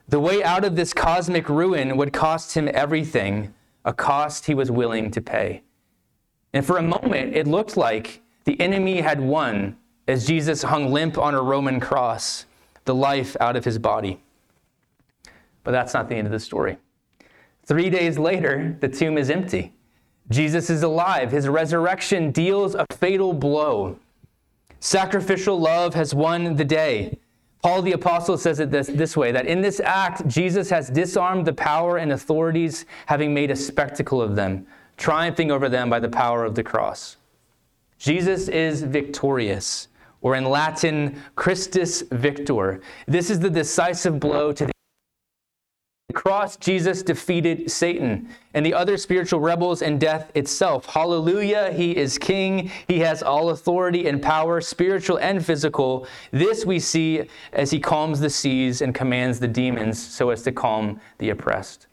The 0.08 0.18
way 0.18 0.42
out 0.42 0.64
of 0.64 0.76
this 0.76 0.94
cosmic 0.94 1.50
ruin 1.50 1.98
would 1.98 2.14
cost 2.14 2.56
him 2.56 2.70
everything, 2.72 3.52
a 3.84 3.92
cost 3.92 4.46
he 4.46 4.54
was 4.54 4.70
willing 4.70 5.10
to 5.10 5.20
pay. 5.20 5.62
And 6.54 6.64
for 6.64 6.78
a 6.78 6.82
moment, 6.82 7.36
it 7.36 7.46
looked 7.46 7.76
like 7.76 8.22
the 8.44 8.58
enemy 8.58 9.02
had 9.02 9.20
won 9.20 9.76
as 10.06 10.26
Jesus 10.26 10.62
hung 10.62 10.90
limp 10.90 11.18
on 11.18 11.34
a 11.34 11.42
Roman 11.42 11.80
cross, 11.80 12.46
the 12.86 12.94
life 12.94 13.36
out 13.40 13.56
of 13.56 13.66
his 13.66 13.78
body. 13.78 14.22
But 15.64 15.72
that's 15.72 15.92
not 15.92 16.08
the 16.08 16.16
end 16.16 16.26
of 16.26 16.32
the 16.32 16.40
story. 16.40 16.78
Three 17.68 17.90
days 17.90 18.18
later, 18.18 18.74
the 18.80 18.88
tomb 18.88 19.18
is 19.18 19.28
empty. 19.28 19.74
Jesus 20.30 20.70
is 20.70 20.82
alive. 20.82 21.30
His 21.30 21.48
resurrection 21.48 22.30
deals 22.30 22.74
a 22.74 22.86
fatal 22.94 23.34
blow. 23.34 23.98
Sacrificial 24.80 25.60
love 25.60 25.92
has 25.92 26.14
won 26.14 26.56
the 26.56 26.64
day. 26.64 27.18
Paul 27.62 27.82
the 27.82 27.92
Apostle 27.92 28.38
says 28.38 28.58
it 28.58 28.70
this, 28.70 28.86
this 28.86 29.18
way 29.18 29.32
that 29.32 29.44
in 29.44 29.60
this 29.60 29.80
act, 29.80 30.26
Jesus 30.26 30.70
has 30.70 30.88
disarmed 30.88 31.46
the 31.46 31.52
power 31.52 31.98
and 31.98 32.12
authorities, 32.12 32.86
having 33.04 33.34
made 33.34 33.50
a 33.50 33.56
spectacle 33.56 34.22
of 34.22 34.34
them, 34.34 34.66
triumphing 34.96 35.50
over 35.50 35.68
them 35.68 35.90
by 35.90 36.00
the 36.00 36.08
power 36.08 36.46
of 36.46 36.54
the 36.54 36.62
cross. 36.62 37.18
Jesus 37.98 38.48
is 38.48 38.82
victorious, 38.82 39.88
or 40.22 40.36
in 40.36 40.44
Latin, 40.46 41.20
Christus 41.36 42.02
Victor. 42.12 42.80
This 43.06 43.28
is 43.28 43.40
the 43.40 43.50
decisive 43.50 44.18
blow 44.18 44.52
to 44.52 44.64
the 44.64 44.72
the 44.72 44.77
cross, 46.18 46.56
Jesus 46.56 47.04
defeated 47.04 47.70
Satan 47.70 48.28
and 48.52 48.66
the 48.66 48.74
other 48.74 48.96
spiritual 48.96 49.38
rebels 49.38 49.82
and 49.82 50.00
death 50.00 50.32
itself. 50.34 50.84
Hallelujah, 50.86 51.72
he 51.72 51.96
is 51.96 52.18
king. 52.18 52.72
He 52.88 52.98
has 52.98 53.22
all 53.22 53.50
authority 53.50 54.08
and 54.08 54.20
power, 54.20 54.60
spiritual 54.60 55.18
and 55.20 55.46
physical. 55.46 56.08
This 56.32 56.66
we 56.66 56.80
see 56.80 57.28
as 57.52 57.70
he 57.70 57.78
calms 57.78 58.18
the 58.18 58.30
seas 58.30 58.82
and 58.82 58.92
commands 58.92 59.38
the 59.38 59.46
demons 59.46 59.96
so 60.04 60.30
as 60.30 60.42
to 60.42 60.50
calm 60.50 61.00
the 61.18 61.30
oppressed. 61.30 61.86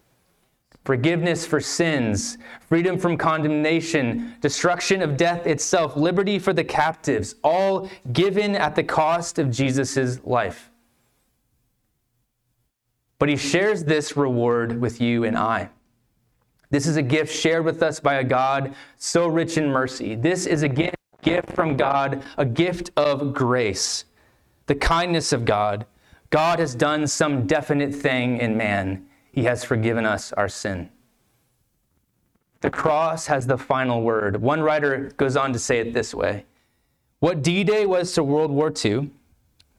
Forgiveness 0.85 1.45
for 1.45 1.59
sins, 1.59 2.39
freedom 2.67 2.97
from 2.97 3.17
condemnation, 3.17 4.33
destruction 4.41 5.03
of 5.03 5.17
death 5.17 5.45
itself, 5.45 5.95
liberty 5.95 6.39
for 6.39 6.51
the 6.51 6.63
captives, 6.63 7.35
all 7.43 7.91
given 8.11 8.55
at 8.55 8.75
the 8.75 8.83
cost 8.83 9.37
of 9.37 9.51
Jesus' 9.51 10.19
life. 10.25 10.71
But 13.17 13.29
he 13.29 13.37
shares 13.37 13.83
this 13.83 14.17
reward 14.17 14.81
with 14.81 14.99
you 14.99 15.23
and 15.23 15.37
I. 15.37 15.69
This 16.69 16.87
is 16.87 16.97
a 16.97 17.01
gift 17.01 17.33
shared 17.33 17.63
with 17.63 17.81
us 17.81 17.99
by 17.99 18.15
a 18.15 18.23
God 18.23 18.75
so 18.97 19.27
rich 19.27 19.57
in 19.57 19.69
mercy. 19.69 20.15
This 20.15 20.45
is 20.45 20.63
a 20.63 20.67
gift 20.67 21.51
from 21.53 21.77
God, 21.77 22.23
a 22.37 22.45
gift 22.45 22.91
of 22.97 23.33
grace, 23.33 24.05
the 24.65 24.75
kindness 24.75 25.31
of 25.31 25.45
God. 25.45 25.85
God 26.31 26.59
has 26.59 26.75
done 26.75 27.07
some 27.07 27.47
definite 27.47 27.93
thing 27.93 28.39
in 28.39 28.57
man, 28.57 29.05
He 29.31 29.43
has 29.43 29.63
forgiven 29.63 30.05
us 30.05 30.33
our 30.33 30.49
sin. 30.49 30.89
The 32.61 32.69
cross 32.71 33.27
has 33.27 33.47
the 33.47 33.57
final 33.57 34.01
word. 34.01 34.41
One 34.41 34.61
writer 34.61 35.11
goes 35.17 35.37
on 35.37 35.53
to 35.53 35.59
say 35.59 35.79
it 35.79 35.93
this 35.93 36.13
way 36.13 36.45
What 37.19 37.43
D 37.43 37.63
Day 37.63 37.85
was 37.85 38.11
to 38.13 38.23
World 38.23 38.51
War 38.51 38.73
II, 38.83 39.11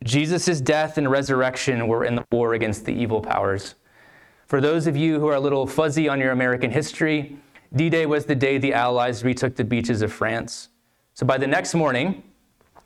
Jesus' 0.05 0.61
death 0.61 0.99
and 0.99 1.11
resurrection 1.11 1.89
were 1.89 2.05
in 2.05 2.15
the 2.15 2.25
war 2.31 2.55
against 2.55 2.85
the 2.85 2.93
evil 2.93 3.21
powers. 3.21 3.75
For 4.47 4.61
those 4.61 4.87
of 4.87 4.97
you 4.97 5.19
who 5.19 5.27
are 5.27 5.35
a 5.35 5.41
little 5.41 5.67
fuzzy 5.67 6.09
on 6.09 6.21
your 6.21 6.31
American 6.31 6.71
history, 6.71 7.37
D 7.75 7.91
Day 7.91 8.07
was 8.07 8.27
the 8.27 8.35
day 8.35 8.59
the 8.59 8.73
Allies 8.73 9.25
retook 9.25 9.57
the 9.57 9.65
beaches 9.65 10.03
of 10.03 10.13
France. 10.13 10.69
So 11.15 11.27
by 11.27 11.39
the 11.39 11.47
next 11.47 11.75
morning, 11.75 12.23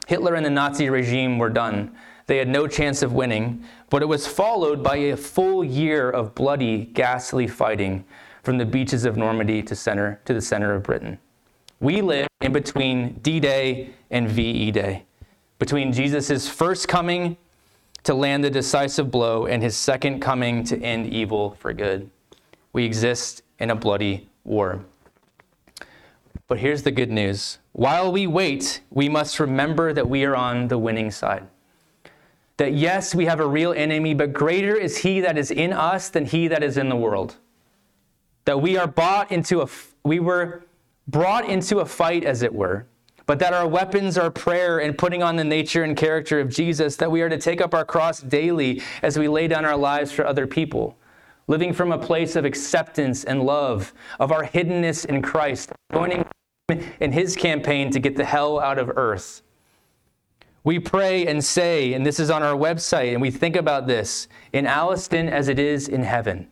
Hitler 0.07 0.35
and 0.35 0.47
the 0.47 0.51
Nazi 0.51 0.89
regime 0.89 1.39
were 1.39 1.51
done. 1.51 1.95
They 2.27 2.39
had 2.39 2.49
no 2.49 2.67
chance 2.67 3.03
of 3.03 3.13
winning, 3.13 3.65
but 3.91 4.03
it 4.03 4.07
was 4.07 4.27
followed 4.27 4.83
by 4.83 4.97
a 4.97 5.17
full 5.17 5.63
year 5.63 6.09
of 6.09 6.35
bloody, 6.35 6.87
ghastly 6.87 7.47
fighting 7.47 8.05
from 8.43 8.57
the 8.57 8.65
beaches 8.65 9.05
of 9.05 9.17
Normandy 9.17 9.63
to, 9.65 9.77
center, 9.77 10.21
to 10.25 10.33
the 10.33 10.41
center 10.41 10.73
of 10.75 10.83
Britain. 10.83 11.19
We 11.81 12.01
live 12.01 12.29
in 12.41 12.53
between 12.53 13.15
D 13.15 13.41
Day 13.41 13.91
and 14.11 14.29
VE 14.29 14.71
Day 14.71 15.05
between 15.61 15.93
Jesus' 15.93 16.49
first 16.49 16.89
coming 16.89 17.37
to 18.03 18.15
land 18.15 18.43
the 18.43 18.51
decisive 18.51 19.11
blow 19.11 19.47
and 19.47 19.63
his 19.63 19.77
second 19.77 20.21
coming 20.21 20.65
to 20.65 20.83
end 20.83 21.07
evil 21.07 21.55
for 21.61 21.73
good. 21.75 22.11
We 22.73 22.85
exist 22.85 23.43
in 23.59 23.71
a 23.71 23.77
bloody 23.77 24.29
war. 24.43 24.81
But 26.49 26.59
here's 26.59 26.83
the 26.83 26.91
good 26.91 27.11
news 27.11 27.59
while 27.73 28.11
we 28.11 28.27
wait, 28.27 28.81
we 28.91 29.09
must 29.09 29.39
remember 29.39 29.93
that 29.93 30.09
we 30.09 30.25
are 30.25 30.35
on 30.35 30.67
the 30.69 30.79
winning 30.79 31.11
side. 31.11 31.47
That 32.57 32.73
yes, 32.73 33.15
we 33.15 33.27
have 33.27 33.39
a 33.39 33.47
real 33.47 33.73
enemy, 33.73 34.15
but 34.15 34.33
greater 34.33 34.75
is 34.75 34.99
he 34.99 35.21
that 35.21 35.39
is 35.39 35.51
in 35.51 35.73
us 35.73 36.09
than 36.09 36.25
he 36.25 36.49
that 36.49 36.65
is 36.65 36.79
in 36.79 36.89
the 36.89 36.97
world. 36.97 37.37
That 38.47 38.61
we 38.61 38.77
are 38.79 38.87
bought 38.87 39.31
into 39.31 39.61
a, 39.61 39.69
we 40.05 40.21
were 40.21 40.65
brought 41.07 41.49
into 41.49 41.81
a 41.81 41.87
fight, 41.87 42.25
as 42.25 42.43
it 42.43 42.55
were, 42.55 42.87
but 43.31 43.39
that 43.39 43.53
our 43.53 43.69
weapons 43.69 44.19
are 44.19 44.29
prayer 44.29 44.81
and 44.81 44.99
putting 44.99 45.23
on 45.23 45.37
the 45.37 45.45
nature 45.45 45.85
and 45.85 45.97
character 45.97 46.41
of 46.41 46.49
Jesus, 46.49 46.97
that 46.97 47.13
we 47.13 47.23
are 47.23 47.29
to 47.29 47.39
take 47.39 47.61
up 47.61 47.75
our 47.75 47.85
cross 47.85 48.21
daily 48.21 48.83
as 49.03 49.17
we 49.17 49.29
lay 49.29 49.47
down 49.47 49.65
our 49.65 49.77
lives 49.77 50.11
for 50.11 50.27
other 50.27 50.49
people, 50.49 50.99
living 51.47 51.73
from 51.73 51.93
a 51.93 51.97
place 51.97 52.35
of 52.35 52.45
acceptance 52.45 53.23
and 53.23 53.45
love, 53.45 53.95
of 54.19 54.33
our 54.33 54.45
hiddenness 54.45 55.05
in 55.05 55.23
Christ, 55.23 55.71
joining 55.93 56.27
in 56.99 57.13
his 57.13 57.37
campaign 57.37 57.93
to 57.93 58.01
get 58.01 58.17
the 58.17 58.25
hell 58.25 58.59
out 58.59 58.79
of 58.79 58.91
earth. 58.97 59.43
We 60.65 60.81
pray 60.81 61.25
and 61.29 61.45
say, 61.45 61.93
and 61.93 62.05
this 62.05 62.19
is 62.19 62.31
on 62.31 62.43
our 62.43 62.57
website, 62.57 63.13
and 63.13 63.23
we 63.23 63.31
think 63.31 63.55
about 63.55 63.87
this 63.87 64.27
in 64.53 64.67
Alliston 64.67 65.29
as 65.29 65.47
it 65.47 65.61
is 65.61 65.87
in 65.87 66.03
heaven. 66.03 66.49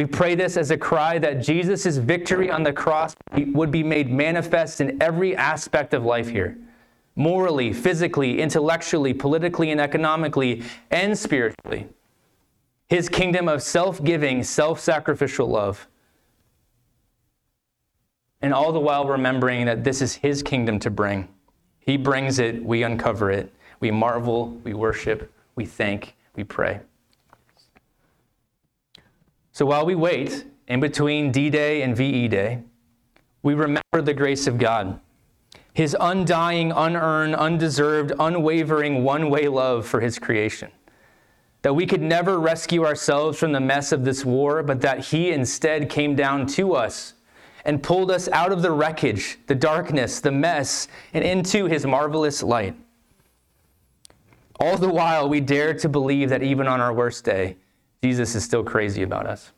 We 0.00 0.06
pray 0.06 0.34
this 0.34 0.56
as 0.56 0.70
a 0.70 0.78
cry 0.78 1.18
that 1.18 1.42
Jesus' 1.42 1.98
victory 1.98 2.50
on 2.50 2.62
the 2.62 2.72
cross 2.72 3.14
would 3.36 3.70
be 3.70 3.82
made 3.82 4.10
manifest 4.10 4.80
in 4.80 4.96
every 5.02 5.36
aspect 5.36 5.92
of 5.92 6.06
life 6.06 6.26
here 6.26 6.56
morally, 7.16 7.70
physically, 7.74 8.40
intellectually, 8.40 9.12
politically, 9.12 9.70
and 9.70 9.78
economically, 9.78 10.62
and 10.90 11.18
spiritually. 11.18 11.86
His 12.88 13.10
kingdom 13.10 13.46
of 13.46 13.62
self 13.62 14.02
giving, 14.02 14.42
self 14.42 14.80
sacrificial 14.80 15.48
love. 15.48 15.86
And 18.40 18.54
all 18.54 18.72
the 18.72 18.80
while 18.80 19.06
remembering 19.06 19.66
that 19.66 19.84
this 19.84 20.00
is 20.00 20.14
His 20.14 20.42
kingdom 20.42 20.78
to 20.78 20.88
bring. 20.88 21.28
He 21.78 21.98
brings 21.98 22.38
it, 22.38 22.64
we 22.64 22.84
uncover 22.84 23.30
it, 23.30 23.52
we 23.80 23.90
marvel, 23.90 24.48
we 24.64 24.72
worship, 24.72 25.30
we 25.56 25.66
thank, 25.66 26.16
we 26.36 26.44
pray. 26.44 26.80
So 29.52 29.66
while 29.66 29.84
we 29.84 29.94
wait 29.94 30.44
in 30.68 30.80
between 30.80 31.32
D 31.32 31.50
Day 31.50 31.82
and 31.82 31.96
VE 31.96 32.28
Day, 32.28 32.62
we 33.42 33.54
remember 33.54 34.02
the 34.02 34.14
grace 34.14 34.46
of 34.46 34.58
God, 34.58 35.00
His 35.72 35.96
undying, 35.98 36.72
unearned, 36.72 37.34
undeserved, 37.34 38.12
unwavering, 38.18 39.02
one 39.02 39.30
way 39.30 39.48
love 39.48 39.86
for 39.86 40.00
His 40.00 40.18
creation. 40.18 40.70
That 41.62 41.74
we 41.74 41.86
could 41.86 42.00
never 42.00 42.38
rescue 42.38 42.84
ourselves 42.86 43.38
from 43.38 43.52
the 43.52 43.60
mess 43.60 43.92
of 43.92 44.04
this 44.04 44.24
war, 44.24 44.62
but 44.62 44.80
that 44.82 45.06
He 45.06 45.30
instead 45.30 45.90
came 45.90 46.14
down 46.14 46.46
to 46.48 46.74
us 46.74 47.14
and 47.64 47.82
pulled 47.82 48.10
us 48.10 48.28
out 48.28 48.52
of 48.52 48.62
the 48.62 48.70
wreckage, 48.70 49.38
the 49.46 49.54
darkness, 49.54 50.20
the 50.20 50.32
mess, 50.32 50.88
and 51.12 51.24
into 51.24 51.66
His 51.66 51.84
marvelous 51.84 52.42
light. 52.42 52.74
All 54.58 54.76
the 54.76 54.88
while, 54.88 55.28
we 55.28 55.40
dare 55.40 55.74
to 55.74 55.88
believe 55.88 56.28
that 56.28 56.42
even 56.42 56.66
on 56.66 56.80
our 56.80 56.92
worst 56.92 57.24
day, 57.24 57.56
Jesus 58.02 58.34
is 58.34 58.44
still 58.44 58.64
crazy 58.64 59.02
about 59.02 59.26
us. 59.26 59.52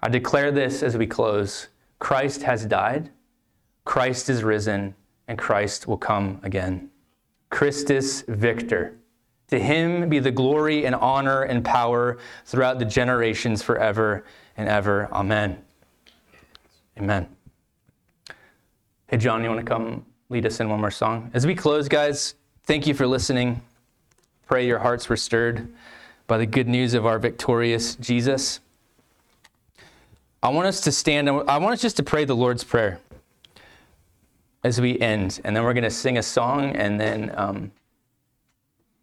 I 0.00 0.08
declare 0.08 0.50
this 0.50 0.82
as 0.82 0.96
we 0.96 1.06
close 1.06 1.68
Christ 1.98 2.42
has 2.42 2.66
died, 2.66 3.10
Christ 3.84 4.28
is 4.28 4.42
risen, 4.42 4.94
and 5.28 5.38
Christ 5.38 5.86
will 5.86 5.96
come 5.96 6.40
again. 6.42 6.90
Christus 7.50 8.22
Victor. 8.28 8.96
To 9.48 9.58
him 9.58 10.08
be 10.08 10.18
the 10.18 10.30
glory 10.30 10.86
and 10.86 10.94
honor 10.94 11.42
and 11.42 11.64
power 11.64 12.18
throughout 12.46 12.78
the 12.78 12.84
generations 12.84 13.62
forever 13.62 14.24
and 14.56 14.68
ever. 14.68 15.08
Amen. 15.12 15.62
Amen. 16.98 17.28
Hey, 19.06 19.18
John, 19.18 19.42
you 19.42 19.50
want 19.50 19.60
to 19.60 19.66
come 19.66 20.04
lead 20.30 20.46
us 20.46 20.60
in 20.60 20.68
one 20.68 20.80
more 20.80 20.90
song? 20.90 21.30
As 21.34 21.46
we 21.46 21.54
close, 21.54 21.88
guys, 21.88 22.34
thank 22.64 22.86
you 22.86 22.94
for 22.94 23.06
listening. 23.06 23.60
Pray 24.46 24.66
your 24.66 24.78
hearts 24.78 25.08
were 25.08 25.16
stirred 25.16 25.68
by 26.26 26.38
the 26.38 26.46
good 26.46 26.68
news 26.68 26.94
of 26.94 27.06
our 27.06 27.18
victorious 27.18 27.96
Jesus. 27.96 28.60
I 30.42 30.48
want 30.48 30.66
us 30.66 30.80
to 30.82 30.92
stand, 30.92 31.28
I 31.28 31.58
want 31.58 31.74
us 31.74 31.80
just 31.80 31.96
to 31.96 32.02
pray 32.02 32.24
the 32.24 32.36
Lord's 32.36 32.64
Prayer 32.64 33.00
as 34.62 34.80
we 34.80 34.98
end. 34.98 35.40
And 35.44 35.54
then 35.54 35.64
we're 35.64 35.74
going 35.74 35.84
to 35.84 35.90
sing 35.90 36.18
a 36.18 36.22
song 36.22 36.74
and 36.76 37.00
then 37.00 37.32
um, 37.36 37.70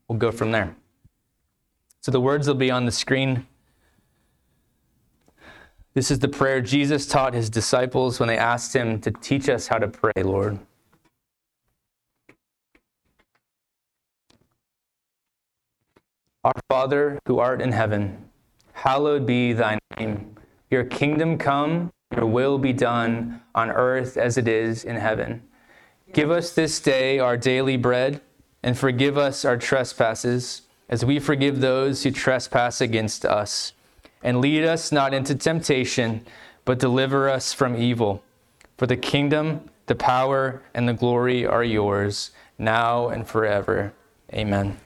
we'll 0.08 0.20
go 0.20 0.32
from 0.32 0.52
there. 0.52 0.76
So 2.02 2.12
the 2.12 2.22
words 2.22 2.48
will 2.48 2.56
be 2.56 2.72
on 2.72 2.86
the 2.86 2.92
screen. 2.92 3.46
This 5.94 6.10
is 6.10 6.20
the 6.20 6.28
prayer 6.28 6.62
Jesus 6.62 7.06
taught 7.06 7.34
his 7.34 7.50
disciples 7.50 8.20
when 8.20 8.28
they 8.28 8.38
asked 8.38 8.76
him 8.76 9.00
to 9.02 9.12
teach 9.12 9.50
us 9.50 9.68
how 9.68 9.78
to 9.78 9.88
pray, 9.88 10.24
Lord. 10.24 10.58
Our 16.44 16.60
Father, 16.70 17.20
who 17.28 17.38
art 17.38 17.62
in 17.62 17.72
heaven, 17.72 18.30
hallowed 18.74 19.28
be 19.28 19.54
thy 19.54 19.78
name. 20.00 20.36
Your 20.72 20.84
kingdom 20.84 21.38
come, 21.38 21.92
your 22.16 22.26
will 22.26 22.58
be 22.58 22.74
done 22.74 23.42
on 23.54 23.70
earth 23.70 24.18
as 24.18 24.40
it 24.40 24.48
is 24.48 24.84
in 24.84 24.96
heaven. 24.96 25.44
Give 26.14 26.32
us 26.32 26.52
this 26.52 26.80
day 26.80 27.20
our 27.20 27.38
daily 27.38 27.78
bread, 27.78 28.22
and 28.64 28.76
forgive 28.76 29.20
us 29.20 29.46
our 29.46 29.56
trespasses, 29.56 30.64
as 30.90 31.06
we 31.06 31.20
forgive 31.20 31.62
those 31.62 32.02
who 32.02 32.10
trespass 32.10 32.82
against 32.82 33.24
us. 33.24 33.74
And 34.24 34.42
lead 34.42 34.64
us 34.64 34.92
not 34.92 35.14
into 35.14 35.36
temptation, 35.36 36.26
but 36.66 36.80
deliver 36.80 37.30
us 37.30 37.54
from 37.54 37.76
evil. 37.76 38.24
For 38.78 38.88
the 38.88 38.98
kingdom, 38.98 39.70
the 39.86 39.96
power, 39.96 40.64
and 40.74 40.90
the 40.90 40.94
glory 40.94 41.46
are 41.46 41.64
yours, 41.64 42.32
now 42.58 43.10
and 43.10 43.28
forever. 43.28 43.94
Amen. 44.34 44.80